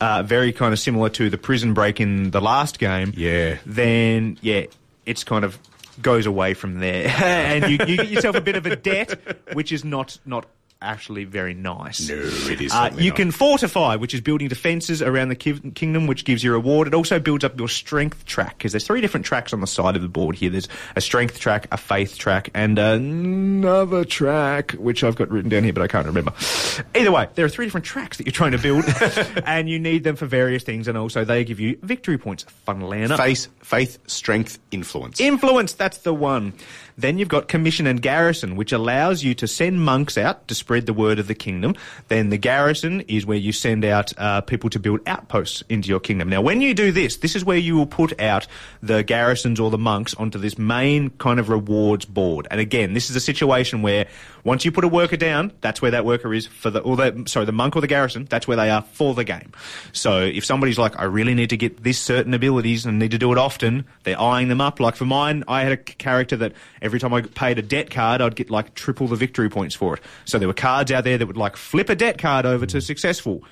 uh, 0.00 0.22
very 0.22 0.50
kind 0.50 0.72
of 0.72 0.78
similar 0.78 1.10
to 1.10 1.28
the 1.28 1.38
prison 1.38 1.74
break 1.74 2.00
in 2.00 2.30
the 2.30 2.40
last 2.40 2.78
game. 2.78 3.12
Yeah. 3.14 3.58
Then 3.66 4.38
yeah, 4.40 4.64
it's 5.04 5.24
kind 5.24 5.44
of 5.44 5.58
goes 6.00 6.24
away 6.24 6.54
from 6.54 6.80
there, 6.80 7.08
and 7.22 7.64
you, 7.64 7.86
you 7.86 7.96
get 7.98 8.08
yourself 8.08 8.34
a 8.34 8.40
bit 8.40 8.56
of 8.56 8.64
a 8.64 8.76
debt, 8.76 9.52
which 9.52 9.72
is 9.72 9.84
not 9.84 10.18
not 10.24 10.46
actually 10.82 11.24
very 11.24 11.54
nice. 11.54 12.08
No, 12.08 12.14
it 12.16 12.60
is 12.60 12.72
Uh, 12.72 12.90
you 12.98 13.10
not. 13.10 13.16
can 13.16 13.30
fortify, 13.30 13.96
which 13.96 14.12
is 14.12 14.20
building 14.20 14.48
defences 14.48 15.00
around 15.00 15.28
the 15.30 15.34
ki- 15.34 15.60
kingdom, 15.74 16.06
which 16.06 16.24
gives 16.24 16.44
you 16.44 16.50
a 16.50 16.54
reward. 16.54 16.86
It 16.88 16.94
also 16.94 17.18
builds 17.18 17.42
up 17.42 17.58
your 17.58 17.68
strength 17.68 18.26
track 18.26 18.58
because 18.58 18.72
there's 18.72 18.86
three 18.86 19.00
different 19.00 19.24
tracks 19.24 19.52
on 19.54 19.60
the 19.60 19.66
side 19.66 19.96
of 19.96 20.02
the 20.02 20.08
board 20.08 20.36
here. 20.36 20.50
There's 20.50 20.68
a 20.94 21.00
strength 21.00 21.40
track, 21.40 21.68
a 21.72 21.76
faith 21.78 22.18
track, 22.18 22.50
and 22.52 22.78
another 22.78 24.04
track 24.04 24.72
which 24.72 25.02
I've 25.04 25.16
got 25.16 25.30
written 25.30 25.48
down 25.50 25.64
here, 25.64 25.72
but 25.72 25.82
I 25.82 25.88
can't 25.88 26.06
remember. 26.06 26.32
Either 26.94 27.10
way, 27.12 27.28
there 27.34 27.44
are 27.46 27.48
three 27.48 27.64
different 27.66 27.86
tracks 27.86 28.18
that 28.18 28.26
you're 28.26 28.32
trying 28.32 28.52
to 28.52 28.58
build, 28.58 28.84
and 29.46 29.68
you 29.70 29.78
need 29.78 30.04
them 30.04 30.16
for 30.16 30.26
various 30.26 30.62
things, 30.64 30.86
and 30.88 30.98
also 30.98 31.24
they 31.24 31.44
give 31.44 31.60
you 31.60 31.78
victory 31.82 32.18
points. 32.18 32.44
Funnily 32.66 33.02
enough, 33.02 33.18
Faith, 33.20 33.48
faith, 33.62 33.98
strength, 34.06 34.58
influence. 34.70 35.20
Influence, 35.20 35.72
that's 35.74 35.98
the 35.98 36.12
one. 36.14 36.52
Then 36.96 37.18
you've 37.18 37.28
got 37.28 37.48
commission 37.48 37.86
and 37.86 38.00
garrison, 38.00 38.56
which 38.56 38.72
allows 38.72 39.24
you 39.24 39.34
to 39.34 39.48
send 39.48 39.84
monks 39.84 40.16
out 40.16 40.46
to 40.48 40.54
spread 40.54 40.86
the 40.86 40.92
word 40.92 41.18
of 41.18 41.26
the 41.26 41.34
kingdom. 41.34 41.74
Then 42.08 42.30
the 42.30 42.38
garrison 42.38 43.00
is 43.02 43.26
where 43.26 43.38
you 43.38 43.52
send 43.52 43.84
out 43.84 44.12
uh, 44.18 44.40
people 44.42 44.70
to 44.70 44.78
build 44.78 45.00
outposts 45.06 45.62
into 45.68 45.88
your 45.88 46.00
kingdom. 46.00 46.28
Now, 46.28 46.40
when 46.40 46.60
you 46.60 46.74
do 46.74 46.92
this, 46.92 47.16
this 47.16 47.34
is 47.34 47.44
where 47.44 47.58
you 47.58 47.76
will 47.76 47.86
put 47.86 48.20
out 48.20 48.46
the 48.82 49.02
garrisons 49.02 49.58
or 49.58 49.70
the 49.70 49.78
monks 49.78 50.14
onto 50.14 50.38
this 50.38 50.56
main 50.56 51.10
kind 51.10 51.40
of 51.40 51.48
rewards 51.48 52.04
board. 52.04 52.46
And 52.50 52.60
again, 52.60 52.94
this 52.94 53.10
is 53.10 53.16
a 53.16 53.20
situation 53.20 53.82
where 53.82 54.06
once 54.44 54.64
you 54.64 54.70
put 54.70 54.84
a 54.84 54.88
worker 54.88 55.16
down, 55.16 55.52
that's 55.60 55.80
where 55.80 55.90
that 55.90 56.04
worker 56.04 56.32
is 56.32 56.46
for 56.46 56.70
the, 56.70 56.80
or 56.80 56.96
the, 56.96 57.24
sorry, 57.26 57.46
the 57.46 57.52
monk 57.52 57.74
or 57.74 57.80
the 57.80 57.86
garrison, 57.86 58.26
that's 58.28 58.46
where 58.46 58.56
they 58.56 58.70
are 58.70 58.82
for 58.82 59.14
the 59.14 59.24
game. 59.24 59.52
So 59.92 60.20
if 60.20 60.44
somebody's 60.44 60.78
like, 60.78 60.98
I 60.98 61.04
really 61.04 61.34
need 61.34 61.50
to 61.50 61.56
get 61.56 61.82
this 61.82 61.98
certain 61.98 62.34
abilities 62.34 62.84
and 62.84 62.98
need 62.98 63.10
to 63.12 63.18
do 63.18 63.32
it 63.32 63.38
often, 63.38 63.86
they're 64.04 64.20
eyeing 64.20 64.48
them 64.48 64.60
up. 64.60 64.80
Like 64.80 64.96
for 64.96 65.06
mine, 65.06 65.44
I 65.48 65.62
had 65.62 65.72
a 65.72 65.76
character 65.76 66.36
that 66.36 66.52
every 66.82 67.00
time 67.00 67.14
I 67.14 67.22
paid 67.22 67.58
a 67.58 67.62
debt 67.62 67.90
card, 67.90 68.20
I'd 68.20 68.36
get 68.36 68.50
like 68.50 68.74
triple 68.74 69.08
the 69.08 69.16
victory 69.16 69.48
points 69.48 69.74
for 69.74 69.94
it. 69.94 70.02
So 70.26 70.38
there 70.38 70.48
were 70.48 70.54
cards 70.54 70.92
out 70.92 71.04
there 71.04 71.16
that 71.16 71.26
would 71.26 71.36
like 71.36 71.56
flip 71.56 71.88
a 71.88 71.94
debt 71.94 72.18
card 72.18 72.46
over 72.46 72.66
to 72.66 72.80
successful. 72.80 73.42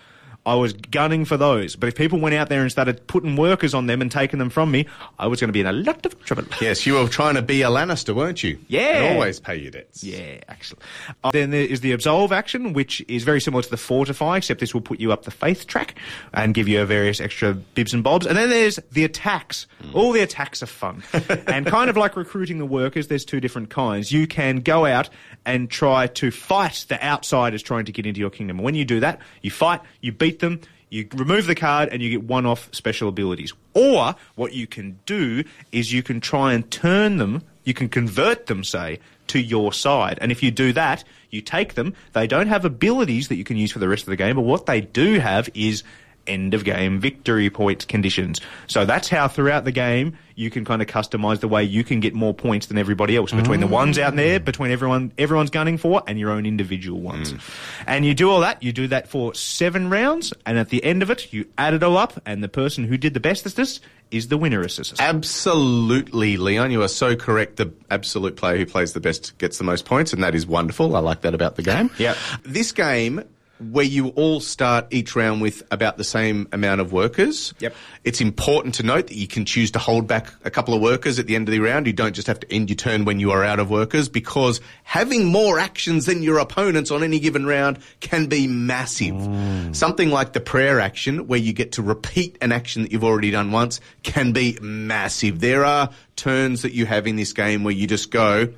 I 0.45 0.55
was 0.55 0.72
gunning 0.72 1.24
for 1.24 1.36
those. 1.36 1.76
But 1.76 1.88
if 1.88 1.95
people 1.95 2.18
went 2.18 2.34
out 2.34 2.49
there 2.49 2.62
and 2.62 2.70
started 2.70 3.07
putting 3.07 3.36
workers 3.36 3.74
on 3.74 3.86
them 3.86 4.01
and 4.01 4.11
taking 4.11 4.38
them 4.38 4.51
from 4.51 4.70
me, 4.70 4.86
I 5.18 5.28
was 5.28 5.40
going 5.40 5.49
to 5.49 5.53
be 5.53 5.61
in 5.61 5.66
a 5.66 5.72
lot 5.72 6.05
of 6.05 6.18
trouble. 6.24 6.45
Yes, 6.61 6.86
you 6.86 6.95
were 6.95 7.09
trying 7.09 7.34
to 7.34 7.43
be 7.43 7.62
a 7.62 7.68
Lannister, 7.68 8.14
weren't 8.14 8.43
you? 8.43 8.59
Yeah. 8.68 8.80
And 8.80 9.14
always 9.16 9.40
pay 9.40 9.57
your 9.57 9.72
debts. 9.72 10.05
Yeah, 10.05 10.38
excellent. 10.49 10.82
Uh, 11.24 11.32
then 11.32 11.51
there 11.51 11.64
is 11.64 11.80
the 11.80 11.90
absolve 11.93 12.30
action, 12.30 12.72
which 12.72 13.05
is 13.09 13.24
very 13.24 13.40
similar 13.40 13.62
to 13.62 13.70
the 13.70 13.76
fortify, 13.76 14.36
except 14.36 14.61
this 14.61 14.72
will 14.72 14.80
put 14.80 15.01
you 15.01 15.12
up 15.12 15.24
the 15.24 15.32
faith 15.32 15.66
track 15.66 15.97
and 16.32 16.55
give 16.55 16.68
you 16.68 16.84
various 16.84 17.20
extra 17.20 17.55
bibs 17.55 17.95
and 17.95 18.05
bobs. 18.05 18.26
And 18.26 18.36
then 18.36 18.51
there's 18.51 18.76
the 18.93 19.03
attacks. 19.03 19.66
All 19.93 20.12
the 20.12 20.20
attacks 20.20 20.62
are 20.62 20.66
fun. 20.66 21.03
and 21.49 21.66
kind 21.66 21.90
of 21.90 21.97
like 21.97 22.16
recruiting 22.16 22.59
the 22.59 22.66
workers, 22.66 23.09
there's 23.09 23.24
two 23.24 23.40
different 23.40 23.70
kinds. 23.70 24.12
You 24.12 24.28
can 24.28 24.59
go 24.59 24.86
out 24.86 25.11
and 25.45 25.68
try 25.68 26.07
to 26.07 26.30
fight 26.30 26.86
the 26.88 27.05
outsiders 27.05 27.62
trying 27.62 27.86
to 27.86 27.93
get 27.93 28.07
into 28.07 28.20
your 28.20 28.30
kingdom. 28.30 28.59
When 28.59 28.74
you 28.74 28.84
do 28.84 29.01
that, 29.01 29.18
you 29.43 29.51
fight, 29.51 29.80
you 30.01 30.12
beat 30.12 30.32
them, 30.41 30.61
you 30.91 31.09
remove 31.14 31.47
the 31.47 31.55
card 31.55 31.89
and 31.91 32.03
you 32.03 32.11
get 32.11 32.24
one 32.24 32.45
off 32.45 32.68
special 32.72 33.09
abilities. 33.09 33.53
Or 33.74 34.14
what 34.35 34.53
you 34.53 34.66
can 34.66 34.99
do 35.07 35.43
is 35.72 35.93
you 35.93 36.03
can 36.03 36.20
try 36.20 36.53
and 36.53 36.70
turn 36.70 37.16
them, 37.16 37.43
you 37.64 37.72
can 37.72 37.89
convert 37.89 38.47
them, 38.47 38.62
say, 38.62 39.01
to 39.28 39.41
your 39.41 39.72
side. 39.72 40.18
And 40.20 40.30
if 40.30 40.43
you 40.43 40.51
do 40.51 40.72
that, 40.74 41.05
you 41.30 41.41
take 41.41 41.74
them. 41.74 41.95
They 42.12 42.26
don't 42.26 42.49
have 42.49 42.64
abilities 42.64 43.28
that 43.28 43.37
you 43.37 43.45
can 43.45 43.57
use 43.57 43.72
for 43.72 43.78
the 43.78 43.89
rest 43.89 44.03
of 44.03 44.11
the 44.11 44.16
game, 44.16 44.37
but 44.37 44.43
what 44.43 44.66
they 44.66 44.83
do 44.83 45.18
have 45.18 45.49
is 45.55 45.83
end 46.27 46.55
of 46.55 46.64
game 46.64 47.01
victory 47.01 47.51
point 47.51 47.87
conditions. 47.89 48.41
So 48.66 48.85
that's 48.85 49.09
how 49.09 49.29
throughout 49.29 49.64
the 49.64 49.73
game 49.73 50.16
you 50.35 50.51
can 50.51 50.64
kind 50.64 50.81
of 50.81 50.89
customize 50.89 51.41
the 51.41 51.49
way 51.49 51.62
you 51.62 51.85
can 51.85 52.01
get 52.01 52.14
more 52.14 52.33
points 52.33 52.66
than 52.66 52.79
everybody 52.79 53.16
else 53.16 53.33
between 53.33 53.61
the 53.61 53.66
ones 53.66 53.99
out 53.99 54.16
there, 54.16 54.41
mm. 54.41 54.45
between 54.45 54.70
everyone 54.70 55.12
everyone's 55.18 55.51
gunning 55.51 55.79
for 55.79 56.03
and 56.07 56.18
your 56.18 56.31
own 56.31 56.47
individual 56.47 57.01
ones. 57.01 57.33
Mm. 57.33 57.41
And 57.87 58.07
you 58.07 58.14
do 58.14 58.31
all 58.31 58.41
that, 58.41 58.62
you 58.62 58.73
do 58.73 58.89
that 58.89 59.09
for 59.09 59.35
7 59.35 59.91
rounds 59.91 60.33
and 60.47 60.59
at 60.59 60.70
the 60.70 60.83
end 60.85 61.03
of 61.03 61.11
it 61.11 61.33
you 61.33 61.47
add 61.59 61.75
it 61.75 61.83
all 61.83 61.97
up 61.97 62.20
and 62.27 62.43
the 62.43 62.49
person 62.49 62.85
who 62.85 62.97
did 62.97 63.14
the 63.14 63.20
bestest 63.20 63.81
is 64.12 64.29
the 64.29 64.37
winner 64.37 64.61
assist. 64.61 65.01
Absolutely, 65.01 66.37
Leon. 66.37 66.70
You 66.70 66.83
are 66.83 66.89
so 66.89 67.16
correct. 67.16 67.57
The 67.57 67.73
absolute 67.91 68.37
player 68.37 68.59
who 68.59 68.66
plays 68.66 68.93
the 68.93 69.01
best 69.01 69.37
gets 69.39 69.59
the 69.59 69.64
most 69.64 69.85
points, 69.85 70.12
and 70.12 70.23
that 70.23 70.35
is 70.35 70.47
wonderful. 70.47 70.95
I 70.95 71.01
like 71.01 71.23
that 71.23 71.35
about 71.35 71.57
the 71.57 71.62
game. 71.62 71.91
yeah, 71.99 72.14
This 72.45 72.70
game, 72.73 73.25
where 73.70 73.84
you 73.84 74.08
all 74.08 74.40
start 74.40 74.86
each 74.90 75.14
round 75.14 75.40
with 75.40 75.62
about 75.70 75.96
the 75.96 76.04
same 76.04 76.48
amount 76.52 76.80
of 76.80 76.92
workers. 76.92 77.54
Yep. 77.60 77.74
It's 78.04 78.20
important 78.20 78.74
to 78.76 78.82
note 78.82 79.06
that 79.08 79.16
you 79.16 79.28
can 79.28 79.44
choose 79.44 79.70
to 79.72 79.78
hold 79.78 80.06
back 80.06 80.32
a 80.44 80.50
couple 80.50 80.74
of 80.74 80.80
workers 80.80 81.18
at 81.18 81.26
the 81.26 81.36
end 81.36 81.48
of 81.48 81.52
the 81.52 81.60
round. 81.60 81.86
You 81.86 81.92
don't 81.92 82.14
just 82.14 82.26
have 82.26 82.40
to 82.40 82.52
end 82.52 82.70
your 82.70 82.76
turn 82.76 83.04
when 83.04 83.20
you 83.20 83.30
are 83.30 83.44
out 83.44 83.60
of 83.60 83.70
workers 83.70 84.08
because 84.08 84.60
having 84.82 85.26
more 85.26 85.58
actions 85.58 86.06
than 86.06 86.22
your 86.22 86.38
opponents 86.38 86.90
on 86.90 87.02
any 87.02 87.18
given 87.18 87.46
round 87.46 87.78
can 88.00 88.26
be 88.26 88.46
massive. 88.46 89.14
Mm. 89.14 89.74
Something 89.76 90.10
like 90.10 90.32
the 90.32 90.40
prayer 90.40 90.80
action, 90.80 91.26
where 91.26 91.38
you 91.38 91.52
get 91.52 91.72
to 91.72 91.82
repeat 91.82 92.36
an 92.40 92.52
action 92.52 92.82
that 92.82 92.92
you've 92.92 93.04
already 93.04 93.30
done 93.30 93.52
once, 93.52 93.80
can 94.02 94.32
be 94.32 94.58
massive. 94.60 95.40
There 95.40 95.64
are 95.64 95.90
turns 96.16 96.62
that 96.62 96.72
you 96.72 96.86
have 96.86 97.06
in 97.06 97.16
this 97.16 97.32
game 97.32 97.64
where 97.64 97.74
you 97.74 97.86
just 97.86 98.10
go, 98.10 98.52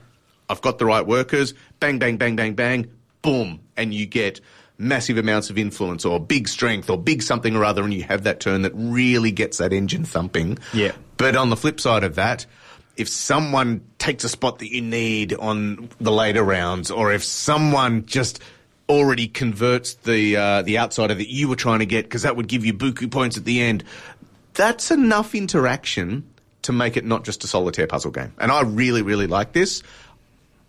I've 0.49 0.61
got 0.61 0.79
the 0.79 0.87
right 0.87 1.07
workers, 1.07 1.55
bang, 1.81 1.99
bang, 1.99 2.17
bang, 2.17 2.37
bang, 2.37 2.55
bang, 2.55 2.91
boom, 3.23 3.61
and 3.77 3.93
you 3.95 4.07
get 4.07 4.41
massive 4.79 5.19
amounts 5.19 5.51
of 5.51 5.59
influence 5.59 6.05
or 6.05 6.19
big 6.19 6.49
strength 6.49 6.91
or 6.91 6.99
big 6.99 7.23
something 7.23 7.55
or 7.55 7.65
other, 7.65 7.83
and 7.85 7.95
you 7.95 8.03
have 8.03 8.25
that 8.25 8.41
turn 8.41 8.63
that 8.63 8.73
really 8.75 9.31
gets 9.31 9.59
that 9.59 9.73
engine 9.73 10.05
thumping. 10.05 10.59
Yeah. 10.73 10.93
But 11.17 11.37
on 11.37 11.51
the 11.51 11.57
flip 11.57 11.81
side 11.81 12.05
of 12.05 12.17
that, 12.17 12.47
if 12.97 13.09
someone 13.09 13.85
takes 13.99 14.25
a 14.25 14.29
spot 14.29 14.61
that 14.61 14.73
you 14.73 14.81
need 14.81 15.35
on 15.35 15.89
the 16.01 16.13
later 16.13 16.43
rounds, 16.43 16.91
or 16.91 17.13
if 17.13 17.25
someone 17.25 18.07
just 18.07 18.41
already 18.89 19.27
converts 19.27 19.95
the 19.95 20.37
uh, 20.37 20.63
the 20.63 20.79
outsider 20.79 21.15
that 21.15 21.31
you 21.31 21.49
were 21.49 21.57
trying 21.57 21.79
to 21.79 21.87
get 21.87 22.05
because 22.05 22.23
that 22.23 22.37
would 22.37 22.49
give 22.49 22.65
you 22.65 22.75
buku 22.75 23.11
points 23.11 23.37
at 23.37 23.45
the 23.45 23.61
end, 23.61 23.85
that's 24.55 24.91
enough 24.91 25.35
interaction 25.35 26.29
to 26.63 26.73
make 26.73 26.97
it 26.97 27.05
not 27.05 27.25
just 27.25 27.45
a 27.45 27.47
solitaire 27.47 27.87
puzzle 27.87 28.11
game. 28.11 28.33
And 28.39 28.51
I 28.51 28.63
really, 28.63 29.03
really 29.03 29.27
like 29.27 29.53
this. 29.53 29.83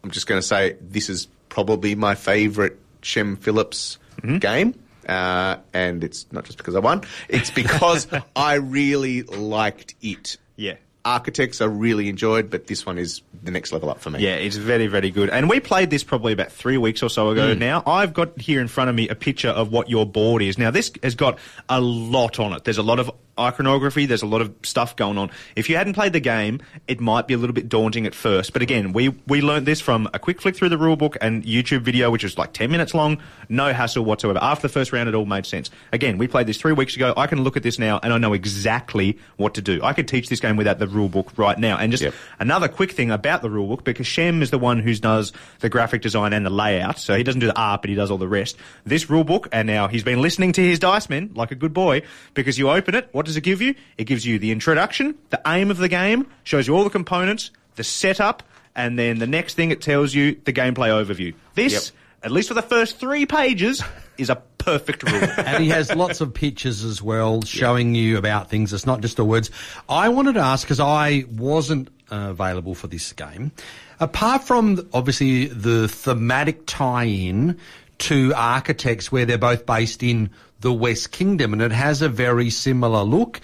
I'm 0.03 0.11
just 0.11 0.27
going 0.27 0.39
to 0.39 0.45
say 0.45 0.75
this 0.81 1.09
is 1.09 1.27
probably 1.49 1.95
my 1.95 2.15
favourite 2.15 2.73
Shem 3.05 3.35
Phillips 3.35 3.97
game. 4.39 4.73
Uh, 5.07 5.57
and 5.71 6.03
it's 6.03 6.25
not 6.31 6.45
just 6.45 6.57
because 6.57 6.75
I 6.75 6.79
won, 6.79 7.03
it's 7.29 7.51
because 7.51 8.07
I 8.35 8.55
really 8.55 9.21
liked 9.21 9.93
it. 10.01 10.37
Yeah. 10.55 10.75
Architects 11.03 11.61
I 11.61 11.65
really 11.65 12.09
enjoyed, 12.09 12.49
but 12.49 12.65
this 12.65 12.87
one 12.87 12.97
is 12.97 13.21
the 13.43 13.51
next 13.51 13.71
level 13.71 13.91
up 13.91 13.99
for 13.99 14.09
me. 14.09 14.21
Yeah, 14.21 14.33
it's 14.33 14.55
very, 14.55 14.87
very 14.87 15.11
good. 15.11 15.29
And 15.29 15.47
we 15.47 15.59
played 15.59 15.91
this 15.91 16.03
probably 16.03 16.33
about 16.33 16.51
three 16.51 16.77
weeks 16.79 17.03
or 17.03 17.11
so 17.11 17.29
ago 17.29 17.53
now. 17.53 17.83
I've 17.85 18.15
got 18.15 18.41
here 18.41 18.59
in 18.59 18.67
front 18.67 18.89
of 18.89 18.95
me 18.95 19.07
a 19.07 19.13
picture 19.13 19.49
of 19.49 19.71
what 19.71 19.87
your 19.87 20.07
board 20.07 20.41
is. 20.41 20.57
Now, 20.57 20.71
this 20.71 20.91
has 21.03 21.13
got 21.13 21.37
a 21.69 21.79
lot 21.79 22.39
on 22.39 22.53
it. 22.53 22.63
There's 22.63 22.79
a 22.79 22.83
lot 22.83 22.97
of 22.97 23.11
iconography, 23.37 24.05
there's 24.05 24.21
a 24.21 24.27
lot 24.27 24.41
of 24.41 24.53
stuff 24.63 24.95
going 24.95 25.17
on. 25.17 25.29
If 25.55 25.69
you 25.69 25.75
hadn't 25.75 25.93
played 25.93 26.13
the 26.13 26.19
game, 26.19 26.61
it 26.87 27.01
might 27.01 27.27
be 27.27 27.33
a 27.33 27.37
little 27.37 27.53
bit 27.53 27.67
daunting 27.67 28.05
at 28.05 28.15
first. 28.15 28.53
But 28.53 28.61
again, 28.61 28.93
we, 28.93 29.09
we 29.27 29.41
learned 29.41 29.65
this 29.65 29.81
from 29.81 30.09
a 30.13 30.19
quick 30.19 30.41
flick 30.41 30.55
through 30.55 30.69
the 30.69 30.77
rulebook 30.77 31.17
and 31.19 31.43
YouTube 31.43 31.81
video, 31.81 32.09
which 32.11 32.23
was 32.23 32.37
like 32.37 32.53
10 32.53 32.71
minutes 32.71 32.93
long. 32.93 33.21
No 33.49 33.73
hassle 33.73 34.05
whatsoever. 34.05 34.39
After 34.41 34.67
the 34.67 34.73
first 34.73 34.93
round, 34.93 35.09
it 35.09 35.15
all 35.15 35.25
made 35.25 35.45
sense. 35.45 35.69
Again, 35.91 36.17
we 36.17 36.27
played 36.27 36.47
this 36.47 36.57
three 36.57 36.73
weeks 36.73 36.95
ago. 36.95 37.13
I 37.17 37.27
can 37.27 37.43
look 37.43 37.57
at 37.57 37.63
this 37.63 37.77
now 37.77 37.99
and 38.01 38.13
I 38.13 38.17
know 38.17 38.33
exactly 38.33 39.17
what 39.35 39.55
to 39.55 39.61
do. 39.61 39.81
I 39.83 39.93
could 39.93 40.07
teach 40.07 40.29
this 40.29 40.39
game 40.39 40.55
without 40.55 40.79
the 40.79 40.87
rulebook 40.87 41.37
right 41.37 41.59
now. 41.59 41.77
And 41.77 41.91
just 41.91 42.05
Yep. 42.05 42.13
Another 42.39 42.67
quick 42.67 42.91
thing 42.91 43.11
about 43.11 43.41
the 43.41 43.49
rulebook, 43.49 43.83
because 43.83 44.07
Shem 44.07 44.41
is 44.41 44.51
the 44.51 44.59
one 44.59 44.79
who 44.79 44.93
does 44.95 45.33
the 45.59 45.69
graphic 45.69 46.01
design 46.01 46.33
and 46.33 46.45
the 46.45 46.49
layout, 46.49 46.99
so 46.99 47.15
he 47.15 47.23
doesn't 47.23 47.41
do 47.41 47.47
the 47.47 47.59
art, 47.59 47.81
but 47.81 47.89
he 47.89 47.95
does 47.95 48.11
all 48.11 48.17
the 48.17 48.27
rest. 48.27 48.57
This 48.85 49.05
rulebook, 49.05 49.47
and 49.51 49.67
now 49.67 49.87
he's 49.87 50.03
been 50.03 50.21
listening 50.21 50.51
to 50.53 50.61
his 50.61 50.79
dice 50.79 51.09
men 51.09 51.31
like 51.33 51.51
a 51.51 51.55
good 51.55 51.73
boy, 51.73 52.03
because 52.33 52.57
you 52.57 52.69
open 52.69 52.95
it, 52.95 53.09
what 53.11 53.24
does 53.25 53.37
it 53.37 53.41
give 53.41 53.61
you? 53.61 53.75
It 53.97 54.05
gives 54.05 54.25
you 54.25 54.39
the 54.39 54.51
introduction, 54.51 55.15
the 55.29 55.41
aim 55.47 55.71
of 55.71 55.77
the 55.77 55.89
game, 55.89 56.27
shows 56.43 56.67
you 56.67 56.75
all 56.75 56.83
the 56.83 56.89
components, 56.89 57.51
the 57.75 57.83
setup, 57.83 58.43
and 58.75 58.97
then 58.99 59.19
the 59.19 59.27
next 59.27 59.53
thing 59.55 59.71
it 59.71 59.81
tells 59.81 60.13
you 60.13 60.37
the 60.45 60.53
gameplay 60.53 60.89
overview. 60.89 61.33
This, 61.55 61.73
Yep. 61.73 61.83
at 62.23 62.31
least 62.31 62.47
for 62.49 62.53
the 62.53 62.61
first 62.61 62.97
three 62.99 63.25
pages, 63.25 63.81
is 64.17 64.29
a 64.29 64.35
perfect 64.57 65.03
rule. 65.03 65.21
and 65.37 65.63
he 65.63 65.69
has 65.69 65.93
lots 65.93 66.21
of 66.21 66.33
pictures 66.33 66.83
as 66.83 67.01
well 67.01 67.41
showing 67.43 67.95
you 67.95 68.17
about 68.17 68.49
things. 68.49 68.73
It's 68.73 68.85
not 68.85 69.01
just 69.01 69.17
the 69.17 69.25
words. 69.25 69.49
I 69.89 70.09
wanted 70.09 70.33
to 70.33 70.41
ask 70.41 70.65
because 70.65 70.79
I 70.79 71.25
wasn't 71.31 71.89
uh, 72.11 72.27
available 72.31 72.75
for 72.75 72.87
this 72.87 73.13
game. 73.13 73.51
Apart 73.99 74.43
from 74.43 74.87
obviously 74.93 75.45
the 75.45 75.87
thematic 75.87 76.65
tie-in 76.65 77.57
to 77.99 78.33
Architects, 78.35 79.09
where 79.11 79.25
they're 79.25 79.37
both 79.37 79.65
based 79.65 80.03
in 80.03 80.29
the 80.65 80.73
West 80.73 81.11
Kingdom, 81.11 81.53
and 81.53 81.61
it 81.61 81.71
has 81.71 82.01
a 82.01 82.09
very 82.09 82.49
similar 82.49 83.03
look. 83.03 83.39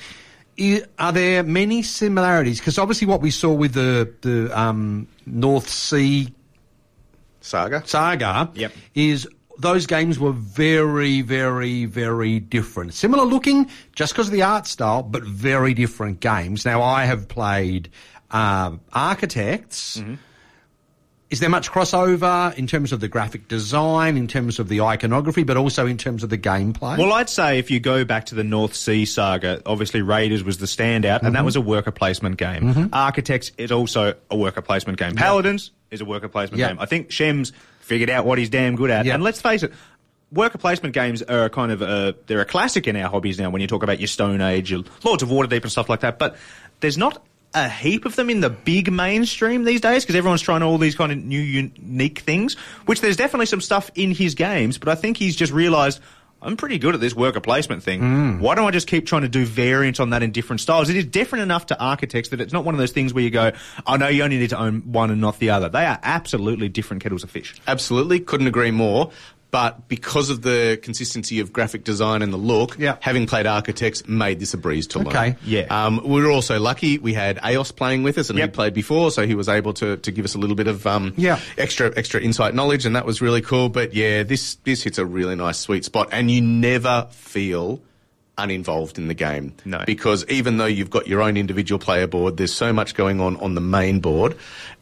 I- 0.59 0.84
Are 0.97 1.11
there 1.11 1.43
many 1.43 1.84
similarities? 1.84 2.59
Because 2.59 2.80
obviously, 2.80 3.05
what 3.07 3.22
we 3.22 3.30
saw 3.30 3.51
with 3.53 3.74
the 3.74 4.11
the 4.22 4.59
um, 4.59 5.07
North 5.28 5.69
Sea 5.69 6.34
Saga. 7.41 7.84
Saga 7.86 8.49
Yep. 8.55 8.72
is 8.95 9.28
those 9.59 9.86
games 9.86 10.17
were 10.19 10.32
very, 10.32 11.22
very, 11.22 11.86
very 11.86 12.39
different. 12.39 12.95
Similar 12.95 13.24
looking, 13.26 13.69
just 13.95 14.13
because 14.13 14.28
of 14.28 14.34
the 14.34 14.41
art 14.41 14.65
style, 14.65 15.03
but 15.03 15.24
very 15.24 15.76
different 15.76 16.19
games. 16.22 16.65
Now, 16.65 16.82
I 16.82 17.05
have 17.05 17.28
played 17.28 17.89
uh, 18.32 18.72
Architects. 18.93 19.97
Mm-hmm. 19.99 20.15
Is 21.32 21.39
there 21.39 21.49
much 21.49 21.71
crossover 21.71 22.53
in 22.55 22.67
terms 22.67 22.91
of 22.91 22.99
the 22.99 23.07
graphic 23.07 23.47
design, 23.47 24.17
in 24.17 24.27
terms 24.27 24.59
of 24.59 24.67
the 24.67 24.82
iconography, 24.82 25.43
but 25.43 25.55
also 25.55 25.88
in 25.88 25.97
terms 25.97 26.23
of 26.23 26.29
the 26.29 26.38
gameplay? 26.38 26.97
Well, 26.97 27.13
I'd 27.13 27.29
say 27.29 27.57
if 27.57 27.71
you 27.71 27.79
go 27.79 28.03
back 28.03 28.25
to 28.27 28.36
the 28.36 28.43
North 28.43 28.75
Sea 28.75 29.05
saga, 29.05 29.61
obviously 29.65 30.01
Raiders 30.01 30.43
was 30.43 30.57
the 30.57 30.65
standout, 30.65 31.23
and 31.23 31.34
that 31.34 31.39
mm-hmm. 31.39 31.45
was 31.45 31.55
a 31.55 31.61
worker 31.61 31.91
placement 31.91 32.36
game. 32.36 32.73
Mm-hmm. 32.73 32.93
Architects 32.93 33.53
is 33.57 33.71
also 33.71 34.15
a 34.29 34.36
worker 34.36 34.61
placement 34.61 34.99
game. 34.99 35.15
Paladins 35.15 35.71
is 35.89 36.01
a 36.01 36.05
worker 36.05 36.27
placement 36.27 36.59
Yeah. 36.59 36.67
game. 36.67 36.79
I 36.79 36.86
think 36.86 37.11
Shem's 37.11 37.53
figured 37.79 38.09
out 38.09 38.25
what 38.25 38.38
he's 38.38 38.49
damn 38.49 38.75
good 38.75 38.91
at. 38.91 39.05
Yeah. 39.05 39.13
And 39.13 39.23
let's 39.23 39.41
face 39.41 39.63
it, 39.63 39.71
worker 40.34 40.57
placement 40.57 40.93
games 40.93 41.21
are 41.21 41.45
a 41.45 41.49
kind 41.49 41.71
of 41.71 41.82
a, 41.82 42.13
they're 42.27 42.41
a 42.41 42.45
classic 42.45 42.88
in 42.88 42.97
our 42.97 43.09
hobbies 43.09 43.39
now 43.39 43.49
when 43.49 43.61
you 43.61 43.67
talk 43.67 43.84
about 43.84 44.01
your 44.01 44.07
Stone 44.07 44.41
Age, 44.41 44.69
your 44.69 44.84
Lords 45.05 45.23
of 45.23 45.29
Waterdeep 45.29 45.61
and 45.61 45.71
stuff 45.71 45.88
like 45.88 46.01
that. 46.01 46.19
But 46.19 46.36
there's 46.82 46.97
not 46.97 47.23
a 47.54 47.70
heap 47.70 48.06
of 48.06 48.16
them 48.16 48.30
in 48.30 48.39
the 48.39 48.49
big 48.49 48.91
mainstream 48.91 49.64
these 49.64 49.82
days 49.82 50.04
because 50.04 50.16
everyone's 50.16 50.41
trying 50.41 50.64
all 50.64 50.78
these 50.78 50.95
kind 50.95 51.12
of 51.12 51.18
new 51.18 51.41
unique 51.41 52.20
things, 52.20 52.56
which 52.86 53.02
there's 53.02 53.18
definitely 53.18 53.45
some 53.45 53.62
stuff 53.62 53.91
in 53.95 54.12
his 54.12 54.36
games, 54.36 54.78
but 54.78 54.89
I 54.89 54.95
think 54.95 55.18
he's 55.18 55.36
just 55.36 55.52
realised 55.52 55.99
I'm 56.43 56.58
pretty 56.58 56.80
good 56.80 56.95
at 56.95 57.02
this 57.02 57.14
worker 57.14 57.39
placement 57.39 57.84
thing. 57.84 58.02
Mm. 58.02 58.39
Why 58.39 58.56
don't 58.56 58.68
I 58.68 58.72
just 58.72 58.88
keep 58.88 59.06
trying 59.06 59.22
to 59.22 59.30
do 59.30 59.45
variants 59.45 59.99
on 59.99 60.10
that 60.10 60.24
in 60.24 60.32
different 60.32 60.60
styles? 60.60 60.89
It 60.89 60.95
is 60.95 61.06
different 61.06 61.43
enough 61.43 61.68
to 61.68 61.80
architects 61.80 62.30
that 62.30 62.41
it's 62.41 62.52
not 62.52 62.66
one 62.66 62.74
of 62.74 62.80
those 62.80 62.91
things 62.91 63.14
where 63.14 63.24
you 63.24 63.30
go, 63.30 63.52
oh 63.86 63.95
no, 63.95 64.08
you 64.08 64.24
only 64.24 64.39
need 64.39 64.49
to 64.49 64.60
own 64.60 64.91
one 64.91 65.12
and 65.12 65.22
not 65.22 65.38
the 65.38 65.52
other. 65.52 65.70
They 65.70 65.86
are 65.86 65.99
absolutely 66.02 66.68
different 66.68 67.04
kettles 67.04 67.24
of 67.24 67.30
fish. 67.30 67.54
Absolutely, 67.68 68.20
couldn't 68.22 68.47
agree 68.47 68.72
more. 68.72 69.12
But 69.52 69.89
because 69.89 70.30
of 70.30 70.41
the 70.43 70.80
consistency 70.82 71.41
of 71.41 71.52
graphic 71.52 71.84
design 71.84 72.22
and 72.22 72.32
the 72.32 72.38
look, 72.38 72.78
Yeah. 72.80 72.95
having 73.02 73.28
played 73.28 73.45
Architects 73.45 74.08
made 74.08 74.39
this 74.39 74.54
a 74.54 74.58
breeze 74.58 74.88
to 74.88 74.99
learn. 74.99 75.08
Okay. 75.08 75.36
Yeah. 75.45 75.64
Um, 75.70 76.02
we 76.06 76.22
were 76.22 76.32
also 76.32 76.58
lucky. 76.58 76.97
We 76.99 77.14
had 77.14 77.38
Aos 77.43 77.76
playing 77.76 78.04
with 78.04 78.18
us, 78.18 78.30
and 78.30 78.39
Yep. 78.39 78.49
he 78.49 78.54
played 78.56 78.74
before, 78.74 79.12
so 79.12 79.28
he 79.28 79.36
was 79.36 79.49
able 79.49 79.74
to, 79.74 79.97
to 79.97 80.12
give 80.12 80.24
us 80.24 80.36
a 80.36 80.38
little 80.38 80.56
bit 80.56 80.68
of 80.68 80.88
um, 80.88 81.14
Yeah. 81.18 81.38
extra 81.58 81.91
extra 81.97 82.22
insight 82.22 82.56
knowledge, 82.56 82.86
and 82.86 82.95
that 82.95 83.06
was 83.06 83.22
really 83.22 83.41
cool. 83.41 83.68
But 83.68 83.93
yeah, 83.93 84.24
this 84.24 84.56
this 84.64 84.84
hits 84.84 84.97
a 84.97 85.06
really 85.06 85.36
nice 85.36 85.60
sweet 85.60 85.84
spot, 85.84 86.08
and 86.14 86.32
you 86.32 86.41
never 86.41 87.08
feel 87.12 87.82
uninvolved 88.38 88.97
in 88.97 89.08
the 89.08 89.14
game. 89.14 89.54
No. 89.66 89.84
Because 89.86 90.26
even 90.30 90.58
though 90.58 90.66
you've 90.66 90.89
got 90.89 91.08
your 91.08 91.22
own 91.22 91.38
individual 91.38 91.78
player 91.78 92.08
board, 92.08 92.38
there's 92.38 92.54
so 92.54 92.72
much 92.74 92.95
going 92.95 93.20
on 93.20 93.36
on 93.38 93.54
the 93.56 93.62
main 93.62 93.99
board, 93.99 94.36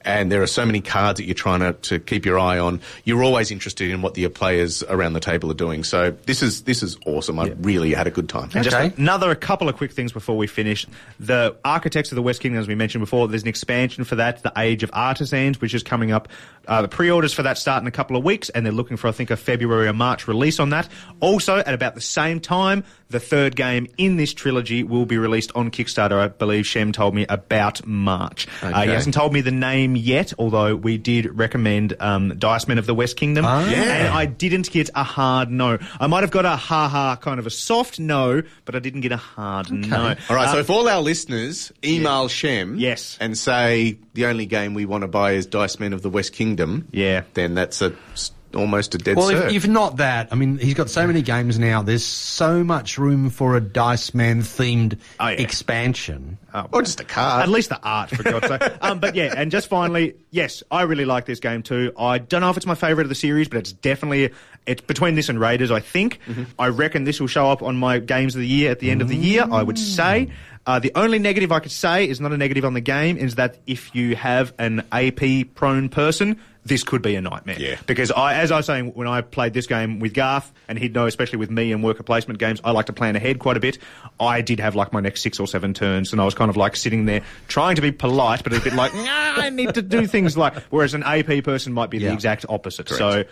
and 0.09 0.31
there 0.31 0.41
are 0.41 0.47
so 0.47 0.65
many 0.65 0.81
cards 0.81 1.17
that 1.19 1.25
you're 1.25 1.33
trying 1.35 1.59
to, 1.59 1.73
to 1.73 1.99
keep 1.99 2.25
your 2.25 2.39
eye 2.39 2.57
on. 2.59 2.81
You're 3.03 3.23
always 3.23 3.51
interested 3.51 3.89
in 3.89 4.01
what 4.01 4.13
the 4.15 4.27
players 4.29 4.83
around 4.83 5.13
the 5.13 5.19
table 5.19 5.49
are 5.51 5.55
doing. 5.55 5.83
So 5.83 6.11
this 6.25 6.41
is 6.41 6.63
this 6.63 6.83
is 6.83 6.97
awesome. 7.05 7.39
I 7.39 7.53
really 7.61 7.93
had 7.93 8.07
a 8.07 8.11
good 8.11 8.27
time. 8.29 8.49
And 8.53 8.65
Okay. 8.67 8.87
just 8.89 8.97
another 8.97 9.33
couple 9.35 9.69
of 9.69 9.75
quick 9.77 9.91
things 9.91 10.11
before 10.11 10.37
we 10.37 10.47
finish. 10.47 10.85
The 11.19 11.55
Architects 11.63 12.11
of 12.11 12.15
the 12.15 12.21
West 12.21 12.41
Kingdom, 12.41 12.59
as 12.61 12.67
we 12.67 12.75
mentioned 12.75 13.01
before, 13.01 13.27
there's 13.27 13.43
an 13.43 13.47
expansion 13.49 14.03
for 14.03 14.15
that, 14.15 14.43
the 14.43 14.51
Age 14.57 14.83
of 14.83 14.89
Artisans, 14.93 15.61
which 15.61 15.73
is 15.73 15.83
coming 15.83 16.11
up. 16.11 16.27
Uh, 16.67 16.83
the 16.83 16.87
pre-orders 16.87 17.33
for 17.33 17.41
that 17.43 17.57
start 17.57 17.81
in 17.81 17.87
a 17.87 17.91
couple 17.91 18.15
of 18.15 18.23
weeks, 18.23 18.49
and 18.49 18.63
they're 18.63 18.71
looking 18.73 18.95
for, 18.97 19.07
I 19.07 19.11
think, 19.11 19.31
a 19.31 19.37
February 19.37 19.87
or 19.87 19.93
March 19.93 20.27
release 20.27 20.59
on 20.59 20.69
that. 20.69 20.87
Also, 21.19 21.57
at 21.57 21.73
about 21.73 21.95
the 21.95 22.01
same 22.01 22.39
time, 22.39 22.83
the 23.09 23.19
third 23.19 23.55
game 23.55 23.87
in 23.97 24.17
this 24.17 24.33
trilogy 24.35 24.83
will 24.83 25.07
be 25.07 25.17
released 25.17 25.51
on 25.55 25.71
Kickstarter. 25.71 26.19
I 26.19 26.27
believe 26.27 26.67
Shem 26.67 26.91
told 26.91 27.15
me 27.15 27.25
about 27.27 27.85
March. 27.87 28.47
Uh, 28.61 28.83
he 28.83 28.89
hasn't 28.89 29.15
told 29.15 29.33
me 29.33 29.41
the 29.41 29.51
name 29.51 29.95
yet, 29.99 30.33
although 30.39 30.75
we 30.75 30.97
did 30.97 31.37
recommend 31.37 31.95
um, 31.99 32.37
Dice 32.37 32.67
Men 32.67 32.77
of 32.77 32.85
the 32.85 32.95
West 32.95 33.17
Kingdom. 33.17 33.45
Ah. 33.45 33.69
Yeah. 33.69 33.81
And 33.81 34.07
I 34.13 34.25
didn't 34.25 34.71
get 34.71 34.89
a 34.95 35.03
hard 35.03 35.51
no. 35.51 35.77
I 35.99 36.07
might 36.07 36.21
have 36.21 36.31
got 36.31 36.45
a 36.45 36.55
ha 36.55 36.87
ha 36.87 37.15
kind 37.17 37.39
of 37.39 37.45
a 37.45 37.49
soft 37.51 37.99
no, 37.99 38.41
but 38.65 38.75
I 38.75 38.79
didn't 38.79 39.01
get 39.01 39.11
a 39.11 39.17
hard 39.17 39.71
no. 39.71 39.97
All 40.29 40.35
right, 40.35 40.49
so 40.49 40.57
Uh, 40.57 40.61
if 40.61 40.69
all 40.69 40.87
our 40.87 41.01
listeners 41.01 41.71
email 41.83 42.27
Shem 42.27 42.77
Yes. 42.77 43.17
and 43.19 43.37
say 43.37 43.97
the 44.13 44.25
only 44.25 44.45
game 44.45 44.73
we 44.73 44.85
want 44.85 45.01
to 45.03 45.07
buy 45.07 45.33
is 45.33 45.45
Dice 45.45 45.79
Men 45.79 45.93
of 45.93 46.01
the 46.01 46.09
West 46.09 46.33
Kingdom, 46.33 46.87
Yeah. 46.91 47.23
then 47.33 47.53
that's 47.55 47.81
a 47.81 47.93
s- 48.13 48.31
almost 48.55 48.95
a 48.95 48.97
dead 48.97 49.15
Well, 49.17 49.29
cert. 49.29 49.47
if, 49.49 49.53
if 49.63 49.67
not 49.67 49.97
that, 49.97 50.29
I 50.31 50.35
mean, 50.35 50.57
he's 50.57 50.73
got 50.73 50.89
so 50.89 51.05
many 51.05 51.21
games 51.21 51.59
now. 51.59 51.81
There's 51.81 52.03
so 52.05 52.63
much 52.63 52.97
room 52.97 53.29
for 53.29 53.55
a 53.55 53.61
Dice 53.61 54.13
Man 54.13 54.41
themed 54.41 54.97
Oh, 55.19 55.27
yeah. 55.27 55.41
expansion. 55.41 56.37
or 56.71 56.81
just 56.81 56.99
a 56.99 57.03
card. 57.03 57.43
At 57.43 57.49
least 57.49 57.69
the 57.69 57.79
art, 57.81 58.09
for 58.09 58.23
God's 58.23 58.47
sake. 58.47 58.61
Um, 58.81 58.99
but 58.99 59.13
yeah, 59.15 59.33
and 59.35 59.51
just 59.51 59.67
finally, 59.67 60.15
yes, 60.31 60.63
I 60.71 60.83
really 60.83 61.05
like 61.05 61.25
this 61.25 61.39
game 61.39 61.61
too. 61.63 61.91
I 61.97 62.17
don't 62.17 62.41
know 62.41 62.49
if 62.49 62.57
it's 62.57 62.65
my 62.65 62.75
favourite 62.75 63.03
of 63.05 63.09
the 63.09 63.15
series, 63.15 63.47
but 63.47 63.59
it's 63.59 63.71
definitely 63.73 64.31
it's 64.65 64.81
between 64.81 65.15
this 65.15 65.29
and 65.29 65.39
Raiders. 65.39 65.69
I 65.71 65.79
think. 65.79 66.19
I 66.57 66.67
reckon 66.67 67.03
this 67.03 67.19
will 67.19 67.27
show 67.27 67.49
up 67.51 67.61
on 67.61 67.75
my 67.77 67.99
games 67.99 68.35
of 68.35 68.41
the 68.41 68.47
year 68.47 68.71
at 68.71 68.79
the 68.79 68.89
end 68.91 69.01
of 69.01 69.07
the 69.09 69.15
year. 69.15 69.45
I 69.51 69.61
would 69.63 69.77
say. 69.77 70.29
Uh, 70.65 70.77
the 70.77 70.91
only 70.93 71.17
negative 71.19 71.51
I 71.51 71.59
could 71.61 71.71
say 71.71 72.07
is 72.07 72.19
not 72.21 72.31
a 72.31 72.37
negative 72.37 72.63
on 72.65 72.73
the 72.73 72.81
game 72.81 73.17
is 73.17 73.35
that 73.35 73.57
if 73.65 73.95
you 73.95 74.15
have 74.15 74.53
an 74.59 74.83
AP 74.91 75.55
prone 75.55 75.89
person, 75.89 76.39
this 76.69 76.83
could 76.83 77.01
be 77.01 77.15
a 77.15 77.21
nightmare. 77.21 77.57
Yeah. 77.59 77.77
Because 77.85 78.11
I, 78.11 78.35
as 78.35 78.51
I 78.51 78.57
was 78.57 78.67
saying, 78.67 78.93
when 78.93 79.07
I 79.07 79.21
played 79.21 79.53
this 79.53 79.67
game 79.67 79.99
with 79.99 80.13
Garth, 80.13 80.53
and 80.67 80.77
he'd 80.77 80.93
know, 80.93 81.07
especially 81.07 81.37
with 81.39 81.49
me 81.49 81.73
and 81.73 81.83
worker 81.83 82.03
placement 82.03 82.39
games, 82.39 82.61
I 82.63 82.71
like 82.71 82.85
to 82.85 82.93
plan 82.93 83.15
ahead 83.15 83.39
quite 83.39 83.57
a 83.57 83.59
bit. 83.59 83.79
I 84.19 84.41
did 84.41 84.59
have 84.59 84.75
like 84.75 84.93
my 84.93 85.01
next 85.01 85.21
six 85.21 85.39
or 85.39 85.47
seven 85.47 85.73
turns, 85.73 86.11
and 86.13 86.21
I 86.21 86.25
was 86.25 86.35
kind 86.35 86.49
of 86.49 86.55
like 86.55 86.75
sitting 86.75 87.05
there 87.05 87.23
trying 87.47 87.75
to 87.75 87.81
be 87.81 87.91
polite, 87.91 88.43
but 88.43 88.53
a 88.53 88.61
bit 88.61 88.73
like, 88.73 88.93
nah, 88.95 89.03
I 89.03 89.49
need 89.49 89.73
to 89.73 89.81
do 89.81 90.07
things 90.07 90.37
like. 90.37 90.53
Whereas 90.69 90.93
an 90.93 91.03
AP 91.03 91.43
person 91.43 91.73
might 91.73 91.89
be 91.89 91.97
the 91.97 92.13
exact 92.13 92.45
opposite. 92.47 92.87
So, 92.87 93.25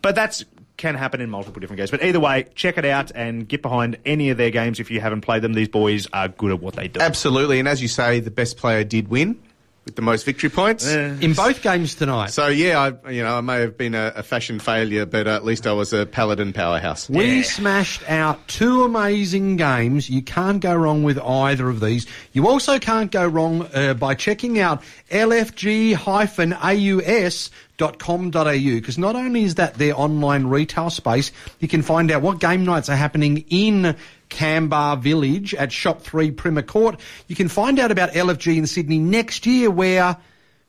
but 0.00 0.14
that's 0.14 0.44
can 0.76 0.96
happen 0.96 1.20
in 1.20 1.30
multiple 1.30 1.60
different 1.60 1.78
games. 1.78 1.90
But 1.90 2.02
either 2.02 2.18
way, 2.18 2.46
check 2.54 2.78
it 2.78 2.84
out 2.84 3.12
and 3.14 3.48
get 3.48 3.62
behind 3.62 3.96
any 4.04 4.30
of 4.30 4.36
their 4.36 4.50
games 4.50 4.80
if 4.80 4.90
you 4.90 5.00
haven't 5.00 5.20
played 5.20 5.42
them. 5.42 5.52
These 5.52 5.68
boys 5.68 6.08
are 6.12 6.26
good 6.26 6.50
at 6.50 6.60
what 6.60 6.74
they 6.74 6.88
do. 6.88 7.00
Absolutely, 7.00 7.58
and 7.58 7.68
as 7.68 7.80
you 7.80 7.88
say, 7.88 8.20
the 8.20 8.30
best 8.30 8.56
player 8.56 8.82
did 8.82 9.08
win 9.08 9.40
with 9.84 9.96
the 9.96 10.02
most 10.02 10.24
victory 10.24 10.48
points. 10.48 10.86
In 10.86 11.34
both 11.34 11.62
games 11.62 11.94
tonight. 11.94 12.30
So 12.30 12.48
yeah, 12.48 12.80
I 13.04 13.10
you 13.10 13.22
know 13.22 13.36
I 13.36 13.40
may 13.40 13.60
have 13.60 13.76
been 13.76 13.94
a, 13.94 14.12
a 14.16 14.22
fashion 14.22 14.58
failure, 14.58 15.04
but 15.06 15.26
at 15.26 15.44
least 15.44 15.66
I 15.66 15.72
was 15.72 15.92
a 15.92 16.06
paladin 16.06 16.52
powerhouse. 16.52 17.10
We 17.10 17.42
smashed 17.42 18.08
out 18.08 18.48
two 18.48 18.84
amazing 18.84 19.56
games. 19.56 20.08
You 20.08 20.22
can't 20.22 20.60
go 20.60 20.74
wrong 20.74 21.02
with 21.02 21.18
either 21.18 21.68
of 21.68 21.80
these. 21.80 22.06
You 22.32 22.48
also 22.48 22.78
can't 22.78 23.10
go 23.10 23.26
wrong 23.26 23.68
uh, 23.74 23.94
by 23.94 24.14
checking 24.14 24.58
out 24.58 24.82
lfg-aus.com.au 25.10 26.00
because 28.74 28.98
not 28.98 29.16
only 29.16 29.42
is 29.42 29.56
that 29.56 29.74
their 29.74 29.98
online 29.98 30.46
retail 30.46 30.90
space, 30.90 31.32
you 31.60 31.68
can 31.68 31.82
find 31.82 32.10
out 32.10 32.22
what 32.22 32.40
game 32.40 32.64
nights 32.64 32.88
are 32.88 32.96
happening 32.96 33.44
in 33.48 33.96
Kambah 34.34 35.00
Village 35.00 35.54
at 35.54 35.72
Shop 35.72 36.02
3 36.02 36.32
Primmer 36.32 36.62
Court. 36.62 37.00
You 37.28 37.36
can 37.36 37.48
find 37.48 37.78
out 37.78 37.90
about 37.90 38.12
LFG 38.12 38.56
in 38.56 38.66
Sydney 38.66 38.98
next 38.98 39.46
year 39.46 39.70
where 39.70 40.16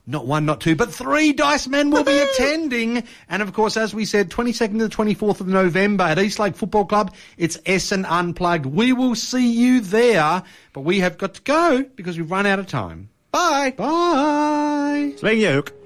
not 0.08 0.28
one, 0.28 0.46
not 0.46 0.62
two, 0.62 0.76
but 0.76 0.94
three 0.94 1.34
Dice 1.34 1.68
Men 1.68 1.90
will 1.90 2.04
be 2.04 2.18
attending. 2.18 3.04
And 3.28 3.42
of 3.42 3.54
course, 3.54 3.76
as 3.76 3.94
we 3.94 4.06
said, 4.06 4.30
22nd 4.30 4.78
to 4.78 4.88
the 4.88 4.96
24th 4.96 5.42
of 5.42 5.48
November 5.48 6.04
at 6.04 6.20
Eastlake 6.20 6.56
Football 6.56 6.86
Club, 6.86 7.14
it's 7.38 7.58
Essen 7.66 8.06
Unplugged. 8.06 8.68
We 8.68 8.94
will 8.94 9.16
see 9.16 9.52
you 9.52 9.82
there, 9.82 10.44
but 10.74 10.82
we 10.82 11.00
have 11.00 11.18
got 11.18 11.34
to 11.36 11.42
go 11.42 11.84
because 11.96 12.18
we've 12.18 12.30
run 12.30 12.46
out 12.46 12.60
of 12.60 12.68
time. 12.68 13.10
Bye. 13.32 13.74
Bye. 13.76 15.14
Speaking 15.18 15.46
of 15.46 15.54
Hook, 15.56 15.85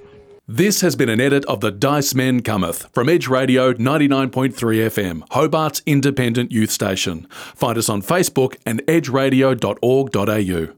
This 0.51 0.81
has 0.81 0.95
been 0.95 1.09
an 1.09 1.21
edit 1.21 1.45
of 1.45 1.61
The 1.61 1.69
Dice 1.69 2.15
Men 2.15 2.41
Cometh 2.41 2.91
from 2.91 3.07
Edge 3.07 3.27
Radio 3.27 3.71
99.3 3.71 4.51
FM, 4.51 5.21
Hobart's 5.29 5.83
independent 5.85 6.51
youth 6.51 6.71
station. 6.71 7.27
Find 7.53 7.77
us 7.77 7.87
on 7.87 8.01
Facebook 8.01 8.55
and 8.65 8.81
edgeradio.org.au. 8.87 10.67